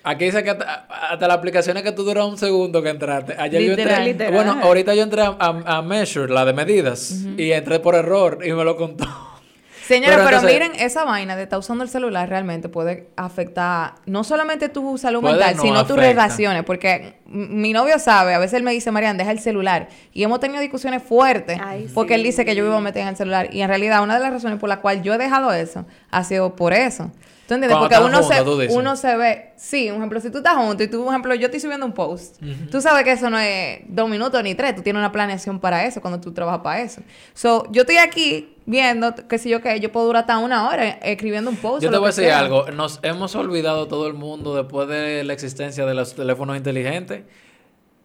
Aquí 0.03 0.25
dice 0.25 0.43
que 0.43 0.51
hasta, 0.51 0.87
hasta 0.89 1.29
las 1.29 1.37
aplicaciones 1.37 1.83
que 1.83 1.93
tú 1.93 2.05
duras 2.05 2.25
un 2.25 2.39
segundo 2.39 2.83
que 2.83 2.89
entraste. 2.89 3.35
Ayer 3.39 3.61
yo 3.63 3.71
Literal. 3.77 4.07
entré. 4.09 4.13
Literal. 4.31 4.33
Bueno, 4.35 4.59
ahorita 4.67 4.95
yo 4.95 5.03
entré 5.03 5.21
a, 5.23 5.37
a- 5.39 5.77
a 5.79 5.83
Measure, 5.83 6.33
la 6.33 6.45
de 6.47 6.55
medidas, 6.55 7.11
y 7.37 7.53
entré 7.53 7.81
por 7.81 7.95
error 7.95 8.39
y 8.45 8.53
me 8.53 8.65
lo 8.65 8.77
contó. 8.77 9.07
Señora, 9.91 10.13
Pero 10.13 10.25
pero, 10.25 10.37
entonces- 10.39 10.61
miren, 10.61 10.81
esa 10.81 11.05
vaina 11.05 11.35
de 11.35 11.43
estar 11.43 11.59
usando 11.59 11.83
el 11.83 11.91
celular 11.91 12.29
realmente 12.29 12.69
puede 12.69 13.09
afectar 13.17 13.95
no 14.07 14.23
solamente 14.23 14.69
tu 14.69 14.97
salud 14.99 15.21
mental, 15.21 15.57
no, 15.57 15.63
sino 15.63 15.85
tus 15.85 15.97
relaciones. 15.97 16.63
Porque 16.63 17.19
mi 17.27 17.73
novio 17.73 17.99
sabe, 17.99 18.35
a 18.35 18.39
veces 18.39 18.55
él 18.55 18.63
me 18.63 18.71
dice, 18.71 18.93
Marian, 18.93 19.17
deja 19.17 19.33
el 19.33 19.41
celular. 19.41 19.89
Y 20.13 20.23
hemos 20.23 20.39
tenido 20.39 20.61
discusiones 20.61 21.03
fuertes 21.03 21.59
Ay, 21.61 21.91
porque 21.93 22.15
él 22.15 22.23
dice 22.23 22.45
que 22.45 22.55
yo 22.55 22.63
vivo 22.63 22.81
metida 22.81 23.03
en 23.03 23.09
el 23.09 23.17
celular. 23.17 23.53
Y 23.53 23.63
en 23.63 23.69
realidad, 23.69 24.03
una 24.03 24.15
de 24.15 24.21
las 24.21 24.33
razones 24.33 24.61
por 24.61 24.69
la 24.69 24.81
cual 24.81 25.03
yo 25.03 25.13
he 25.13 25.19
dejado 25.19 25.53
eso 25.53 25.85
ha 26.13 26.23
sido 26.23 26.55
por 26.55 26.73
eso. 26.73 27.11
¿Tú 27.51 27.55
entiendes? 27.55 27.77
Cuando 27.79 28.01
Porque 28.01 28.17
uno, 28.17 28.69
se, 28.69 28.73
uno 28.77 28.95
se 28.95 29.17
ve, 29.17 29.51
sí, 29.57 29.91
un 29.91 29.97
ejemplo, 29.97 30.21
si 30.21 30.31
tú 30.31 30.39
estás 30.39 30.55
junto 30.55 30.85
y 30.85 30.87
tú, 30.87 31.03
por 31.03 31.09
ejemplo, 31.13 31.35
yo 31.35 31.47
estoy 31.47 31.59
subiendo 31.59 31.85
un 31.85 31.93
post, 31.95 32.37
tú 32.71 32.81
sabes 32.81 33.03
que 33.03 33.11
eso 33.11 33.29
no 33.29 33.41
es 33.41 33.81
dos 33.89 34.09
minutos 34.09 34.41
ni 34.45 34.55
tres, 34.55 34.77
tú 34.77 34.83
tienes 34.83 35.01
una 35.01 35.11
planeación 35.11 35.59
para 35.59 35.85
eso 35.85 36.01
cuando 36.01 36.21
tú 36.21 36.33
trabajas 36.33 36.61
para 36.61 36.81
eso. 36.81 37.01
So, 37.35 37.67
yo 37.73 37.81
estoy 37.81 37.97
aquí 37.97 38.55
viendo, 38.71 39.15
qué 39.29 39.39
sé 39.39 39.49
yo 39.51 39.61
qué, 39.61 39.81
yo 39.81 39.91
puedo 39.93 40.07
durar 40.07 40.21
hasta 40.23 40.39
una 40.39 40.69
hora 40.69 40.89
escribiendo 41.03 41.51
un 41.51 41.57
post. 41.57 41.83
Yo 41.83 41.91
te 41.91 41.99
voy 41.99 42.07
a 42.09 42.11
que 42.13 42.17
decir 42.23 42.31
sea. 42.33 42.39
algo. 42.39 42.71
Nos 42.71 43.01
hemos 43.03 43.35
olvidado 43.35 43.89
todo 43.89 44.07
el 44.07 44.15
mundo 44.15 44.55
después 44.55 44.89
de 44.89 45.25
la 45.25 45.33
existencia 45.33 45.85
de 45.87 45.95
los 45.95 46.15
teléfonos 46.15 46.57
inteligentes 46.57 47.23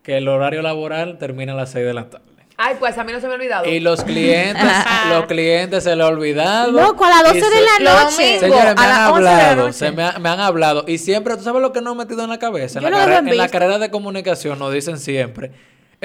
que 0.04 0.18
el 0.18 0.28
horario 0.28 0.62
laboral 0.62 1.18
termina 1.18 1.54
a 1.54 1.56
las 1.56 1.72
6 1.72 1.86
de 1.86 1.94
la 1.94 2.10
tarde. 2.10 2.26
Ay, 2.58 2.76
pues 2.80 2.98
a 2.98 3.04
mí 3.04 3.12
no 3.12 3.20
se 3.20 3.28
me 3.28 3.34
ha 3.34 3.36
olvidado. 3.36 3.66
Y 3.66 3.82
los 3.82 4.04
clientes, 4.04 4.64
los 5.10 5.26
clientes 5.26 5.84
se 5.84 5.94
les 5.96 6.06
ha 6.06 6.08
olvidado. 6.10 6.72
Loco, 6.72 7.04
a 7.04 7.10
las 7.22 7.24
12 7.34 7.38
y 7.38 7.42
de 7.42 7.50
la 7.84 7.94
noche. 8.04 8.40
Señores, 8.40 8.76
me 8.78 8.82
a 8.86 9.06
han 9.08 9.12
11 9.12 9.20
de 9.20 9.26
la 9.26 9.40
hablado, 9.50 9.74
se 9.74 9.92
me, 9.92 10.04
ha- 10.04 10.20
me 10.20 10.30
han 10.30 10.40
hablado. 10.40 10.86
Y 10.88 10.98
siempre, 10.98 11.36
¿tú 11.36 11.44
sabes 11.44 11.62
lo 11.62 11.74
que 11.74 11.82
nos 11.82 11.92
han 11.92 11.98
metido 11.98 12.24
en 12.24 12.30
la 12.30 12.40
cabeza? 12.40 12.80
En, 12.80 12.90
la, 12.92 13.18
en 13.18 13.50
carrera 13.50 13.78
de 13.78 13.92
comunicación 13.92 14.58
nos 14.58 14.72
dicen 14.74 15.00
siempre, 15.00 15.52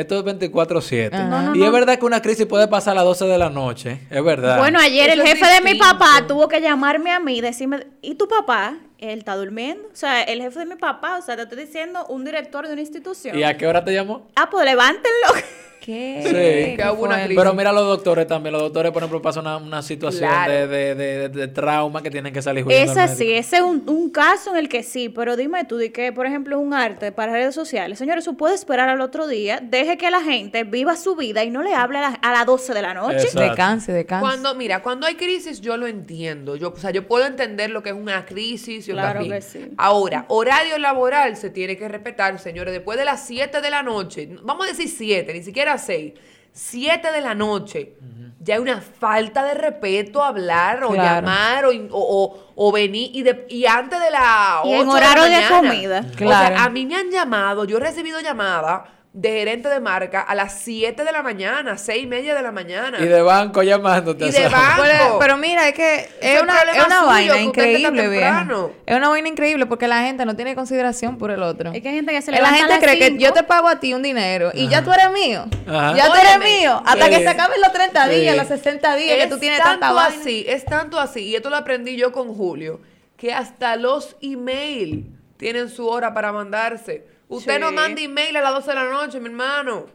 esto 0.00 0.18
es 0.18 0.24
24-7. 0.24 1.10
Ajá. 1.12 1.42
No, 1.42 1.56
y 1.56 1.62
es 1.62 1.72
verdad 1.72 1.98
que 1.98 2.04
una 2.04 2.22
crisis 2.22 2.46
puede 2.46 2.68
pasar 2.68 2.92
a 2.92 2.94
las 2.96 3.04
12 3.04 3.26
de 3.26 3.38
la 3.38 3.50
noche, 3.50 4.00
es 4.10 4.24
verdad. 4.24 4.58
Bueno, 4.58 4.78
ayer 4.80 5.10
Eso 5.10 5.20
el 5.20 5.26
jefe 5.26 5.46
de 5.46 5.60
mi 5.60 5.78
papá 5.78 6.24
tuvo 6.26 6.48
que 6.48 6.60
llamarme 6.60 7.12
a 7.12 7.20
mí 7.20 7.38
y 7.38 7.40
decirme, 7.40 7.86
¿y 8.02 8.14
tu 8.14 8.28
papá? 8.28 8.76
Él 8.98 9.18
está 9.18 9.34
durmiendo. 9.36 9.88
O 9.92 9.96
sea, 9.96 10.22
el 10.22 10.40
jefe 10.42 10.58
de 10.60 10.66
mi 10.66 10.76
papá, 10.76 11.18
o 11.18 11.22
sea, 11.22 11.36
te 11.36 11.42
estoy 11.42 11.58
diciendo 11.58 12.04
un 12.08 12.24
director 12.24 12.66
de 12.66 12.72
una 12.72 12.82
institución. 12.82 13.38
¿Y 13.38 13.42
a 13.44 13.56
qué 13.56 13.66
hora 13.66 13.84
te 13.84 13.92
llamó? 13.92 14.28
Ah, 14.36 14.48
pues 14.50 14.64
levántenlo. 14.66 15.28
¿Qué? 15.80 16.20
Sí. 16.22 16.76
Que 16.76 16.90
hubo 16.90 17.04
una. 17.04 17.24
Pero 17.26 17.54
mira 17.54 17.72
los 17.72 17.86
doctores 17.86 18.26
también. 18.26 18.52
Los 18.52 18.60
doctores, 18.60 18.92
por 18.92 19.00
ejemplo, 19.02 19.22
pasan 19.22 19.46
una, 19.46 19.56
una 19.56 19.80
situación 19.80 20.28
Claro. 20.28 20.52
de, 20.52 20.66
de, 20.68 20.94
de- 20.94 21.28
de 21.30 21.48
trauma 21.48 22.02
que 22.02 22.10
tienen 22.10 22.34
que 22.34 22.42
salir 22.42 22.66
Es 22.68 22.94
así, 22.98 23.32
ese 23.32 23.56
es 23.56 23.62
un, 23.62 23.84
un 23.88 24.10
caso 24.10 24.50
en 24.50 24.58
el 24.58 24.68
que 24.68 24.82
sí, 24.82 25.08
pero 25.08 25.36
dime 25.36 25.64
tú, 25.64 25.78
de 25.78 25.90
que, 25.90 26.12
por 26.12 26.26
ejemplo, 26.26 26.58
es 26.60 26.62
un 26.62 26.74
arte 26.74 27.12
para 27.12 27.32
redes 27.32 27.54
sociales. 27.54 27.98
Señores, 27.98 28.24
eso 28.24 28.34
puede 28.34 28.54
esperar 28.56 28.90
al 28.90 29.00
otro 29.00 29.26
día, 29.26 29.60
deje 29.62 29.96
que 29.96 30.10
la 30.10 30.20
gente 30.20 30.64
viva 30.64 30.96
su 30.96 31.16
vida 31.16 31.44
y 31.44 31.50
no 31.50 31.62
le 31.62 31.72
hable 31.72 31.96
a, 31.96 32.02
la- 32.02 32.18
a 32.20 32.30
las 32.32 32.44
12 32.44 32.74
de 32.74 32.82
la 32.82 32.92
noche. 32.92 33.16
Exacto. 33.16 33.40
De 33.40 33.54
cáncer, 33.56 33.94
de 33.94 34.04
cáncer. 34.04 34.20
Cuando, 34.28 34.54
mira, 34.54 34.82
cuando 34.82 35.06
hay 35.06 35.14
crisis 35.14 35.62
yo 35.62 35.78
lo 35.78 35.86
entiendo. 35.86 36.56
Yo, 36.56 36.74
o 36.74 36.76
sea, 36.76 36.90
yo 36.90 37.08
puedo 37.08 37.24
entender 37.24 37.70
lo 37.70 37.82
que 37.82 37.89
es 37.90 37.96
una 37.96 38.24
crisis. 38.26 38.88
y 38.88 38.92
Claro 38.92 39.22
que 39.22 39.40
sí. 39.40 39.70
Ahora, 39.76 40.24
horario 40.28 40.78
laboral 40.78 41.36
se 41.36 41.50
tiene 41.50 41.76
que 41.76 41.86
respetar, 41.88 42.38
señores. 42.38 42.72
Después 42.72 42.98
de 42.98 43.04
las 43.04 43.24
7 43.26 43.60
de 43.60 43.70
la 43.70 43.82
noche, 43.82 44.28
vamos 44.42 44.66
a 44.66 44.70
decir 44.70 44.88
7, 44.88 45.32
ni 45.32 45.42
siquiera 45.42 45.78
6. 45.78 46.14
7 46.52 47.12
de 47.12 47.20
la 47.20 47.34
noche. 47.34 47.94
Ya 48.42 48.54
hay 48.54 48.60
una 48.60 48.80
falta 48.80 49.44
de 49.44 49.54
respeto 49.54 50.22
hablar 50.24 50.82
o 50.84 50.90
Claro. 50.92 51.26
llamar 51.26 51.64
o, 51.66 51.70
o, 51.70 51.76
o- 51.92 52.52
o 52.56 52.72
venir 52.72 53.10
y, 53.14 53.22
de- 53.22 53.46
y 53.50 53.66
antes 53.66 54.00
de 54.00 54.10
la 54.10 54.62
Y 54.64 54.72
en 54.72 54.80
8 54.88 54.90
horario 54.96 55.22
de, 55.24 55.30
la 55.30 55.36
de 55.36 55.42
mañana. 55.50 55.68
comida. 55.70 56.06
O 56.10 56.16
Claro. 56.16 56.56
sea, 56.56 56.64
a 56.64 56.70
mí 56.70 56.86
me 56.86 56.96
han 56.96 57.10
llamado, 57.10 57.64
yo 57.66 57.76
he 57.76 57.80
recibido 57.80 58.18
llamadas 58.20 58.82
de 59.12 59.28
gerente 59.32 59.68
de 59.68 59.80
marca 59.80 60.20
a 60.20 60.36
las 60.36 60.60
7 60.60 61.02
de 61.02 61.10
la 61.10 61.22
mañana, 61.22 61.76
6 61.76 62.04
y 62.04 62.06
media 62.06 62.32
de 62.32 62.42
la 62.42 62.52
mañana. 62.52 62.96
Y 63.00 63.06
de 63.06 63.20
banco 63.22 63.60
llamándote. 63.64 64.26
Y 64.26 64.30
de 64.30 64.32
¿sabes? 64.48 64.52
banco. 64.52 64.82
Pero, 64.84 65.18
pero 65.18 65.36
mira, 65.36 65.66
es 65.68 65.74
que 65.74 65.94
es 65.96 66.10
es 66.20 66.42
una, 66.42 66.54
problema 66.54 66.78
es 66.78 66.86
una 66.86 66.96
suyo, 66.96 67.06
vaina 67.08 67.34
que 67.34 67.42
increíble, 67.42 68.08
vieja. 68.08 68.46
Es 68.86 68.96
una 68.96 69.08
vaina 69.08 69.28
increíble 69.28 69.66
porque 69.66 69.88
la 69.88 70.02
gente 70.02 70.24
no 70.24 70.36
tiene 70.36 70.54
consideración 70.54 71.18
por 71.18 71.32
el 71.32 71.42
otro. 71.42 71.72
Es 71.72 71.82
que 71.82 71.88
hay 71.88 71.96
gente 71.96 72.12
que 72.12 72.22
se 72.22 72.30
la 72.30 72.36
levanta 72.36 72.54
a 72.56 72.58
gente 72.60 72.86
las 72.86 72.94
cree 72.96 72.98
que 73.16 73.18
yo 73.18 73.32
te 73.32 73.42
pago 73.42 73.66
a 73.66 73.80
ti 73.80 73.94
un 73.94 74.02
dinero 74.02 74.52
y 74.54 74.68
ya 74.68 74.84
tú 74.84 74.92
eres 74.92 75.10
mío. 75.10 75.46
Ajá. 75.66 75.96
Ya 75.96 76.06
tú 76.06 76.14
eres 76.14 76.36
Óyeme, 76.36 76.44
mío. 76.60 76.82
Hasta 76.86 77.04
sí. 77.06 77.10
que 77.10 77.18
se 77.18 77.28
acaben 77.28 77.60
los 77.60 77.72
30 77.72 78.08
días, 78.08 78.32
Sí. 78.34 78.38
los 78.38 78.46
60 78.48 78.94
días 78.96 79.16
que 79.16 79.22
es 79.24 79.28
tú 79.28 79.38
tienes 79.38 79.58
tanto 79.58 79.80
tanta 79.80 79.92
vaina. 79.92 80.20
así, 80.20 80.44
es 80.48 80.64
tanto 80.64 81.00
así, 81.00 81.20
y 81.24 81.34
esto 81.34 81.50
lo 81.50 81.56
aprendí 81.56 81.96
yo 81.96 82.12
con 82.12 82.32
Julio, 82.32 82.80
que 83.16 83.32
hasta 83.34 83.74
los 83.74 84.16
email 84.22 85.06
tienen 85.36 85.68
su 85.68 85.88
hora 85.88 86.14
para 86.14 86.30
mandarse. 86.30 87.18
Usted 87.30 87.54
Sí. 87.54 87.60
no 87.60 87.72
manda 87.72 88.00
email 88.02 88.36
a 88.36 88.40
las 88.42 88.52
12 88.54 88.70
de 88.70 88.74
la 88.76 88.84
noche, 88.84 89.18
mi 89.20 89.26
hermano. 89.26 89.86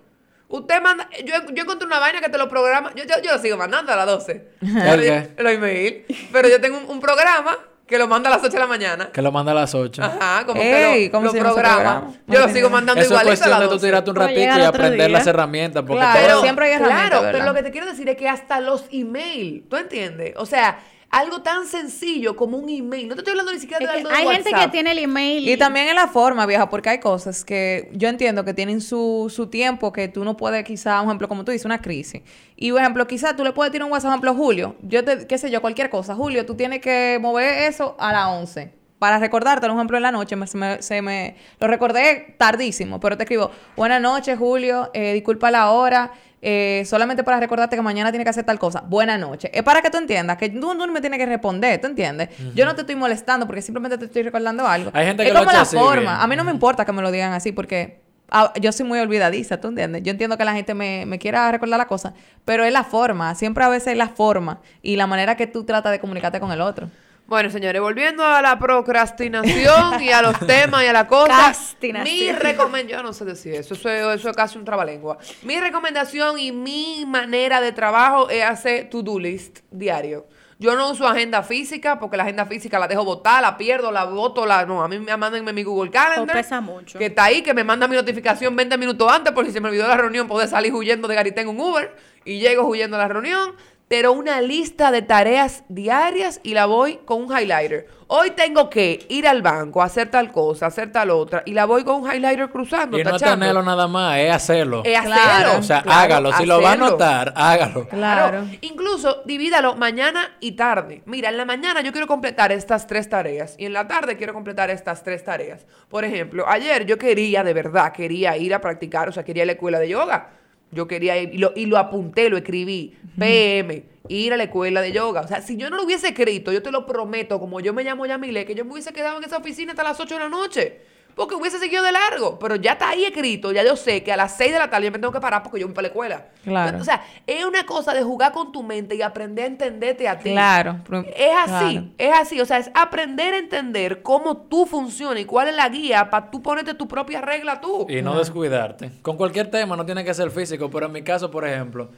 Usted 0.48 0.82
manda, 0.82 1.10
yo, 1.26 1.34
yo 1.54 1.64
encontré 1.64 1.86
una 1.88 2.00
vaina 2.00 2.22
que 2.22 2.30
te 2.30 2.38
lo 2.38 2.48
programa, 2.48 2.92
yo, 2.96 3.04
yo, 3.04 3.16
yo 3.24 3.34
lo 3.34 3.40
sigo 3.40 3.58
mandando 3.58 3.92
a 3.92 3.96
las 3.96 4.06
12. 4.06 4.48
Pero 4.62 5.04
yo- 5.04 5.14
Ok. 5.16 5.40
Los 5.40 5.52
email. 5.54 6.06
Pero 6.32 6.48
yo 6.50 6.62
tengo 6.62 6.78
un, 6.78 6.86
un 6.90 7.00
programa 7.00 7.58
que 7.88 7.98
lo 8.00 8.08
manda 8.08 8.30
a 8.30 8.34
las 8.38 8.42
8 8.44 8.54
de 8.54 8.60
la 8.60 8.68
mañana. 8.68 9.12
Que 9.12 9.22
lo 9.22 9.32
manda 9.32 9.52
a 9.52 9.56
las 9.56 9.76
8. 9.76 10.02
Ajá, 10.04 10.46
como 10.46 10.62
Ey, 10.62 10.72
que 10.72 11.06
lo, 11.08 11.12
¿cómo 11.12 11.26
lo 11.26 11.32
se 11.34 11.40
programa. 11.40 11.76
programa? 11.76 12.14
Yo 12.28 12.40
lo 12.40 12.50
sigo 12.54 12.70
mandando 12.70 13.02
Eso 13.02 13.14
es 13.16 13.22
igualito 13.22 13.28
a 13.28 13.32
cuestión 13.32 13.50
las 13.52 13.60
de 13.60 13.66
tú 13.66 13.72
12. 13.74 13.86
tirarte 13.88 14.10
un 14.12 14.16
ratito 14.16 14.40
y 14.40 14.62
aprender 14.64 15.08
día. 15.10 15.18
las 15.18 15.28
herramientas. 15.28 15.84
Porque 15.86 16.00
Claro. 16.00 16.28
todo- 16.34 16.42
siempre 16.44 16.66
hay 16.68 16.72
herramientas, 16.74 17.10
Claro, 17.10 17.22
¿verdad? 17.24 17.32
pero 17.40 17.46
lo 17.52 17.54
que 17.56 17.64
te 17.64 17.72
quiero 17.72 17.88
decir 17.88 18.08
es 18.10 18.16
que 18.18 18.30
hasta 18.30 18.60
los 18.60 18.86
email, 18.92 19.66
¿tú 19.70 19.76
entiendes? 19.78 20.34
O 20.38 20.46
sea, 20.46 20.80
algo 21.16 21.42
tan 21.42 21.66
sencillo 21.66 22.36
como 22.36 22.58
un 22.58 22.70
email. 22.70 23.08
No 23.08 23.16
te 23.16 23.22
estoy 23.22 23.32
hablando 23.32 23.54
ni 23.54 23.60
siquiera 23.60 23.80
de 23.80 23.86
que 23.86 23.98
algo 24.00 24.10
de 24.10 24.16
hay 24.16 24.28
gente 24.36 24.52
que 24.52 24.68
tiene 24.68 24.92
el 24.92 25.00
email. 25.00 25.48
Y 25.48 25.56
también 25.58 25.88
en 25.88 25.96
la 25.96 26.08
forma, 26.08 26.46
vieja, 26.46 26.70
porque 26.70 26.90
hay 26.90 27.00
cosas 27.00 27.46
que 27.46 27.90
yo 27.94 28.10
entiendo 28.10 28.44
que 28.44 28.54
tienen 28.54 28.82
su, 28.82 29.32
su 29.34 29.48
tiempo, 29.48 29.94
que 29.94 30.10
tú 30.10 30.24
no 30.26 30.36
puedes, 30.36 30.64
quizá, 30.66 31.00
un 31.02 31.08
ejemplo, 31.08 31.28
como 31.30 31.46
tú 31.46 31.52
dices, 31.52 31.66
una 31.66 31.82
crisis. 31.82 32.22
Y, 32.58 32.72
por 32.72 32.82
ejemplo, 32.82 33.08
quizá 33.08 33.36
tú 33.36 33.44
le 33.44 33.54
puedes 33.54 33.72
tirar 33.72 33.86
un 33.86 33.92
WhatsApp, 33.94 34.10
por 34.10 34.16
ejemplo, 34.28 34.34
Julio, 34.36 34.76
yo 34.82 35.06
te, 35.06 35.26
qué 35.26 35.38
sé 35.38 35.50
yo, 35.50 35.62
cualquier 35.62 35.90
cosa. 35.90 36.16
Julio, 36.16 36.46
tú 36.46 36.56
tienes 36.56 36.82
que 36.82 37.18
mover 37.22 37.64
eso 37.64 37.96
a 37.98 38.12
las 38.12 38.28
11. 38.28 38.74
Para 39.00 39.20
recordarte, 39.20 39.68
por 39.68 39.76
ejemplo, 39.76 39.98
en 39.98 40.04
la 40.04 40.12
noche, 40.12 40.36
me, 40.36 40.48
se, 40.48 40.58
me, 40.58 40.82
se 40.82 41.02
me- 41.02 41.36
lo 41.60 41.68
recordé 41.68 42.36
tardísimo, 42.38 43.00
pero 43.00 43.16
te 43.18 43.24
escribo, 43.24 43.52
buenas 43.76 44.02
noches, 44.02 44.38
Julio, 44.38 44.90
eh, 44.94 45.14
disculpa 45.14 45.52
la 45.52 45.72
hora, 45.72 46.12
eh, 46.42 46.84
solamente 46.86 47.24
para 47.24 47.40
recordarte 47.40 47.76
que 47.76 47.82
mañana 47.82 48.12
tiene 48.12 48.24
que 48.24 48.30
hacer 48.30 48.44
tal 48.44 48.60
cosa. 48.60 48.82
Buenas 48.82 49.20
noches. 49.20 49.50
Es 49.54 49.64
para 49.64 49.82
que 49.82 49.90
tú 49.90 49.98
entiendas 49.98 50.38
que 50.38 50.50
tú, 50.50 50.74
no 50.76 50.88
me 50.88 51.02
tienes 51.02 51.20
que 51.20 51.26
responder, 51.26 51.82
¿tú 51.82 51.88
entiendes? 51.88 52.30
Yo 52.54 52.66
no 52.66 52.76
te 52.76 52.82
estoy 52.82 52.96
molestando 52.96 53.46
porque 53.46 53.62
simplemente 53.62 53.98
te 53.98 54.06
estoy 54.06 54.24
recordando 54.24 54.68
algo. 54.68 54.92
Hay 54.94 55.08
gente 55.08 55.24
es 55.24 55.30
que 55.30 55.34
lo 55.34 55.40
como 55.40 55.52
la 55.52 55.66
forma. 55.66 56.22
A 56.22 56.28
mí 56.28 56.36
no 56.36 56.44
me 56.44 56.52
importa 56.52 56.86
que 56.86 56.92
me 56.92 57.02
lo 57.02 57.12
digan 57.12 57.34
así 57.34 57.52
porque 57.52 58.02
ah, 58.30 58.54
yo 58.62 58.72
soy 58.72 58.86
muy 58.86 59.00
olvidadiza, 59.00 59.60
¿tú 59.60 59.70
entiendes? 59.70 60.04
Yo 60.04 60.12
entiendo 60.12 60.38
que 60.38 60.46
la 60.46 60.54
gente 60.54 60.74
me, 60.74 61.06
me 61.06 61.18
quiera 61.20 61.52
recordar 61.52 61.78
la 61.80 61.88
cosa, 61.88 62.14
pero 62.44 62.64
es 62.64 62.74
la 62.74 62.84
forma. 62.84 63.34
Siempre 63.36 63.64
a 63.64 63.70
veces 63.70 63.90
es 63.90 63.98
la 63.98 64.10
forma 64.10 64.62
y 64.82 64.98
la 64.98 65.08
manera 65.08 65.36
que 65.36 65.48
tú 65.48 65.64
tratas 65.64 65.92
de 65.92 66.00
comunicarte 66.00 66.40
con 66.40 66.52
el 66.52 66.62
otro. 66.62 66.90
Bueno, 67.28 67.50
señores, 67.50 67.82
volviendo 67.82 68.24
a 68.24 68.40
la 68.40 68.60
procrastinación 68.60 70.02
y 70.02 70.12
a 70.12 70.22
los 70.22 70.38
temas 70.46 70.84
y 70.84 70.88
a 70.88 70.94
la 70.94 71.08
cosa. 71.08 71.54
Mi 71.82 72.32
recomendación, 72.32 73.00
yo 73.00 73.04
no 73.04 73.14
sé 73.14 73.26
decir 73.26 73.56
eso, 73.56 73.74
eso 73.74 73.90
es, 73.90 74.20
eso 74.20 74.30
es 74.30 74.36
casi 74.36 74.60
un 74.60 74.66
trabalengua. 74.66 75.18
Mi 75.42 75.60
recomendación 75.60 76.38
y 76.38 76.52
mi 76.52 77.04
manera 77.08 77.62
de 77.62 77.72
trabajo 77.72 78.30
es 78.30 78.44
hacer 78.44 78.92
to-do 78.92 79.18
list 79.18 79.62
diario. 79.72 80.28
Yo 80.60 80.76
no 80.76 80.92
uso 80.92 81.06
agenda 81.08 81.42
física 81.42 82.00
porque 82.00 82.16
la 82.16 82.24
agenda 82.24 82.46
física 82.46 82.78
la 82.80 82.88
dejo 82.88 83.04
botar, 83.04 83.42
la 83.42 83.58
pierdo, 83.58 83.92
la 83.92 84.06
boto, 84.06 84.46
la 84.46 84.66
no, 84.66 84.84
a 84.84 84.88
mí 84.88 85.00
me 85.00 85.18
mandan 85.18 85.44
mi 85.54 85.64
Google 85.64 85.92
Calendar. 85.92 86.36
O 86.36 86.40
pesa 86.40 86.62
mucho. 86.62 86.98
Que 86.98 87.08
está 87.08 87.26
ahí, 87.26 87.42
que 87.42 87.54
me 87.54 87.64
manda 87.64 87.88
mi 87.88 87.96
notificación 87.96 88.56
20 88.56 88.78
minutos 88.78 89.12
antes 89.12 89.34
por 89.34 89.46
si 89.46 89.52
se 89.52 89.60
me 89.60 89.68
olvidó 89.68 89.88
la 89.88 89.98
reunión, 89.98 90.28
poder 90.28 90.48
salir 90.48 90.74
huyendo 90.74 91.08
de 91.08 91.16
Garitén 91.16 91.50
en 91.50 91.60
un 91.60 91.60
Uber 91.60 91.94
y 92.24 92.40
llego 92.40 92.68
huyendo 92.68 92.96
a 92.96 93.00
la 93.00 93.08
reunión. 93.08 93.56
Pero 93.88 94.14
una 94.14 94.42
lista 94.42 94.90
de 94.90 95.04
tareas 95.04 95.64
diarias 95.70 96.40
y 96.42 96.56
la 96.56 96.66
voy 96.66 96.98
con 97.06 97.22
un 97.24 97.38
highlighter. 97.38 97.88
Hoy 98.08 98.32
tengo 98.32 98.68
que 98.68 99.06
ir 99.10 99.28
al 99.28 99.44
banco, 99.44 99.82
hacer 99.84 100.10
tal 100.10 100.32
cosa, 100.32 100.66
hacer 100.68 100.92
tal 100.92 101.12
otra, 101.12 101.44
y 101.46 101.54
la 101.54 101.66
voy 101.66 101.84
con 101.84 102.02
un 102.04 102.12
highlighter 102.12 102.50
cruzando, 102.50 102.98
Y 102.98 103.04
no 103.04 103.12
tachando. 103.12 103.36
tenerlo 103.40 103.62
nada 103.62 103.88
más, 103.88 104.18
es 104.20 104.32
hacerlo. 104.32 104.82
Es 104.84 105.00
Claro. 105.02 105.22
hacerlo. 105.22 105.60
o 105.60 105.64
sea, 105.64 105.82
claro, 105.84 106.00
hágalo. 106.02 106.34
Si 106.34 106.46
lo 106.48 106.62
va 106.62 106.70
a 106.72 106.74
anotar, 106.74 107.34
hágalo. 107.36 107.88
Claro. 107.88 108.46
Incluso 108.62 109.22
divídalo 109.26 109.76
mañana 109.76 110.32
y 110.40 110.54
tarde. 110.54 111.04
Mira, 111.06 111.30
en 111.30 111.38
la 111.38 111.46
mañana 111.46 111.82
yo 111.82 111.92
quiero 111.92 112.08
completar 112.08 112.52
estas 112.52 112.88
tres 112.88 113.08
tareas 113.08 113.56
y 113.60 113.66
en 113.66 113.74
la 113.74 113.88
tarde 113.88 114.18
quiero 114.18 114.34
completar 114.34 114.72
estas 114.72 115.04
tres 115.04 115.24
tareas. 115.24 115.66
Por 115.90 116.06
ejemplo, 116.06 116.46
ayer 116.48 116.86
yo 116.88 116.98
quería, 116.98 117.44
de 117.44 117.54
verdad, 117.54 117.92
quería 117.92 118.36
ir 118.36 118.54
a 118.56 118.62
practicar, 118.62 119.10
o 119.10 119.12
sea, 119.12 119.24
quería 119.24 119.42
ir 119.44 119.46
a 119.46 119.48
la 119.48 119.52
escuela 119.54 119.78
de 119.80 119.90
yoga. 119.90 120.30
Yo 120.76 120.88
quería 120.88 121.18
ir 121.18 121.34
y 121.34 121.38
lo, 121.38 121.54
y 121.56 121.66
lo 121.66 121.78
apunté, 121.78 122.30
lo 122.30 122.38
escribí. 122.38 122.96
PM, 123.18 123.84
ir 124.10 124.34
a 124.34 124.38
la 124.38 124.44
escuela 124.44 124.82
de 124.82 124.92
yoga. 124.92 125.22
O 125.22 125.28
sea, 125.28 125.42
si 125.42 125.58
yo 125.58 125.70
no 125.70 125.78
lo 125.78 125.84
hubiese 125.84 126.10
escrito, 126.10 126.52
yo 126.52 126.62
te 126.62 126.72
lo 126.72 126.86
prometo, 126.86 127.40
como 127.40 127.60
yo 127.62 127.74
me 127.74 127.84
llamo 127.84 128.06
Yamile, 128.06 128.46
que 128.46 128.54
yo 128.54 128.66
me 128.66 128.74
hubiese 128.74 128.94
quedado 128.94 129.18
en 129.18 129.24
esa 129.24 129.38
oficina 129.38 129.72
hasta 129.72 129.84
las 129.84 130.00
8 130.00 130.14
de 130.14 130.20
la 130.20 130.30
noche. 130.30 130.82
Porque 131.16 131.36
hubiese 131.36 131.60
seguido 131.60 131.84
de 131.84 131.92
largo. 131.92 132.38
Pero 132.40 132.56
ya 132.56 132.74
está 132.74 132.90
ahí 132.90 133.06
escrito, 133.06 133.52
ya 133.52 133.64
yo 133.64 133.76
sé 133.76 134.04
que 134.04 134.12
a 134.12 134.18
las 134.18 134.36
6 134.38 134.52
de 134.54 134.60
la 134.60 134.70
tarde 134.70 134.86
yo 134.86 134.92
me 134.92 135.00
tengo 135.00 135.14
que 135.14 135.20
parar 135.20 135.42
porque 135.44 135.60
yo 135.60 135.68
voy 135.68 135.74
para 135.74 135.84
la 135.84 135.88
escuela. 135.88 136.26
Claro. 136.44 136.80
O 136.80 136.84
sea, 136.84 137.04
es 137.26 137.46
una 137.46 137.66
cosa 137.66 137.94
de 137.94 138.04
jugar 138.04 138.32
con 138.32 138.52
tu 138.52 138.62
mente 138.64 138.96
y 138.96 139.02
aprender 139.02 139.46
a 139.46 139.48
entenderte 139.48 140.08
a 140.08 140.20
ti. 140.20 140.32
Claro. 140.32 140.80
Es 141.16 141.32
así, 141.38 141.74
claro. 141.74 141.88
es 141.98 142.14
así. 142.14 142.42
O 142.42 142.46
sea, 142.46 142.58
es 142.58 142.70
aprender 142.74 143.34
a 143.34 143.38
entender 143.38 144.02
cómo 144.02 144.38
tú 144.38 144.66
funcionas 144.66 145.20
y 145.22 145.26
cuál 145.26 145.48
es 145.48 145.56
la 145.56 145.70
guía 145.70 146.10
para 146.10 146.30
tú 146.30 146.42
ponerte 146.42 146.74
tu 146.74 146.88
propia 146.88 147.22
regla 147.22 147.62
tú. 147.62 147.88
Y 147.90 148.02
no 148.02 148.18
descuidarte. 148.18 148.92
Con 149.02 149.18
cualquier 149.18 149.50
tema, 149.50 149.76
no 149.76 149.86
tiene 149.86 150.04
que 150.04 150.14
ser 150.14 150.32
físico, 150.32 150.70
pero 150.70 150.88
en 150.88 150.92
mi 150.92 151.02
caso, 151.02 151.32
por 151.32 151.48
ejemplo, 151.48 151.90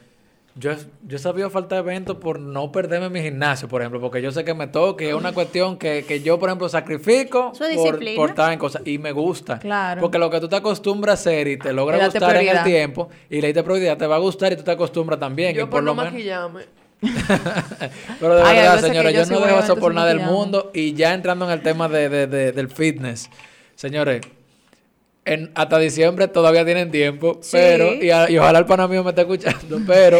yo, 0.58 0.72
yo 1.06 1.16
he 1.16 1.18
sabido 1.18 1.50
faltar 1.50 1.78
eventos 1.78 2.16
por 2.16 2.40
no 2.40 2.72
perderme 2.72 3.08
mi 3.10 3.20
gimnasio, 3.22 3.68
por 3.68 3.80
ejemplo, 3.80 4.00
porque 4.00 4.20
yo 4.20 4.32
sé 4.32 4.44
que 4.44 4.54
me 4.54 4.66
toque, 4.66 5.08
es 5.10 5.14
una 5.14 5.32
cuestión 5.32 5.78
que, 5.78 6.04
que 6.06 6.20
yo, 6.20 6.38
por 6.38 6.48
ejemplo, 6.48 6.68
sacrifico 6.68 7.52
por, 7.56 7.68
disciplina. 7.68 8.16
por 8.16 8.30
estar 8.30 8.52
en 8.52 8.58
cosas 8.58 8.82
y 8.84 8.98
me 8.98 9.12
gusta. 9.12 9.58
Claro. 9.58 10.00
Porque 10.00 10.18
lo 10.18 10.28
que 10.30 10.40
tú 10.40 10.48
te 10.48 10.56
acostumbras 10.56 11.12
a 11.18 11.30
hacer 11.30 11.48
y 11.48 11.58
te 11.58 11.72
logra 11.72 11.96
Le 11.96 12.02
date 12.04 12.18
gustar 12.18 12.36
en 12.36 12.48
el 12.48 12.62
tiempo 12.64 13.08
y 13.30 13.40
diste 13.40 13.62
prioridad, 13.62 13.96
te 13.96 14.06
va 14.06 14.16
a 14.16 14.18
gustar 14.18 14.52
y 14.52 14.56
tú 14.56 14.62
te 14.64 14.70
acostumbras 14.72 15.20
también. 15.20 15.54
y 15.54 15.60
por 15.60 15.70
por 15.70 15.82
no 15.82 15.90
lo 15.90 15.94
menos- 15.96 16.12
maquillarme. 16.12 16.62
Pero 18.20 18.34
de 18.34 18.42
Ay, 18.42 18.56
verdad, 18.56 18.80
señores, 18.80 19.14
yo 19.14 19.26
no 19.26 19.46
dejo 19.46 19.58
eso 19.60 19.76
por 19.76 19.94
nada 19.94 20.08
del 20.08 20.20
mundo. 20.20 20.70
Y 20.74 20.94
ya 20.94 21.14
entrando 21.14 21.44
en 21.44 21.52
el 21.52 21.62
tema 21.62 21.88
de, 21.88 22.08
de- 22.08 22.26
de- 22.26 22.52
del 22.52 22.68
fitness, 22.68 23.30
señores, 23.76 24.22
en, 25.24 25.52
hasta 25.54 25.78
diciembre 25.78 26.26
todavía 26.26 26.64
tienen 26.64 26.90
tiempo, 26.90 27.38
Sí. 27.42 27.50
pero, 27.56 27.92
y, 27.94 28.10
a- 28.10 28.28
y 28.30 28.38
ojalá 28.38 28.58
el 28.58 28.66
pana 28.66 28.88
mío 28.88 29.04
me 29.04 29.10
esté 29.10 29.20
escuchando, 29.22 29.78
pero 29.86 30.18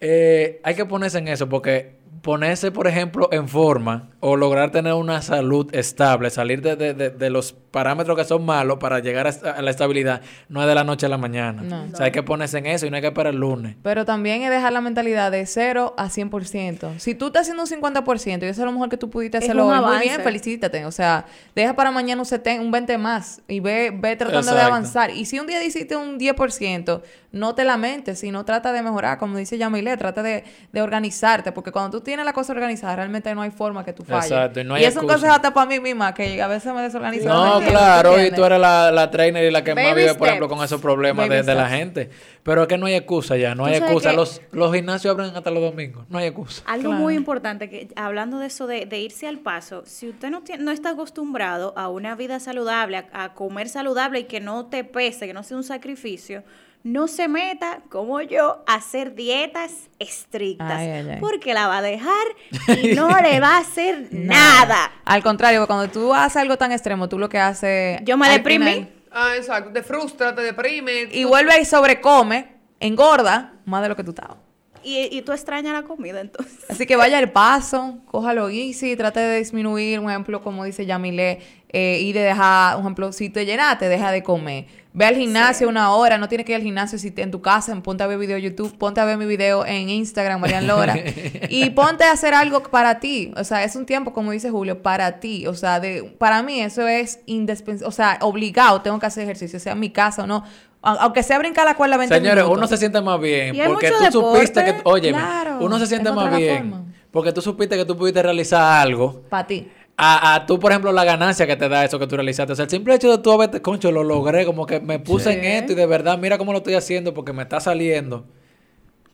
eh, 0.00 0.60
hay 0.62 0.74
que 0.74 0.84
ponerse 0.84 1.18
en 1.18 1.28
eso, 1.28 1.48
porque 1.48 1.96
ponerse, 2.22 2.72
por 2.72 2.88
ejemplo, 2.88 3.28
en 3.30 3.46
forma 3.48 4.10
o 4.18 4.34
lograr 4.34 4.72
tener 4.72 4.94
una 4.94 5.22
salud 5.22 5.72
estable, 5.72 6.28
salir 6.30 6.60
de, 6.60 6.74
de- 6.74 6.92
de- 6.92 7.10
de 7.10 7.30
los 7.30 7.52
parámetros 7.52 8.16
que 8.16 8.24
son 8.24 8.44
malos 8.44 8.78
para 8.78 8.98
llegar 8.98 9.28
a, 9.28 9.62
la 9.62 9.70
estabilidad, 9.70 10.22
no 10.48 10.60
es 10.62 10.66
de 10.66 10.74
la 10.74 10.82
noche 10.82 11.06
a 11.06 11.08
la 11.08 11.18
mañana. 11.18 11.62
No. 11.62 11.84
O 11.92 11.96
sea, 11.96 12.06
hay 12.06 12.10
que 12.12 12.24
ponerse 12.24 12.58
en 12.58 12.66
eso 12.66 12.84
y 12.86 12.90
no 12.90 12.96
hay 12.96 13.02
que 13.02 13.08
esperar 13.08 13.32
el 13.34 13.38
lunes. 13.38 13.76
Pero 13.82 14.04
también 14.04 14.42
es 14.42 14.50
dejar 14.50 14.72
la 14.72 14.80
mentalidad 14.80 15.30
de 15.30 15.46
0 15.46 15.94
a 15.96 16.06
100%. 16.08 16.98
Si 16.98 17.14
tú 17.14 17.26
estás 17.28 17.42
haciendo 17.42 17.62
un 17.62 17.68
50% 17.68 18.42
y 18.42 18.46
eso 18.46 18.62
es 18.62 18.66
lo 18.66 18.72
mejor 18.72 18.88
que 18.88 18.96
tú 18.96 19.08
pudiste 19.08 19.38
hacerlo 19.38 19.66
hoy, 19.66 19.76
muy 19.76 19.84
avance. 19.84 20.04
bien, 20.08 20.20
felicítate. 20.22 20.84
O 20.86 20.90
sea, 20.90 21.26
deja 21.54 21.76
para 21.76 21.92
mañana 21.92 22.20
un, 22.22 22.26
70, 22.26 22.60
un 22.60 22.72
20 22.72 22.98
más 22.98 23.42
y 23.46 23.60
ve, 23.60 23.92
ve 23.94 24.16
tratando 24.16 24.50
de 24.50 24.56
Exacto. 24.56 24.66
avanzar. 24.74 25.10
Y 25.12 25.26
si 25.26 25.38
un 25.38 25.46
día 25.46 25.62
hiciste 25.62 25.94
un 25.96 26.18
10%, 26.18 27.02
no 27.36 27.54
te 27.54 27.64
lamentes, 27.64 28.18
sino 28.18 28.44
trata 28.44 28.72
de 28.72 28.82
mejorar. 28.82 29.18
Como 29.18 29.36
dice 29.36 29.58
Yamile, 29.58 29.96
trata 29.96 30.22
de, 30.22 30.44
de 30.72 30.82
organizarte. 30.82 31.52
Porque 31.52 31.70
cuando 31.72 31.98
tú 31.98 32.04
tienes 32.04 32.24
la 32.24 32.32
cosa 32.32 32.52
organizada, 32.52 32.96
realmente 32.96 33.34
no 33.34 33.42
hay 33.42 33.50
forma 33.50 33.84
que 33.84 33.92
tú 33.92 34.04
falles. 34.04 34.30
Exacto, 34.30 34.60
y 34.60 34.64
no 34.64 34.74
hay 34.74 34.84
es 34.84 34.96
un 34.96 35.06
consejo 35.06 35.32
hasta 35.32 35.52
para 35.54 35.66
mí 35.66 35.80
misma, 35.80 36.12
que 36.14 36.40
a 36.42 36.48
veces 36.48 36.72
me 36.74 36.82
desorganizo. 36.82 37.28
No, 37.28 37.60
claro, 37.60 38.20
y 38.22 38.30
tú 38.30 38.44
eres 38.44 38.58
la, 38.60 38.90
la 38.90 39.10
trainer 39.10 39.44
y 39.44 39.50
la 39.50 39.62
que 39.62 39.74
más 39.74 39.94
vive, 39.94 40.14
por 40.14 40.28
ejemplo, 40.28 40.48
con 40.48 40.62
esos 40.64 40.80
problemas 40.80 41.28
de, 41.28 41.42
de 41.42 41.54
la 41.54 41.68
gente. 41.68 42.10
Pero 42.42 42.62
es 42.62 42.68
que 42.68 42.78
no 42.78 42.86
hay 42.86 42.94
excusa 42.94 43.36
ya, 43.36 43.54
no 43.54 43.64
hay 43.64 43.74
excusa. 43.74 44.10
que- 44.10 44.16
Los, 44.16 44.40
los 44.52 44.72
gimnasios 44.74 45.12
abren 45.12 45.34
hasta 45.36 45.50
los 45.50 45.62
domingos, 45.62 46.04
no 46.08 46.18
hay 46.18 46.26
excusa. 46.26 46.62
Algo 46.66 46.90
Claro. 46.90 47.02
muy 47.02 47.14
importante, 47.14 47.68
que 47.68 47.88
hablando 47.96 48.38
de 48.38 48.46
eso 48.46 48.66
de, 48.68 48.86
de 48.86 49.00
irse 49.00 49.26
al 49.26 49.38
paso, 49.40 49.82
si 49.84 50.08
usted 50.08 50.30
no, 50.30 50.42
tiene, 50.42 50.62
no 50.62 50.70
está 50.70 50.90
acostumbrado 50.90 51.74
a 51.76 51.88
una 51.88 52.14
vida 52.14 52.38
saludable, 52.38 52.98
a, 53.12 53.24
a 53.24 53.34
comer 53.34 53.68
saludable 53.68 54.20
y 54.20 54.24
que 54.24 54.38
no 54.40 54.66
te 54.66 54.84
pese, 54.84 55.26
que 55.26 55.34
no 55.34 55.42
sea 55.42 55.56
un 55.56 55.64
sacrificio, 55.64 56.44
no 56.86 57.08
se 57.08 57.26
meta, 57.26 57.80
como 57.90 58.20
yo, 58.20 58.62
a 58.66 58.74
hacer 58.74 59.14
dietas 59.16 59.72
estrictas, 59.98 60.70
Ay, 60.70 60.88
ay, 60.88 61.08
ay. 61.14 61.16
porque 61.20 61.52
la 61.52 61.66
va 61.66 61.78
a 61.78 61.82
dejar 61.82 62.26
y 62.82 62.94
no 62.94 63.08
le 63.20 63.40
va 63.40 63.56
a 63.56 63.58
hacer 63.58 64.08
nada. 64.12 64.92
Al 65.04 65.22
contrario, 65.22 65.66
cuando 65.66 65.88
tú 65.90 66.14
haces 66.14 66.36
algo 66.36 66.56
tan 66.56 66.70
extremo, 66.70 67.08
tú 67.08 67.18
lo 67.18 67.28
que 67.28 67.38
haces... 67.38 68.00
Yo 68.04 68.16
me 68.16 68.28
deprimí. 68.30 68.64
final- 68.66 68.92
Ah, 69.18 69.32
exacto. 69.36 69.72
Te 69.72 69.82
frustra, 69.82 70.34
te 70.34 70.42
deprime. 70.42 71.08
Y 71.10 71.22
tú- 71.22 71.28
vuelve 71.28 71.58
y 71.60 71.64
sobrecome, 71.64 72.48
engorda 72.80 73.54
más 73.64 73.82
de 73.82 73.88
lo 73.88 73.96
que 73.96 74.04
tú 74.04 74.10
estabas. 74.10 74.36
Y, 74.84 75.08
y 75.10 75.22
tú 75.22 75.32
extrañas 75.32 75.72
la 75.72 75.82
comida, 75.82 76.20
entonces. 76.20 76.64
Así 76.68 76.86
que 76.86 76.94
vaya 76.94 77.18
al 77.18 77.32
paso, 77.32 77.98
cójalo 78.06 78.48
easy, 78.50 78.94
trate 78.94 79.18
de 79.18 79.38
disminuir, 79.38 79.98
un 79.98 80.08
ejemplo, 80.10 80.42
como 80.42 80.64
dice 80.64 80.86
Yamile, 80.86 81.40
eh, 81.70 81.98
y 82.02 82.12
de 82.12 82.20
dejar, 82.20 82.76
un 82.76 82.82
ejemplo, 82.82 83.10
si 83.10 83.28
te 83.28 83.44
llenaste, 83.44 83.88
deja 83.88 84.12
de 84.12 84.22
comer. 84.22 84.66
Ve 84.98 85.04
al 85.04 85.14
gimnasio 85.14 85.68
una 85.68 85.90
hora, 85.92 86.16
no 86.16 86.26
tienes 86.26 86.46
que 86.46 86.52
ir 86.52 86.56
al 86.56 86.62
gimnasio 86.62 86.98
si 86.98 87.10
te- 87.10 87.20
en 87.20 87.30
tu 87.30 87.42
casa, 87.42 87.74
ponte 87.82 88.02
a 88.02 88.06
ver 88.06 88.16
video 88.18 88.38
YouTube, 88.38 88.78
ponte 88.78 88.98
a 88.98 89.04
ver 89.04 89.18
mi 89.18 89.26
video 89.26 89.66
en 89.66 89.90
Instagram, 89.90 90.40
Marian 90.40 90.66
Lora, 90.66 90.96
y 91.50 91.68
ponte 91.70 92.04
a 92.04 92.12
hacer 92.12 92.32
algo 92.32 92.62
para 92.62 92.98
ti. 92.98 93.30
O 93.36 93.44
sea, 93.44 93.62
es 93.62 93.76
un 93.76 93.84
tiempo, 93.84 94.14
como 94.14 94.30
dice 94.32 94.50
Julio, 94.50 94.80
para 94.80 95.20
ti. 95.20 95.46
O 95.46 95.52
sea, 95.54 95.80
de, 95.80 96.02
para 96.18 96.42
mí 96.42 96.60
eso 96.62 96.88
es 96.88 97.20
indispensable, 97.26 97.86
o 97.88 97.92
sea, 97.92 98.16
obligado, 98.22 98.80
tengo 98.80 98.98
que 98.98 99.04
hacer 99.04 99.24
ejercicio, 99.24 99.60
sea 99.60 99.74
en 99.74 99.80
mi 99.80 99.90
casa 99.90 100.22
o 100.24 100.26
no. 100.26 100.44
Aunque 100.80 101.22
sea 101.22 101.38
brincar 101.38 101.66
la 101.66 101.74
cuerda 101.74 101.96
20 101.98 102.14
Señores, 102.14 102.36
minutos. 102.44 102.58
uno 102.58 102.66
se 102.66 102.76
siente 102.78 103.00
más 103.02 103.20
bien 103.20 103.54
Y 103.54 103.60
porque 103.66 103.90
tú 103.90 104.12
supiste 104.12 104.60
deporte. 104.62 104.82
que, 104.82 104.88
oye, 104.88 105.08
Claro, 105.10 105.58
uno 105.60 105.78
se 105.78 105.86
siente 105.88 106.10
más 106.12 106.34
bien 106.36 106.70
forma. 106.70 106.84
porque 107.10 107.32
tú 107.32 107.42
supiste 107.42 107.76
que 107.76 107.84
tú 107.84 107.96
pudiste 107.98 108.22
realizar 108.22 108.80
algo. 108.82 109.22
Para 109.28 109.46
ti. 109.46 109.68
A, 109.98 110.34
a 110.34 110.46
tú, 110.46 110.58
por 110.60 110.72
ejemplo, 110.72 110.92
la 110.92 111.04
ganancia 111.04 111.46
que 111.46 111.56
te 111.56 111.68
da 111.70 111.84
eso 111.84 111.98
que 111.98 112.06
tú 112.06 112.16
realizaste. 112.16 112.52
O 112.52 112.56
sea, 112.56 112.64
el 112.64 112.70
simple 112.70 112.94
hecho 112.94 113.10
de 113.10 113.18
tú 113.22 113.32
haberte, 113.32 113.62
concho, 113.62 113.90
lo 113.90 114.04
logré, 114.04 114.44
como 114.44 114.66
que 114.66 114.78
me 114.80 114.98
puse 114.98 115.32
Sí. 115.32 115.38
en 115.38 115.44
esto 115.44 115.72
y 115.72 115.74
de 115.74 115.86
verdad, 115.86 116.18
mira 116.18 116.36
cómo 116.36 116.52
lo 116.52 116.58
estoy 116.58 116.74
haciendo 116.74 117.14
porque 117.14 117.32
me 117.32 117.42
está 117.42 117.60
saliendo. 117.60 118.26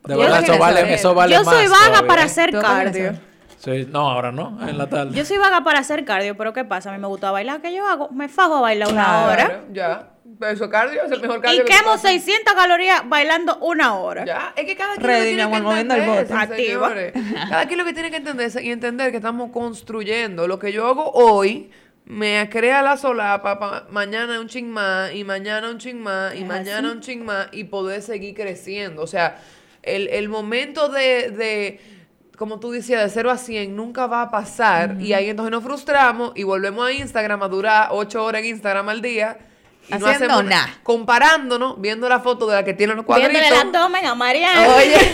De 0.03 0.13
Yo 0.15 0.19
verdad, 0.19 0.43
eso 0.43 0.57
vale, 0.57 0.93
eso 0.93 1.13
vale 1.15 1.35
yo 1.35 1.43
más 1.45 1.55
soy 1.55 1.67
vaga 1.67 1.85
todavía, 1.87 2.07
para 2.07 2.23
hacer 2.23 2.51
¿Tú 2.51 2.57
vas 2.57 2.65
a 2.65 2.83
cardio. 2.83 3.13
Sí, 3.59 3.87
no, 3.89 4.11
ahora 4.11 4.33
no, 4.33 4.57
en 4.67 4.77
la 4.77 4.89
tarde. 4.89 5.15
Yo 5.15 5.23
soy 5.23 5.37
vaga 5.37 5.63
para 5.63 5.79
hacer 5.79 6.03
cardio, 6.03 6.35
pero 6.35 6.51
¿qué 6.51 6.65
pasa? 6.65 6.89
A 6.89 6.93
mí 6.93 6.99
me 6.99 7.07
gusta 7.07 7.31
bailar. 7.31 7.61
¿Qué 7.61 7.73
yo 7.73 7.87
hago? 7.87 8.09
Me 8.09 8.27
fajo 8.27 8.55
a 8.57 8.61
bailar 8.61 8.91
una 8.91 9.03
Claro. 9.05 9.31
hora. 9.31 9.61
Ya. 9.71 10.09
Pero 10.39 10.51
eso 10.51 10.69
cardio 10.69 11.03
es 11.03 11.11
el 11.11 11.21
mejor 11.21 11.41
cardio. 11.41 11.61
Y 11.61 11.65
quemo 11.65 11.83
puedes 11.83 11.99
hacer. 12.05 12.11
600 12.21 12.53
calorías 12.53 13.03
bailando 13.07 13.57
una 13.59 13.95
hora. 13.95 14.25
Ya, 14.25 14.53
es 14.55 14.65
que 14.65 14.75
cada 14.75 14.95
quien 14.95 15.05
Ready, 15.07 15.31
lo 15.35 15.37
tiene 15.45 15.51
que 15.57 15.61
moviendo 15.61 15.95
el 15.95 16.01
bote. 16.05 16.33
Activa. 16.33 16.89
señores. 16.89 17.13
Cada 17.49 17.65
quien 17.67 17.77
lo 17.79 17.85
que 17.85 17.93
tiene 17.93 18.11
que 18.11 18.17
entender 18.17 18.47
es- 18.47 18.61
y 18.61 18.71
entender 18.71 19.11
que 19.11 19.17
estamos 19.17 19.51
construyendo. 19.51 20.47
Lo 20.47 20.57
que 20.59 20.71
yo 20.71 20.87
hago 20.87 21.11
hoy 21.11 21.69
me 22.05 22.49
crea 22.49 22.81
la 22.81 22.97
solapa 22.97 23.59
pa 23.59 23.87
mañana 23.89 24.39
un 24.39 24.47
ching 24.47 24.69
más 24.69 25.13
y 25.13 25.23
mañana 25.23 25.69
un 25.69 25.77
ching 25.77 26.01
más 26.01 26.35
y 26.35 26.39
Es 26.39 26.45
mañana 26.47 26.87
así. 26.89 26.97
un 26.97 27.01
ching 27.01 27.23
más 27.25 27.47
y 27.51 27.63
poder 27.65 28.01
seguir 28.01 28.33
creciendo. 28.35 29.01
O 29.01 29.07
sea, 29.07 29.39
el, 29.83 30.07
el 30.09 30.27
momento 30.29 30.89
de, 30.89 31.29
de, 31.31 31.79
como 32.37 32.59
tú 32.59 32.71
decías, 32.71 33.01
de 33.03 33.09
0 33.09 33.31
a 33.31 33.37
100 33.37 33.75
nunca 33.75 34.07
va 34.07 34.23
a 34.23 34.31
pasar 34.31 34.97
y 34.99 35.13
ahí 35.13 35.29
entonces 35.29 35.51
nos 35.51 35.63
frustramos 35.63 36.33
y 36.35 36.43
volvemos 36.43 36.87
a 36.87 36.91
Instagram 36.91 37.43
a 37.43 37.47
durar 37.47 37.87
8 37.91 38.23
horas 38.25 38.41
en 38.41 38.47
Instagram 38.49 38.89
al 38.89 39.01
día. 39.01 39.37
Y 39.87 39.93
no 39.95 40.07
Haciendo 40.07 40.35
hacemos 40.35 40.45
nada. 40.45 40.79
Comparándonos, 40.83 41.79
viendo 41.79 42.07
la 42.07 42.19
foto 42.19 42.47
de 42.47 42.55
la 42.55 42.63
que 42.63 42.73
tiene 42.73 42.95
los 42.95 43.05
cuadritos. 43.05 43.31
Viéndole 43.31 43.55
el 43.55 43.67
abdomen 43.67 44.05
a 44.05 44.15
Mariana. 44.15 44.75
Oye. 44.75 45.13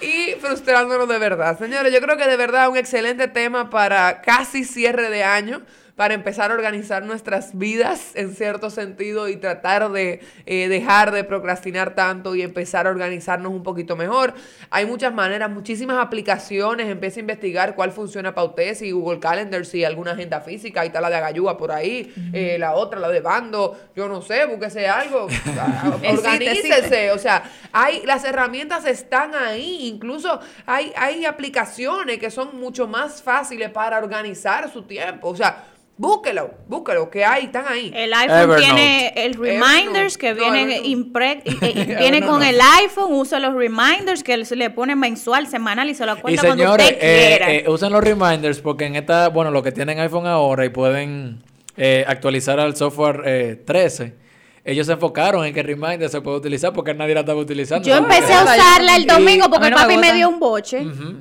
y 0.00 0.34
frustrándonos 0.40 1.08
de 1.08 1.18
verdad. 1.18 1.58
Señores, 1.58 1.92
yo 1.92 2.00
creo 2.00 2.16
que 2.16 2.26
de 2.26 2.36
verdad 2.36 2.68
un 2.68 2.76
excelente 2.76 3.28
tema 3.28 3.70
para 3.70 4.22
casi 4.22 4.64
cierre 4.64 5.10
de 5.10 5.24
año, 5.24 5.62
para 6.00 6.14
empezar 6.14 6.50
a 6.50 6.54
organizar 6.54 7.02
nuestras 7.02 7.58
vidas 7.58 8.12
en 8.14 8.34
cierto 8.34 8.70
sentido 8.70 9.28
y 9.28 9.36
tratar 9.36 9.92
de 9.92 10.22
eh, 10.46 10.66
dejar 10.68 11.12
de 11.12 11.24
procrastinar 11.24 11.94
tanto 11.94 12.34
y 12.34 12.40
empezar 12.40 12.86
a 12.86 12.90
organizarnos 12.90 13.52
un 13.52 13.62
poquito 13.62 13.96
mejor. 13.96 14.32
Hay 14.70 14.86
muchas 14.86 15.12
maneras, 15.12 15.50
muchísimas 15.50 15.98
aplicaciones. 15.98 16.88
Empieza 16.88 17.18
a 17.18 17.20
investigar 17.20 17.74
cuál 17.74 17.92
funciona 17.92 18.34
para 18.34 18.46
usted, 18.46 18.74
si 18.76 18.92
Google 18.92 19.20
Calendar, 19.20 19.66
si 19.66 19.84
alguna 19.84 20.12
agenda 20.12 20.40
física, 20.40 20.80
ahí 20.80 20.86
está 20.86 21.02
la 21.02 21.10
de 21.10 21.16
Agayúa 21.16 21.58
por 21.58 21.70
ahí, 21.70 22.10
eh, 22.32 22.56
la 22.58 22.76
otra, 22.76 22.98
la 22.98 23.10
de 23.10 23.20
Bando, 23.20 23.78
yo 23.94 24.08
no 24.08 24.22
sé, 24.22 24.46
búsquese 24.46 24.88
algo. 24.88 25.26
Organícese, 26.10 27.10
o 27.10 27.18
sea, 27.18 27.42
hay, 27.72 28.06
las 28.06 28.24
herramientas 28.24 28.86
están 28.86 29.34
ahí, 29.34 29.86
incluso 29.86 30.40
hay, 30.64 30.94
hay 30.96 31.26
aplicaciones 31.26 32.18
que 32.18 32.30
son 32.30 32.58
mucho 32.58 32.88
más 32.88 33.22
fáciles 33.22 33.68
para 33.68 33.98
organizar 33.98 34.72
su 34.72 34.84
tiempo, 34.84 35.28
o 35.28 35.36
sea, 35.36 35.66
búsquelo, 36.00 36.50
búsquelo, 36.66 37.10
que 37.10 37.26
hay, 37.26 37.44
están 37.44 37.66
ahí. 37.68 37.92
El 37.94 38.12
iPhone 38.14 38.38
Evernote. 38.38 38.62
tiene 38.62 39.12
el 39.16 39.34
reminders 39.34 40.16
Evernote. 40.16 40.18
que 40.18 40.32
vienen 40.34 40.70
eh, 40.70 41.42
eh, 41.44 41.96
viene 41.98 42.22
con 42.22 42.42
el 42.42 42.58
iPhone, 42.58 43.12
usa 43.12 43.38
los 43.38 43.52
reminders 43.54 44.22
que 44.22 44.42
se 44.46 44.56
le 44.56 44.70
pone 44.70 44.96
mensual, 44.96 45.46
semanal 45.46 45.90
y 45.90 45.94
se 45.94 46.06
lo 46.06 46.16
Y 46.16 46.20
cuenta 46.20 46.40
cuando 46.42 46.64
señores, 46.64 46.86
usted 46.92 46.98
eh, 47.02 47.26
quiera. 47.28 47.52
eh, 47.52 47.64
usen 47.68 47.92
los 47.92 48.02
reminders 48.02 48.60
porque 48.60 48.86
en 48.86 48.96
esta, 48.96 49.28
bueno, 49.28 49.50
los 49.50 49.62
que 49.62 49.72
tienen 49.72 50.00
iPhone 50.00 50.26
ahora 50.26 50.64
y 50.64 50.70
pueden 50.70 51.42
eh, 51.76 52.04
actualizar 52.08 52.58
al 52.58 52.74
software 52.76 53.22
eh, 53.26 53.62
13, 53.66 54.14
ellos 54.64 54.86
se 54.86 54.94
enfocaron 54.94 55.44
en 55.44 55.52
que 55.52 55.62
Reminder 55.62 56.08
se 56.08 56.22
puede 56.22 56.38
utilizar 56.38 56.72
porque 56.72 56.94
nadie 56.94 57.12
la 57.12 57.20
estaba 57.20 57.40
utilizando. 57.40 57.86
Yo 57.86 57.96
empecé 57.96 58.32
a 58.32 58.42
usarla 58.44 58.96
el 58.96 59.06
domingo 59.06 59.50
porque 59.50 59.68
no 59.68 59.76
me 59.76 59.82
papi 59.82 59.96
me 59.98 60.14
dio 60.14 60.30
un 60.30 60.40
boche. 60.40 60.80
Ujú. 60.86 61.20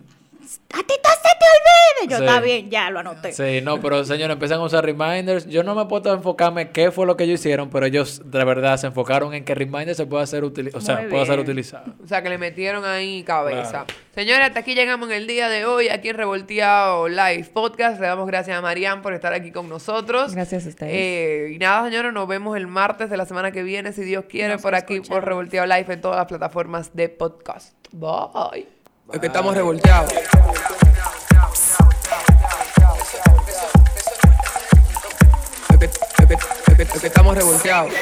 A 0.74 0.78
ti 0.78 0.94
no 1.04 1.10
se 1.10 1.30
te 1.40 1.46
olvide. 1.46 2.12
Yo, 2.12 2.18
Sí. 2.18 2.24
está 2.24 2.40
bien, 2.40 2.70
ya 2.70 2.90
lo 2.90 3.00
anoté. 3.00 3.34
Sí, 3.34 3.62
no, 3.62 3.80
pero 3.82 4.04
señores, 4.06 4.34
empiezan 4.34 4.60
a 4.60 4.64
usar 4.64 4.84
reminders. 4.86 5.46
Yo 5.48 5.64
no 5.64 5.76
me 5.76 5.84
he 5.84 5.86
puesto 5.86 6.10
a 6.12 6.16
enfocarme 6.16 6.72
qué 6.72 6.92
fue 6.92 7.06
lo 7.06 7.18
que 7.18 7.26
ellos 7.26 7.40
hicieron, 7.40 7.70
pero 7.70 7.86
ellos 7.86 8.22
de 8.26 8.46
verdad 8.46 8.78
se 8.78 8.88
enfocaron 8.88 9.34
en 9.34 9.44
que 9.44 9.54
reminder 9.54 9.94
se 9.96 10.06
puede 10.06 10.24
hacer 10.24 10.44
o 10.44 10.52
sea, 10.82 10.98
Muy 11.02 11.10
puede 11.10 11.26
ser 11.26 11.40
utilizado. 11.40 11.94
O 12.04 12.08
sea, 12.08 12.24
que 12.24 12.30
le 12.30 12.38
metieron 12.38 12.86
ahí 12.86 13.24
cabeza. 13.24 13.86
Claro. 13.86 13.86
Señores, 14.16 14.48
hasta 14.48 14.62
aquí 14.62 14.76
llegamos 14.76 15.10
en 15.10 15.16
el 15.16 15.28
día 15.28 15.50
de 15.50 15.66
hoy, 15.66 15.90
aquí 15.90 16.10
en 16.10 16.18
Revolteado 16.18 17.08
Live 17.10 17.50
Podcast. 17.54 18.00
Le 18.00 18.08
damos 18.08 18.28
gracias 18.28 18.58
a 18.58 18.62
Marian 18.62 19.02
por 19.02 19.14
estar 19.14 19.34
aquí 19.34 19.52
con 19.52 19.70
nosotros. 19.70 20.34
Gracias 20.34 20.66
a 20.66 20.70
ustedes. 20.70 20.92
Eh, 20.94 21.52
y 21.54 21.58
nada, 21.60 21.86
señores, 21.86 22.14
nos 22.14 22.28
vemos 22.28 22.58
el 22.58 22.68
martes 22.68 23.10
de 23.10 23.18
la 23.18 23.26
semana 23.26 23.52
que 23.52 23.64
viene, 23.64 23.92
si 23.94 24.04
Dios 24.04 24.26
quiere, 24.30 24.54
Nos 24.54 24.62
por 24.62 24.76
aquí, 24.76 25.02
por. 25.02 25.24
Revolteado 25.26 25.68
Live 25.68 25.94
en 25.94 26.02
todas 26.02 26.18
las 26.18 26.26
plataformas 26.28 26.96
de 26.96 27.10
podcast. 27.10 27.76
Bye. 27.92 28.79
Es 29.14 29.20
que 29.20 29.28
estamos 29.28 29.56
revolteados. 29.56 30.14
Es 35.70 35.78
que, 35.78 35.86
es 35.86 36.78
que- 36.78 36.84
es 36.84 37.02
que 37.02 37.08
estamos 37.08 37.36
revolteados. 37.36 37.94